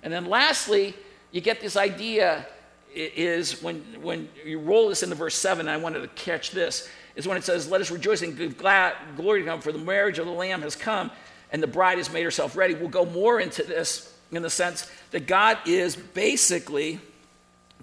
And 0.04 0.14
then 0.14 0.26
lastly, 0.26 0.94
you 1.32 1.42
get 1.42 1.62
this 1.62 1.76
idea 1.76 2.46
is 2.94 3.62
when, 3.64 3.82
when 4.02 4.30
you 4.46 4.60
roll 4.60 4.90
this 4.90 5.02
into 5.02 5.16
verse 5.16 5.36
7, 5.36 5.68
I 5.68 5.78
wanted 5.78 6.02
to 6.02 6.08
catch 6.10 6.52
this, 6.52 6.88
is 7.16 7.28
when 7.28 7.38
it 7.38 7.44
says, 7.44 7.70
Let 7.70 7.82
us 7.82 7.90
rejoice 7.90 8.22
and 8.22 8.38
give 8.38 8.58
glad, 8.58 8.94
glory 9.16 9.42
to 9.42 9.48
come, 9.48 9.62
for 9.62 9.72
the 9.72 9.80
marriage 9.80 10.20
of 10.20 10.26
the 10.26 10.32
Lamb 10.32 10.62
has 10.62 10.76
come, 10.76 11.10
and 11.52 11.62
the 11.62 11.68
bride 11.68 11.98
has 11.98 12.12
made 12.12 12.24
herself 12.24 12.56
ready. 12.56 12.76
We'll 12.76 12.90
go 12.90 13.06
more 13.06 13.40
into 13.40 13.64
this 13.64 14.14
in 14.32 14.42
the 14.42 14.50
sense 14.50 14.90
that 15.12 15.28
God 15.28 15.58
is 15.66 15.96
basically, 15.96 17.00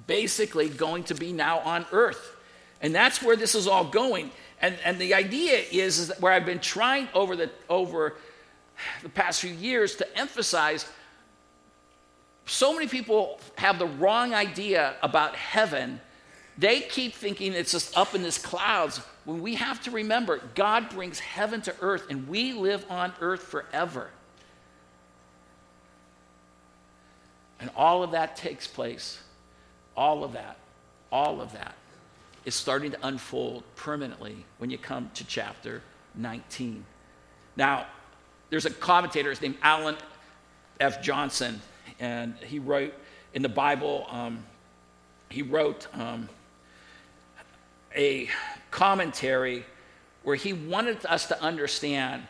basically 0.07 0.69
going 0.69 1.05
to 1.05 1.15
be 1.15 1.33
now 1.33 1.59
on 1.61 1.87
earth. 1.93 2.37
And 2.83 2.95
that's 2.95 3.23
where 3.23 3.37
this 3.37 3.55
is 3.55 3.67
all 3.67 3.85
going. 3.85 4.31
And, 4.61 4.77
and 4.85 4.99
the 4.99 5.15
idea 5.15 5.63
is, 5.73 5.99
is 5.99 6.13
where 6.21 6.33
I've 6.33 6.45
been 6.45 6.61
trying 6.61 7.09
over 7.15 7.35
the, 7.35 7.51
over 7.69 8.17
the 9.03 9.09
past 9.09 9.41
few 9.41 9.53
years 9.53 9.97
to 9.97 10.19
emphasize 10.19 10.87
so 12.47 12.75
many 12.75 12.89
people 12.89 13.39
have 13.57 13.79
the 13.79 13.87
wrong 13.87 14.35
idea 14.35 14.97
about 15.03 15.37
heaven. 15.37 16.01
They 16.59 16.81
keep 16.81 17.15
thinking 17.15 17.53
it's 17.53 17.73
just 17.73 17.97
up 17.97 18.15
in 18.15 18.23
the 18.23 18.39
clouds 18.43 18.99
when 19.25 19.41
we 19.41 19.55
have 19.55 19.81
to 19.85 19.91
remember 19.91 20.43
God 20.55 20.91
brings 20.91 21.21
heaven 21.21 21.61
to 21.63 21.75
earth 21.81 22.07
and 22.11 22.29
we 22.29 22.53
live 22.53 22.85
on 22.91 23.13
earth 23.21 23.43
forever. 23.45 24.11
And 27.61 27.71
all 27.77 28.03
of 28.03 28.13
that 28.13 28.37
takes 28.37 28.67
place. 28.67 29.23
All 29.97 30.25
of 30.25 30.33
that, 30.33 30.57
all 31.13 31.41
of 31.41 31.53
that 31.53 31.75
is 32.45 32.55
starting 32.55 32.91
to 32.93 33.07
unfold 33.07 33.63
permanently 33.77 34.45
when 34.59 34.71
you 34.71 34.79
come 34.79 35.11
to 35.15 35.25
chapter 35.25 35.83
19. 36.15 36.85
Now, 37.57 37.87
there's 38.51 38.67
a 38.67 38.71
commentator, 38.71 39.31
his 39.31 39.41
name 39.41 39.57
Alan 39.63 39.97
F. 40.79 41.03
Johnson, 41.03 41.61
and 41.99 42.35
he 42.45 42.59
wrote 42.59 42.95
in 43.35 43.43
the 43.43 43.49
Bible, 43.49 44.07
um, 44.11 44.45
he 45.29 45.43
wrote 45.43 45.87
um, 45.95 46.29
a 47.95 48.29
commentary 48.71 49.65
where 50.23 50.37
he 50.37 50.53
wanted 50.53 51.05
us 51.07 51.27
to 51.29 51.41
understand 51.43 52.23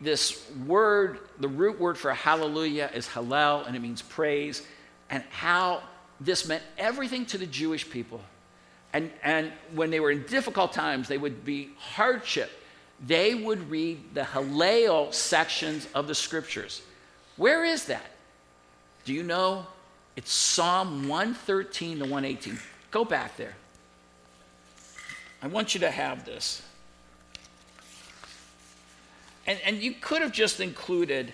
this 0.00 0.50
word, 0.66 1.20
the 1.38 1.48
root 1.48 1.80
word 1.80 1.96
for 1.96 2.12
hallelujah 2.12 2.90
is 2.92 3.06
hallel, 3.06 3.66
and 3.66 3.76
it 3.76 3.80
means 3.80 4.02
praise, 4.02 4.66
and 5.10 5.22
how 5.30 5.82
this 6.20 6.46
meant 6.46 6.62
everything 6.76 7.24
to 7.26 7.38
the 7.38 7.46
Jewish 7.46 7.88
people. 7.88 8.20
And, 8.92 9.10
and 9.22 9.52
when 9.74 9.90
they 9.90 10.00
were 10.00 10.10
in 10.10 10.22
difficult 10.24 10.72
times, 10.72 11.08
they 11.08 11.18
would 11.18 11.44
be 11.44 11.70
hardship. 11.78 12.50
They 13.04 13.34
would 13.34 13.70
read 13.70 14.14
the 14.14 14.22
Hallel 14.22 15.12
sections 15.12 15.88
of 15.94 16.06
the 16.06 16.14
scriptures. 16.14 16.82
Where 17.36 17.64
is 17.64 17.86
that? 17.86 18.10
Do 19.04 19.12
you 19.12 19.22
know? 19.22 19.66
It's 20.14 20.30
Psalm 20.30 21.08
113 21.08 21.98
to 21.98 22.04
118. 22.04 22.58
Go 22.90 23.04
back 23.04 23.36
there. 23.36 23.54
I 25.42 25.46
want 25.46 25.74
you 25.74 25.80
to 25.80 25.90
have 25.90 26.24
this. 26.24 26.62
and, 29.46 29.58
and 29.64 29.78
you 29.78 29.94
could 30.00 30.22
have 30.22 30.32
just 30.32 30.60
included, 30.60 31.32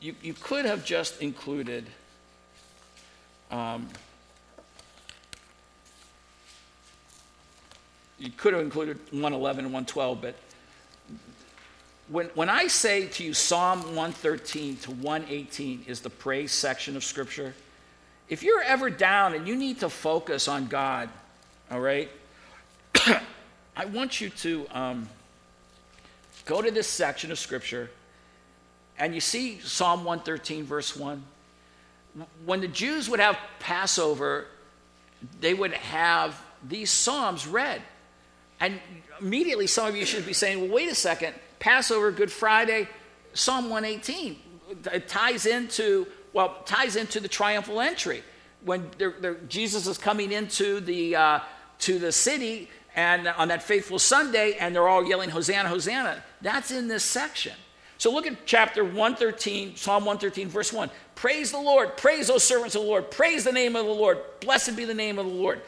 you, 0.00 0.14
you 0.22 0.34
could 0.34 0.64
have 0.64 0.84
just 0.84 1.20
included, 1.22 1.86
um, 3.50 3.88
you 8.18 8.30
could 8.30 8.54
have 8.54 8.62
included 8.62 8.98
111 9.10 9.64
and 9.64 9.74
112, 9.74 10.20
but 10.20 10.34
when, 12.08 12.26
when 12.34 12.48
I 12.48 12.68
say 12.68 13.06
to 13.06 13.24
you 13.24 13.34
Psalm 13.34 13.80
113 13.80 14.76
to 14.76 14.90
118 14.92 15.84
is 15.86 16.00
the 16.00 16.10
praise 16.10 16.52
section 16.52 16.96
of 16.96 17.04
Scripture, 17.04 17.54
if 18.28 18.42
you're 18.42 18.62
ever 18.62 18.90
down 18.90 19.34
and 19.34 19.46
you 19.46 19.56
need 19.56 19.80
to 19.80 19.88
focus 19.88 20.48
on 20.48 20.66
God, 20.66 21.08
all 21.70 21.80
right, 21.80 22.10
I 23.76 23.84
want 23.86 24.20
you 24.20 24.30
to 24.30 24.66
um, 24.70 25.08
go 26.44 26.62
to 26.62 26.70
this 26.70 26.86
section 26.86 27.30
of 27.30 27.38
Scripture 27.38 27.90
and 28.98 29.14
you 29.14 29.20
see 29.20 29.60
Psalm 29.60 30.04
113, 30.04 30.64
verse 30.64 30.96
1. 30.96 31.22
When 32.46 32.60
the 32.60 32.68
Jews 32.68 33.10
would 33.10 33.20
have 33.20 33.36
Passover, 33.58 34.46
they 35.40 35.52
would 35.52 35.74
have 35.74 36.40
these 36.66 36.90
Psalms 36.90 37.46
read. 37.46 37.82
And 38.60 38.80
immediately, 39.20 39.66
some 39.66 39.86
of 39.86 39.96
you 39.96 40.06
should 40.06 40.26
be 40.26 40.32
saying, 40.32 40.60
well, 40.60 40.70
wait 40.70 40.90
a 40.90 40.94
second, 40.94 41.34
Passover, 41.58 42.10
Good 42.10 42.32
Friday, 42.32 42.88
Psalm 43.34 43.70
118. 43.70 44.36
It 44.92 45.08
ties 45.08 45.46
into, 45.46 46.06
well, 46.32 46.56
ties 46.64 46.96
into 46.96 47.20
the 47.20 47.28
triumphal 47.28 47.80
entry. 47.80 48.22
When 48.64 48.90
they're, 48.98 49.14
they're, 49.20 49.34
Jesus 49.48 49.86
is 49.86 49.98
coming 49.98 50.32
into 50.32 50.80
the, 50.80 51.16
uh, 51.16 51.40
to 51.80 51.98
the 51.98 52.12
city 52.12 52.68
and 52.96 53.28
on 53.28 53.48
that 53.48 53.62
faithful 53.62 53.98
Sunday, 53.98 54.54
and 54.54 54.74
they're 54.74 54.88
all 54.88 55.06
yelling, 55.06 55.28
Hosanna, 55.28 55.68
Hosanna. 55.68 56.22
That's 56.40 56.70
in 56.70 56.88
this 56.88 57.04
section. 57.04 57.52
So 57.98 58.12
look 58.12 58.26
at 58.26 58.46
chapter 58.46 58.84
113, 58.84 59.76
Psalm 59.76 60.04
113, 60.04 60.48
verse 60.48 60.72
1. 60.72 60.90
Praise 61.14 61.50
the 61.50 61.60
Lord, 61.60 61.96
praise 61.96 62.28
those 62.28 62.42
servants 62.42 62.74
of 62.74 62.82
the 62.82 62.86
Lord, 62.86 63.10
praise 63.10 63.44
the 63.44 63.52
name 63.52 63.76
of 63.76 63.86
the 63.86 63.92
Lord, 63.92 64.18
blessed 64.40 64.76
be 64.76 64.84
the 64.84 64.94
name 64.94 65.18
of 65.18 65.26
the 65.26 65.32
Lord. 65.32 65.62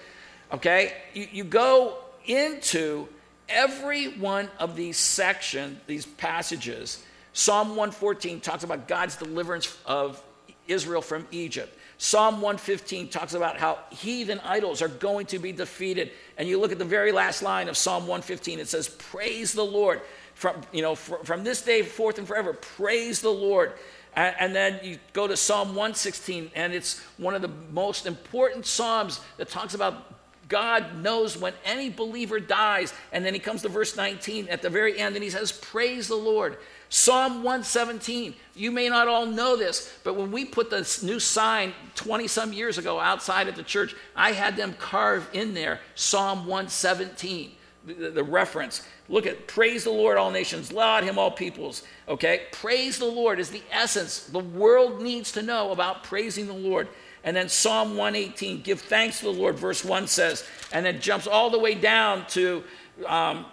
Okay? 0.52 0.94
You, 1.14 1.28
you 1.32 1.44
go 1.44 1.98
into 2.26 3.08
every 3.48 4.08
one 4.18 4.48
of 4.58 4.76
these 4.76 4.96
sections, 4.96 5.78
these 5.86 6.06
passages. 6.06 7.02
Psalm 7.32 7.70
114 7.70 8.40
talks 8.40 8.64
about 8.64 8.88
God's 8.88 9.16
deliverance 9.16 9.76
of 9.86 10.22
Israel 10.66 11.02
from 11.02 11.26
Egypt. 11.30 11.74
Psalm 12.00 12.34
115 12.36 13.08
talks 13.08 13.34
about 13.34 13.58
how 13.58 13.78
heathen 13.90 14.38
idols 14.44 14.82
are 14.82 14.88
going 14.88 15.26
to 15.26 15.38
be 15.38 15.50
defeated. 15.50 16.12
And 16.36 16.48
you 16.48 16.60
look 16.60 16.70
at 16.70 16.78
the 16.78 16.84
very 16.84 17.10
last 17.10 17.42
line 17.42 17.68
of 17.68 17.76
Psalm 17.76 18.02
115, 18.02 18.60
it 18.60 18.68
says, 18.68 18.88
Praise 18.88 19.52
the 19.52 19.64
Lord. 19.64 20.00
From, 20.34 20.60
you 20.72 20.82
know, 20.82 20.94
from 20.94 21.42
this 21.42 21.62
day 21.62 21.82
forth 21.82 22.18
and 22.18 22.28
forever, 22.28 22.52
praise 22.52 23.20
the 23.20 23.30
Lord. 23.30 23.72
And, 24.14 24.54
then 24.54 24.80
you 24.82 24.98
go 25.12 25.28
to 25.28 25.36
Psalm 25.36 25.68
116, 25.68 26.50
and 26.56 26.72
it's 26.72 27.00
one 27.18 27.34
of 27.34 27.42
the 27.42 27.50
most 27.72 28.06
important 28.06 28.66
Psalms 28.66 29.20
that 29.36 29.48
talks 29.48 29.74
about 29.74 30.17
God 30.48 31.02
knows 31.02 31.36
when 31.36 31.52
any 31.64 31.90
believer 31.90 32.40
dies. 32.40 32.92
And 33.12 33.24
then 33.24 33.34
he 33.34 33.40
comes 33.40 33.62
to 33.62 33.68
verse 33.68 33.96
19 33.96 34.48
at 34.48 34.62
the 34.62 34.70
very 34.70 34.98
end 34.98 35.14
and 35.14 35.22
he 35.22 35.30
says, 35.30 35.52
Praise 35.52 36.08
the 36.08 36.16
Lord. 36.16 36.56
Psalm 36.88 37.42
117. 37.42 38.34
You 38.54 38.70
may 38.70 38.88
not 38.88 39.08
all 39.08 39.26
know 39.26 39.56
this, 39.56 39.94
but 40.04 40.16
when 40.16 40.32
we 40.32 40.44
put 40.46 40.70
the 40.70 40.78
new 41.02 41.20
sign 41.20 41.74
20 41.96 42.26
some 42.28 42.52
years 42.52 42.78
ago 42.78 42.98
outside 42.98 43.46
at 43.46 43.56
the 43.56 43.62
church, 43.62 43.94
I 44.16 44.32
had 44.32 44.56
them 44.56 44.74
carve 44.78 45.28
in 45.32 45.52
there 45.52 45.80
Psalm 45.94 46.40
117, 46.46 47.52
the, 47.84 48.10
the 48.10 48.24
reference. 48.24 48.86
Look 49.10 49.26
at 49.26 49.46
praise 49.46 49.84
the 49.84 49.90
Lord, 49.90 50.16
all 50.16 50.30
nations, 50.30 50.72
laud 50.72 51.04
him, 51.04 51.18
all 51.18 51.30
peoples. 51.30 51.82
Okay? 52.08 52.46
Praise 52.52 52.98
the 52.98 53.06
Lord 53.06 53.38
is 53.38 53.50
the 53.50 53.62
essence. 53.70 54.20
The 54.20 54.38
world 54.38 55.02
needs 55.02 55.32
to 55.32 55.42
know 55.42 55.72
about 55.72 56.04
praising 56.04 56.46
the 56.46 56.52
Lord. 56.54 56.88
And 57.28 57.36
then 57.36 57.50
Psalm 57.50 57.94
118, 57.94 58.62
give 58.62 58.80
thanks 58.80 59.18
to 59.18 59.26
the 59.26 59.32
Lord, 59.32 59.58
verse 59.58 59.84
1 59.84 60.06
says, 60.06 60.48
and 60.72 60.86
then 60.86 60.98
jumps 60.98 61.26
all 61.26 61.50
the 61.50 61.58
way 61.58 61.74
down 61.74 62.26
to 62.28 62.64
um, 63.04 63.44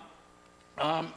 um, 0.78 1.12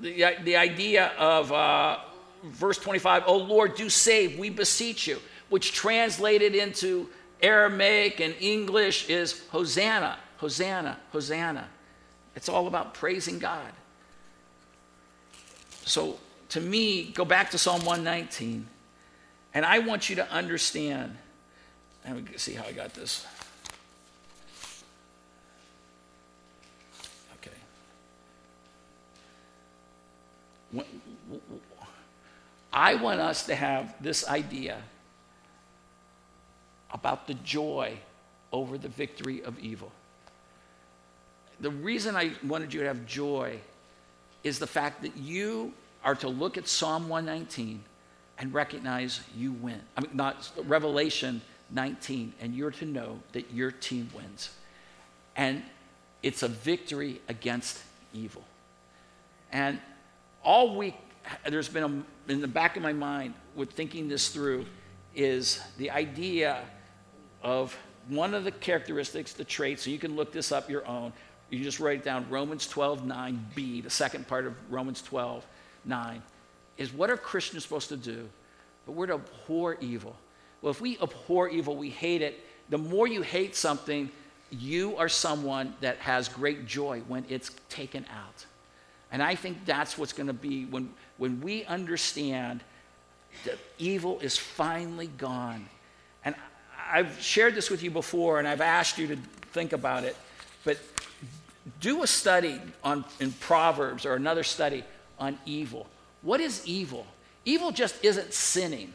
the, 0.00 0.34
the 0.42 0.56
idea 0.56 1.12
of 1.16 1.52
uh, 1.52 2.00
verse 2.42 2.78
25, 2.78 3.22
oh 3.28 3.36
Lord, 3.36 3.76
do 3.76 3.88
save, 3.88 4.40
we 4.40 4.50
beseech 4.50 5.06
you, 5.06 5.20
which 5.50 5.72
translated 5.72 6.56
into 6.56 7.08
Aramaic 7.44 8.18
and 8.18 8.34
English 8.40 9.08
is 9.08 9.46
Hosanna, 9.50 10.18
Hosanna, 10.38 10.98
Hosanna. 11.12 11.68
It's 12.34 12.48
all 12.48 12.66
about 12.66 12.92
praising 12.92 13.38
God. 13.38 13.70
So 15.84 16.18
to 16.48 16.60
me, 16.60 17.12
go 17.12 17.24
back 17.24 17.52
to 17.52 17.58
Psalm 17.58 17.84
119, 17.84 18.66
and 19.54 19.64
I 19.64 19.78
want 19.78 20.10
you 20.10 20.16
to 20.16 20.28
understand 20.32 21.16
let 22.04 22.16
me 22.16 22.24
see 22.36 22.54
how 22.54 22.64
I 22.64 22.72
got 22.72 22.94
this. 22.94 23.26
Okay. 27.38 27.50
I 32.72 32.94
want 32.94 33.20
us 33.20 33.46
to 33.46 33.54
have 33.54 33.94
this 34.00 34.26
idea 34.28 34.78
about 36.92 37.26
the 37.26 37.34
joy 37.34 37.96
over 38.52 38.78
the 38.78 38.88
victory 38.88 39.42
of 39.42 39.58
evil. 39.58 39.92
The 41.60 41.70
reason 41.70 42.16
I 42.16 42.32
wanted 42.44 42.72
you 42.72 42.80
to 42.80 42.86
have 42.86 43.06
joy 43.06 43.58
is 44.42 44.58
the 44.58 44.66
fact 44.66 45.02
that 45.02 45.16
you 45.16 45.72
are 46.02 46.14
to 46.16 46.28
look 46.28 46.56
at 46.56 46.66
Psalm 46.66 47.08
119 47.08 47.82
and 48.38 48.54
recognize 48.54 49.20
you 49.36 49.52
win. 49.52 49.80
I 49.96 50.00
mean, 50.00 50.10
not 50.14 50.50
Revelation 50.64 51.42
19, 51.72 52.34
and 52.40 52.54
you're 52.54 52.70
to 52.72 52.84
know 52.84 53.20
that 53.32 53.52
your 53.52 53.70
team 53.70 54.10
wins. 54.14 54.50
And 55.36 55.62
it's 56.22 56.42
a 56.42 56.48
victory 56.48 57.20
against 57.28 57.80
evil. 58.12 58.44
And 59.52 59.80
all 60.42 60.76
week, 60.76 60.94
there's 61.48 61.68
been 61.68 62.04
a, 62.28 62.32
in 62.32 62.40
the 62.40 62.48
back 62.48 62.76
of 62.76 62.82
my 62.82 62.92
mind 62.92 63.34
with 63.54 63.70
thinking 63.70 64.08
this 64.08 64.28
through 64.28 64.66
is 65.14 65.60
the 65.78 65.90
idea 65.90 66.62
of 67.42 67.76
one 68.08 68.34
of 68.34 68.44
the 68.44 68.50
characteristics, 68.50 69.32
the 69.32 69.44
traits, 69.44 69.84
so 69.84 69.90
you 69.90 69.98
can 69.98 70.16
look 70.16 70.32
this 70.32 70.52
up 70.52 70.70
your 70.70 70.86
own. 70.86 71.12
You 71.50 71.62
just 71.62 71.80
write 71.80 71.98
it 71.98 72.04
down 72.04 72.26
Romans 72.30 72.66
12, 72.66 73.02
9b, 73.02 73.82
the 73.82 73.90
second 73.90 74.26
part 74.28 74.46
of 74.46 74.54
Romans 74.70 75.02
12, 75.02 75.44
9, 75.84 76.22
is 76.76 76.92
what 76.92 77.10
are 77.10 77.16
Christians 77.16 77.64
supposed 77.64 77.88
to 77.88 77.96
do? 77.96 78.28
But 78.86 78.92
we're 78.92 79.06
to 79.06 79.14
abhor 79.14 79.76
evil. 79.80 80.16
Well, 80.62 80.70
if 80.70 80.80
we 80.80 80.98
abhor 81.00 81.48
evil, 81.48 81.76
we 81.76 81.90
hate 81.90 82.22
it, 82.22 82.44
the 82.68 82.78
more 82.78 83.06
you 83.06 83.22
hate 83.22 83.56
something, 83.56 84.10
you 84.50 84.96
are 84.96 85.08
someone 85.08 85.74
that 85.80 85.98
has 85.98 86.28
great 86.28 86.66
joy 86.66 87.00
when 87.08 87.24
it's 87.28 87.50
taken 87.68 88.04
out. 88.12 88.46
And 89.12 89.22
I 89.22 89.34
think 89.34 89.64
that's 89.64 89.98
what's 89.98 90.12
going 90.12 90.28
to 90.28 90.32
be 90.32 90.66
when, 90.66 90.90
when 91.18 91.40
we 91.40 91.64
understand 91.64 92.60
that 93.44 93.58
evil 93.78 94.20
is 94.20 94.36
finally 94.36 95.06
gone. 95.06 95.66
And 96.24 96.34
I've 96.90 97.20
shared 97.20 97.54
this 97.54 97.70
with 97.70 97.82
you 97.82 97.90
before, 97.90 98.38
and 98.38 98.46
I've 98.46 98.60
asked 98.60 98.98
you 98.98 99.06
to 99.08 99.16
think 99.52 99.72
about 99.72 100.04
it, 100.04 100.16
but 100.64 100.78
do 101.80 102.02
a 102.02 102.06
study 102.06 102.60
on, 102.82 103.04
in 103.20 103.32
Proverbs 103.32 104.04
or 104.06 104.14
another 104.14 104.42
study 104.42 104.84
on 105.18 105.38
evil. 105.46 105.86
What 106.22 106.40
is 106.40 106.66
evil? 106.66 107.06
Evil 107.44 107.70
just 107.70 108.04
isn't 108.04 108.32
sinning. 108.32 108.92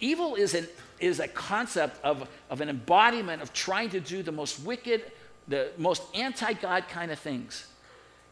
Evil 0.00 0.34
is 0.34 0.54
an 0.54 0.66
is 0.98 1.20
a 1.20 1.28
concept 1.28 2.02
of, 2.04 2.28
of 2.50 2.60
an 2.60 2.68
embodiment 2.68 3.42
of 3.42 3.52
trying 3.52 3.90
to 3.90 4.00
do 4.00 4.22
the 4.22 4.32
most 4.32 4.60
wicked, 4.60 5.02
the 5.48 5.70
most 5.76 6.02
anti 6.14 6.52
God 6.54 6.88
kind 6.88 7.10
of 7.10 7.18
things. 7.18 7.66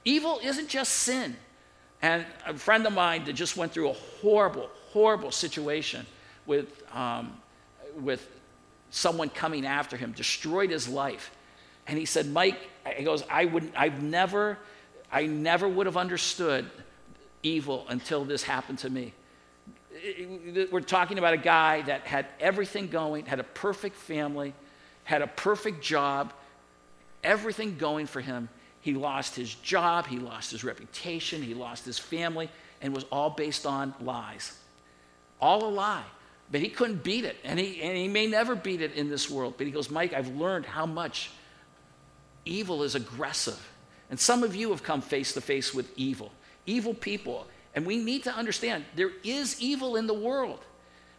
Evil 0.05 0.41
isn't 0.43 0.69
just 0.69 0.93
sin. 0.93 1.37
And 2.03 2.27
a 2.47 2.55
friend 2.55 2.87
of 2.87 2.93
mine 2.93 3.25
that 3.25 3.33
just 3.33 3.57
went 3.57 3.73
through 3.73 3.91
a 3.91 3.95
horrible, 3.95 4.69
horrible 4.91 5.31
situation 5.31 6.07
with, 6.45 6.83
um, 6.95 7.33
with 7.99 8.29
someone 8.91 9.31
coming 9.31 9.65
after 9.65 9.97
him, 9.97 10.13
destroyed 10.13 10.71
his 10.71 10.89
life. 10.89 11.31
And 11.87 11.99
he 11.99 12.05
said, 12.05 12.31
Mike, 12.31 12.59
he 12.97 13.05
goes, 13.05 13.25
I 13.31 13.47
would, 13.47 13.73
I've 13.75 14.03
never, 14.03 14.59
I 15.11 15.27
never 15.27 15.69
would 15.69 15.87
have 15.87 15.97
understood 15.97 16.71
evil 17.43 17.87
until 17.89 18.25
this 18.25 18.43
happened 18.43 18.79
to 18.81 18.91
me 18.91 19.13
we're 20.71 20.81
talking 20.81 21.19
about 21.19 21.35
a 21.35 21.39
guy 21.39 21.83
that 21.83 22.03
had 22.03 22.27
everything 22.41 22.89
going, 22.89 23.27
had 23.27 23.41
a 23.41 23.45
perfect 23.45 23.97
family, 23.97 24.55
had 25.05 25.23
a 25.23 25.27
perfect 25.27 25.83
job, 25.83 26.33
everything 27.23 27.77
going 27.77 28.07
for 28.07 28.21
him. 28.21 28.49
He 28.81 28.95
lost 28.95 29.35
his 29.35 29.55
job, 29.55 30.07
he 30.07 30.19
lost 30.19 30.51
his 30.51 30.63
reputation, 30.65 31.43
he 31.43 31.55
lost 31.55 31.85
his 31.85 31.99
family, 31.99 32.51
and 32.83 32.95
was 32.95 33.05
all 33.11 33.31
based 33.31 33.67
on 33.67 33.95
lies. 34.01 34.57
All 35.41 35.65
a 35.65 35.71
lie. 35.71 36.05
But 36.51 36.61
he 36.61 36.69
couldn't 36.69 37.03
beat 37.03 37.25
it, 37.25 37.37
and 37.43 37.59
he, 37.59 37.81
and 37.81 37.97
he 37.97 38.09
may 38.09 38.27
never 38.27 38.55
beat 38.55 38.83
it 38.83 38.93
in 38.93 39.09
this 39.09 39.31
world. 39.31 39.55
But 39.57 39.67
he 39.67 39.73
goes, 39.73 39.91
Mike, 39.91 40.13
I've 40.13 40.29
learned 40.37 40.67
how 40.67 40.85
much 40.85 41.31
evil 42.45 42.83
is 42.83 42.95
aggressive. 42.95 43.59
And 44.11 44.21
some 44.21 44.43
of 44.43 44.55
you 44.55 44.71
have 44.71 44.83
come 44.83 45.01
face 45.01 45.33
to 45.33 45.41
face 45.41 45.73
with 45.73 45.91
evil, 45.97 46.31
evil 46.67 46.93
people 46.93 47.47
And 47.75 47.85
we 47.85 47.97
need 47.97 48.25
to 48.25 48.35
understand 48.35 48.85
there 48.95 49.11
is 49.23 49.61
evil 49.61 49.97
in 49.97 50.07
the 50.07 50.15
world. 50.15 50.61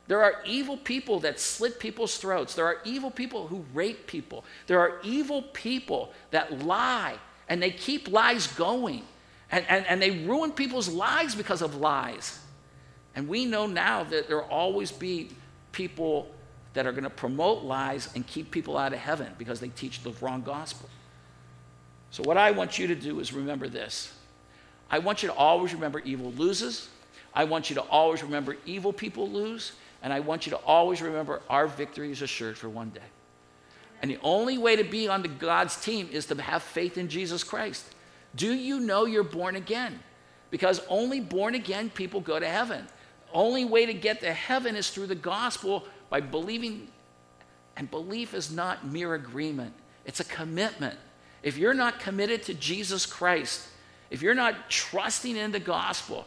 There 0.08 0.24
are 0.24 0.36
evil 0.46 0.78
people 0.78 1.20
that 1.22 1.40
slit 1.40 1.80
people's 1.80 2.18
throats. 2.18 2.56
There 2.56 2.66
are 2.66 2.78
evil 2.86 3.10
people 3.10 3.48
who 3.48 3.66
rape 3.74 4.08
people. 4.08 4.46
There 4.68 4.80
are 4.80 5.00
evil 5.04 5.42
people 5.42 6.14
that 6.32 6.64
lie 6.64 7.16
and 7.50 7.62
they 7.62 7.72
keep 7.72 8.08
lies 8.10 8.48
going. 8.48 9.04
And, 9.52 9.66
and, 9.68 9.86
and 9.88 10.02
they 10.02 10.12
ruin 10.12 10.52
people's 10.52 10.90
lives 10.90 11.36
because 11.36 11.62
of 11.62 11.76
lies. 11.76 12.40
And 13.16 13.28
we 13.28 13.46
know 13.46 13.68
now 13.68 14.04
that 14.04 14.28
there 14.28 14.38
will 14.38 14.50
always 14.50 14.92
be 14.92 15.30
people 15.72 16.30
that 16.74 16.86
are 16.86 16.92
going 16.92 17.04
to 17.06 17.10
promote 17.10 17.64
lies 17.64 18.10
and 18.16 18.28
keep 18.28 18.52
people 18.52 18.78
out 18.78 18.94
of 18.94 19.00
heaven 19.00 19.34
because 19.38 19.60
they 19.60 19.70
teach 19.70 20.04
the 20.04 20.12
wrong 20.22 20.42
gospel. 20.42 20.90
So, 22.12 22.24
what 22.24 22.38
I 22.38 22.52
want 22.52 22.78
you 22.78 22.88
to 22.88 22.96
do 22.96 23.20
is 23.20 23.34
remember 23.34 23.68
this 23.68 24.14
I 24.90 25.00
want 25.00 25.24
you 25.24 25.30
to 25.30 25.36
always 25.36 25.74
remember 25.74 26.00
evil 26.00 26.32
loses. 26.34 26.90
I 27.34 27.44
want 27.44 27.70
you 27.70 27.76
to 27.76 27.82
always 27.82 28.24
remember 28.24 28.56
evil 28.66 28.94
people 28.94 29.30
lose. 29.30 29.74
And 30.02 30.14
I 30.14 30.20
want 30.20 30.46
you 30.46 30.52
to 30.52 30.58
always 30.58 31.02
remember 31.02 31.42
our 31.50 31.68
victory 31.68 32.12
is 32.12 32.22
assured 32.22 32.58
for 32.58 32.70
one 32.70 32.90
day. 32.90 33.02
And 34.02 34.12
the 34.12 34.20
only 34.22 34.58
way 34.58 34.76
to 34.76 34.84
be 34.84 35.08
on 35.08 35.22
the 35.22 35.28
God's 35.28 35.76
team 35.82 36.10
is 36.12 36.28
to 36.28 36.42
have 36.42 36.62
faith 36.62 36.98
in 36.98 37.08
Jesus 37.08 37.44
Christ. 37.44 37.86
Do 38.36 38.54
you 38.54 38.80
know 38.80 39.06
you're 39.06 39.24
born 39.24 39.56
again? 39.56 40.00
Because 40.52 40.82
only 40.90 41.20
born 41.20 41.56
again 41.56 41.90
people 41.90 42.22
go 42.22 42.40
to 42.40 42.48
heaven. 42.48 42.86
Only 43.34 43.66
way 43.66 43.86
to 43.86 43.94
get 43.94 44.22
to 44.22 44.32
heaven 44.32 44.76
is 44.76 44.90
through 44.90 45.08
the 45.08 45.16
gospel 45.16 45.86
by 46.10 46.22
believing. 46.22 46.88
And 47.76 47.90
belief 47.90 48.34
is 48.34 48.52
not 48.52 48.86
mere 48.88 49.16
agreement, 49.16 49.74
it's 50.06 50.20
a 50.20 50.26
commitment. 50.26 50.98
If 51.44 51.58
you're 51.58 51.74
not 51.74 52.00
committed 52.00 52.44
to 52.44 52.54
Jesus 52.54 53.06
Christ, 53.06 53.68
if 54.10 54.22
you're 54.22 54.36
not 54.36 54.70
trusting 54.70 55.36
in 55.36 55.52
the 55.52 55.60
gospel, 55.60 56.26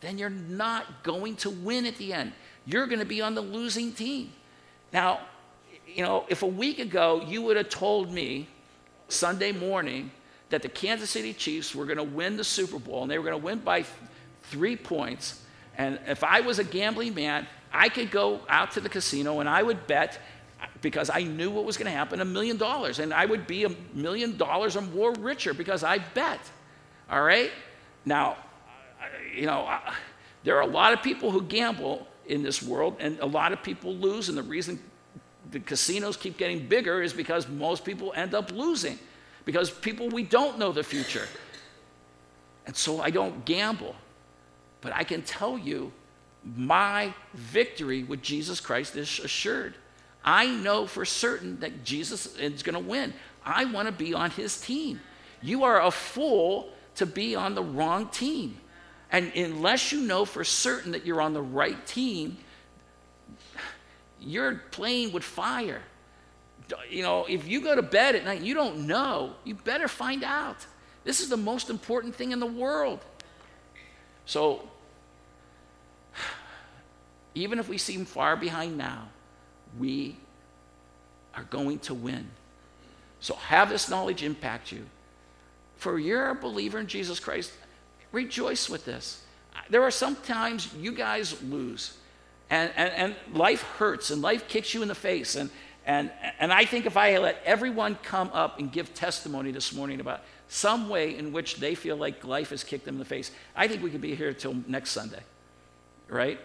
then 0.00 0.18
you're 0.18 0.30
not 0.30 1.02
going 1.02 1.36
to 1.36 1.50
win 1.50 1.86
at 1.86 1.96
the 1.96 2.12
end. 2.12 2.32
You're 2.66 2.86
going 2.86 3.00
to 3.00 3.04
be 3.04 3.20
on 3.20 3.34
the 3.34 3.40
losing 3.40 3.92
team. 3.92 4.32
Now, 4.92 5.20
you 5.86 6.02
know, 6.02 6.24
if 6.28 6.42
a 6.42 6.46
week 6.46 6.78
ago 6.78 7.22
you 7.26 7.42
would 7.42 7.56
have 7.56 7.68
told 7.68 8.12
me 8.12 8.48
Sunday 9.08 9.52
morning 9.52 10.10
that 10.50 10.62
the 10.62 10.68
Kansas 10.68 11.10
City 11.10 11.32
Chiefs 11.32 11.74
were 11.74 11.84
going 11.84 11.98
to 11.98 12.04
win 12.04 12.36
the 12.36 12.44
Super 12.44 12.78
Bowl 12.78 13.02
and 13.02 13.10
they 13.10 13.18
were 13.18 13.24
going 13.24 13.38
to 13.38 13.44
win 13.44 13.58
by 13.58 13.84
three 14.44 14.76
points, 14.76 15.42
and 15.76 15.98
if 16.06 16.24
I 16.24 16.40
was 16.40 16.58
a 16.58 16.64
gambling 16.64 17.14
man, 17.14 17.46
I 17.72 17.88
could 17.88 18.10
go 18.10 18.40
out 18.48 18.72
to 18.72 18.80
the 18.80 18.88
casino 18.88 19.40
and 19.40 19.48
I 19.48 19.62
would 19.62 19.86
bet 19.86 20.18
uh, 20.60 20.66
because 20.80 21.10
I 21.10 21.22
knew 21.22 21.50
what 21.50 21.64
was 21.64 21.76
going 21.76 21.90
to 21.90 21.96
happen 21.96 22.20
a 22.20 22.24
million 22.24 22.56
dollars, 22.56 22.98
and 22.98 23.14
I 23.14 23.26
would 23.26 23.46
be 23.46 23.64
a 23.64 23.70
million 23.94 24.36
dollars 24.36 24.76
or 24.76 24.82
more 24.82 25.12
richer 25.12 25.54
because 25.54 25.84
I 25.84 25.98
bet. 25.98 26.40
All 27.10 27.22
right? 27.22 27.50
Now, 28.04 28.36
you 29.34 29.46
know, 29.46 29.68
there 30.44 30.56
are 30.56 30.62
a 30.62 30.66
lot 30.66 30.92
of 30.92 31.02
people 31.02 31.30
who 31.30 31.42
gamble 31.42 32.06
in 32.26 32.42
this 32.42 32.62
world, 32.62 32.96
and 33.00 33.18
a 33.20 33.26
lot 33.26 33.52
of 33.52 33.62
people 33.62 33.94
lose, 33.94 34.28
and 34.28 34.36
the 34.36 34.42
reason 34.42 34.78
the 35.50 35.60
casinos 35.60 36.16
keep 36.16 36.36
getting 36.36 36.66
bigger 36.66 37.02
is 37.02 37.12
because 37.12 37.48
most 37.48 37.84
people 37.84 38.12
end 38.14 38.34
up 38.34 38.52
losing 38.52 38.98
because 39.48 39.70
people 39.70 40.10
we 40.10 40.22
don't 40.22 40.58
know 40.58 40.72
the 40.72 40.82
future. 40.82 41.26
And 42.66 42.76
so 42.76 43.00
I 43.00 43.08
don't 43.08 43.46
gamble. 43.46 43.94
But 44.82 44.92
I 44.92 45.04
can 45.04 45.22
tell 45.22 45.56
you 45.56 45.90
my 46.44 47.14
victory 47.32 48.04
with 48.04 48.20
Jesus 48.20 48.60
Christ 48.60 48.94
is 48.94 49.20
assured. 49.20 49.74
I 50.22 50.46
know 50.46 50.86
for 50.86 51.06
certain 51.06 51.60
that 51.60 51.82
Jesus 51.82 52.36
is 52.36 52.62
going 52.62 52.74
to 52.74 52.90
win. 52.90 53.14
I 53.42 53.64
want 53.64 53.86
to 53.88 53.92
be 53.92 54.12
on 54.12 54.30
his 54.32 54.60
team. 54.60 55.00
You 55.40 55.64
are 55.64 55.80
a 55.80 55.90
fool 55.90 56.68
to 56.98 57.06
be 57.06 57.34
on 57.34 57.54
the 57.54 57.62
wrong 57.62 58.08
team. 58.08 58.58
And 59.10 59.32
unless 59.34 59.92
you 59.92 60.02
know 60.02 60.24
for 60.24 60.44
certain 60.44 60.92
that 60.92 61.06
you're 61.06 61.20
on 61.20 61.32
the 61.32 61.42
right 61.42 61.86
team, 61.86 62.36
you're 64.20 64.56
playing 64.70 65.12
with 65.12 65.24
fire. 65.24 65.80
You 66.90 67.02
know, 67.02 67.24
if 67.26 67.46
you 67.46 67.62
go 67.62 67.74
to 67.74 67.82
bed 67.82 68.14
at 68.14 68.24
night, 68.24 68.42
you 68.42 68.52
don't 68.52 68.86
know, 68.86 69.34
you 69.44 69.54
better 69.54 69.88
find 69.88 70.22
out. 70.22 70.66
This 71.04 71.20
is 71.20 71.28
the 71.28 71.36
most 71.36 71.70
important 71.70 72.14
thing 72.14 72.32
in 72.32 72.40
the 72.40 72.46
world. 72.46 73.02
So, 74.26 74.68
even 77.34 77.58
if 77.58 77.68
we 77.68 77.78
seem 77.78 78.04
far 78.04 78.36
behind 78.36 78.76
now, 78.76 79.08
we 79.78 80.16
are 81.34 81.44
going 81.44 81.78
to 81.80 81.94
win. 81.94 82.28
So, 83.20 83.34
have 83.36 83.70
this 83.70 83.88
knowledge 83.88 84.22
impact 84.22 84.70
you. 84.72 84.84
For 85.78 85.98
you're 85.98 86.30
a 86.30 86.34
believer 86.34 86.78
in 86.78 86.88
Jesus 86.88 87.20
Christ, 87.20 87.52
rejoice 88.12 88.68
with 88.68 88.84
this. 88.84 89.22
There 89.70 89.82
are 89.82 89.90
some 89.90 90.16
times 90.16 90.72
you 90.74 90.92
guys 90.92 91.40
lose, 91.42 91.96
and, 92.50 92.72
and, 92.76 92.90
and 92.92 93.16
life 93.32 93.62
hurts, 93.62 94.10
and 94.10 94.20
life 94.20 94.48
kicks 94.48 94.74
you 94.74 94.82
in 94.82 94.88
the 94.88 94.94
face. 94.94 95.36
And, 95.36 95.50
and, 95.86 96.10
and 96.40 96.52
I 96.52 96.64
think 96.64 96.86
if 96.86 96.96
I 96.96 97.16
let 97.18 97.40
everyone 97.44 97.96
come 98.02 98.30
up 98.32 98.58
and 98.58 98.70
give 98.70 98.92
testimony 98.92 99.52
this 99.52 99.72
morning 99.72 100.00
about 100.00 100.22
some 100.48 100.88
way 100.88 101.16
in 101.16 101.32
which 101.32 101.56
they 101.56 101.74
feel 101.74 101.96
like 101.96 102.24
life 102.24 102.50
has 102.50 102.64
kicked 102.64 102.84
them 102.84 102.96
in 102.96 102.98
the 102.98 103.04
face, 103.04 103.30
I 103.54 103.68
think 103.68 103.82
we 103.82 103.90
could 103.90 104.00
be 104.00 104.14
here 104.14 104.32
till 104.32 104.56
next 104.66 104.90
Sunday, 104.90 105.22
right? 106.08 106.40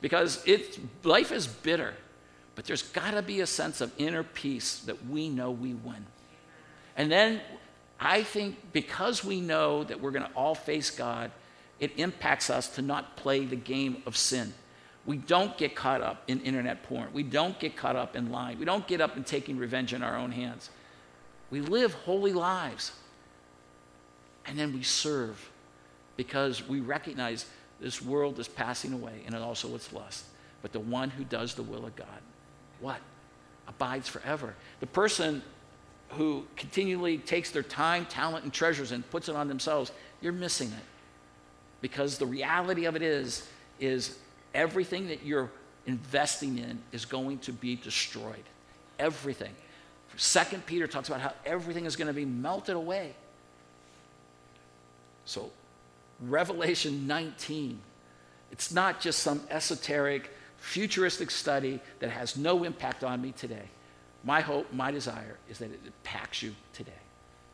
Because 0.00 0.42
it's, 0.46 0.78
life 1.04 1.32
is 1.32 1.46
bitter, 1.46 1.94
but 2.54 2.64
there's 2.64 2.82
got 2.82 3.12
to 3.12 3.22
be 3.22 3.40
a 3.40 3.46
sense 3.46 3.80
of 3.80 3.92
inner 3.98 4.22
peace 4.22 4.80
that 4.80 5.06
we 5.06 5.28
know 5.28 5.50
we 5.50 5.74
win. 5.74 6.06
And 6.96 7.10
then 7.10 7.40
I 8.00 8.22
think 8.22 8.72
because 8.72 9.22
we 9.22 9.40
know 9.40 9.84
that 9.84 10.00
we're 10.00 10.10
going 10.10 10.24
to 10.24 10.32
all 10.32 10.54
face 10.54 10.90
God, 10.90 11.30
it 11.78 11.92
impacts 11.96 12.48
us 12.48 12.68
to 12.76 12.82
not 12.82 13.16
play 13.16 13.44
the 13.44 13.56
game 13.56 14.02
of 14.06 14.16
sin. 14.16 14.54
We 15.04 15.18
don't 15.18 15.56
get 15.58 15.74
caught 15.74 16.00
up 16.00 16.22
in 16.26 16.40
internet 16.40 16.82
porn. 16.84 17.08
We 17.12 17.22
don't 17.22 17.58
get 17.58 17.76
caught 17.76 17.96
up 17.96 18.16
in 18.16 18.30
lying. 18.30 18.58
We 18.58 18.64
don't 18.64 18.86
get 18.86 19.00
up 19.00 19.16
in 19.16 19.24
taking 19.24 19.58
revenge 19.58 19.92
in 19.92 20.02
our 20.02 20.16
own 20.16 20.30
hands. 20.30 20.70
We 21.50 21.60
live 21.60 21.92
holy 21.92 22.32
lives. 22.32 22.92
And 24.46 24.58
then 24.58 24.72
we 24.72 24.82
serve 24.82 25.50
because 26.16 26.66
we 26.66 26.80
recognize 26.80 27.46
this 27.80 28.02
world 28.02 28.38
is 28.38 28.48
passing 28.48 28.92
away 28.92 29.22
and 29.26 29.34
also 29.34 29.74
its 29.74 29.92
lust. 29.92 30.24
But 30.62 30.72
the 30.72 30.80
one 30.80 31.10
who 31.10 31.24
does 31.24 31.54
the 31.54 31.62
will 31.62 31.86
of 31.86 31.96
God, 31.96 32.06
what? 32.80 33.00
Abides 33.68 34.08
forever. 34.08 34.54
The 34.80 34.86
person 34.86 35.42
who 36.10 36.44
continually 36.56 37.18
takes 37.18 37.50
their 37.50 37.62
time, 37.62 38.06
talent, 38.06 38.44
and 38.44 38.52
treasures 38.52 38.92
and 38.92 39.08
puts 39.10 39.28
it 39.28 39.36
on 39.36 39.48
themselves, 39.48 39.92
you're 40.20 40.32
missing 40.32 40.68
it. 40.68 40.84
Because 41.80 42.18
the 42.18 42.26
reality 42.26 42.84
of 42.84 42.96
it 42.96 43.02
is, 43.02 43.46
is 43.78 44.18
everything 44.54 45.08
that 45.08 45.24
you're 45.24 45.50
investing 45.86 46.58
in 46.58 46.78
is 46.92 47.04
going 47.04 47.38
to 47.38 47.52
be 47.52 47.76
destroyed. 47.76 48.44
Everything. 48.98 49.52
Second 50.16 50.66
Peter 50.66 50.86
talks 50.86 51.08
about 51.08 51.20
how 51.20 51.32
everything 51.46 51.86
is 51.86 51.96
going 51.96 52.08
to 52.08 52.12
be 52.12 52.24
melted 52.24 52.76
away. 52.76 53.14
So, 55.24 55.50
Revelation 56.20 57.06
19, 57.06 57.78
it's 58.52 58.72
not 58.72 59.00
just 59.00 59.20
some 59.20 59.40
esoteric, 59.48 60.30
futuristic 60.58 61.30
study 61.30 61.80
that 62.00 62.10
has 62.10 62.36
no 62.36 62.64
impact 62.64 63.04
on 63.04 63.22
me 63.22 63.32
today. 63.32 63.68
My 64.24 64.40
hope, 64.40 64.72
my 64.72 64.90
desire 64.90 65.36
is 65.48 65.58
that 65.58 65.70
it 65.70 65.80
impacts 65.84 66.42
you 66.42 66.54
today. 66.72 66.92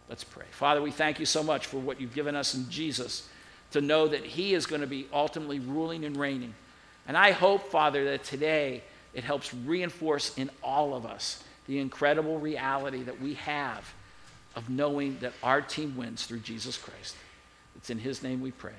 Let's 0.08 0.24
pray. 0.24 0.46
Father, 0.50 0.82
we 0.82 0.90
thank 0.90 1.20
you 1.20 1.26
so 1.26 1.42
much 1.42 1.66
for 1.66 1.78
what 1.78 2.00
you've 2.00 2.14
given 2.14 2.36
us 2.36 2.54
in 2.54 2.68
Jesus 2.70 3.28
to 3.72 3.80
know 3.80 4.08
that 4.08 4.24
He 4.24 4.54
is 4.54 4.66
going 4.66 4.80
to 4.80 4.86
be 4.86 5.06
ultimately 5.12 5.58
ruling 5.58 6.04
and 6.04 6.16
reigning. 6.16 6.54
And 7.08 7.16
I 7.16 7.32
hope, 7.32 7.68
Father, 7.70 8.04
that 8.06 8.24
today 8.24 8.82
it 9.14 9.24
helps 9.24 9.52
reinforce 9.52 10.36
in 10.36 10.50
all 10.62 10.94
of 10.94 11.06
us 11.06 11.42
the 11.66 11.78
incredible 11.78 12.38
reality 12.38 13.02
that 13.02 13.20
we 13.20 13.34
have 13.34 13.92
of 14.54 14.70
knowing 14.70 15.18
that 15.20 15.32
our 15.42 15.60
team 15.60 15.96
wins 15.96 16.26
through 16.26 16.40
Jesus 16.40 16.76
Christ. 16.76 17.16
It's 17.76 17.90
in 17.90 17.98
His 17.98 18.22
name 18.22 18.40
we 18.40 18.52
pray. 18.52 18.72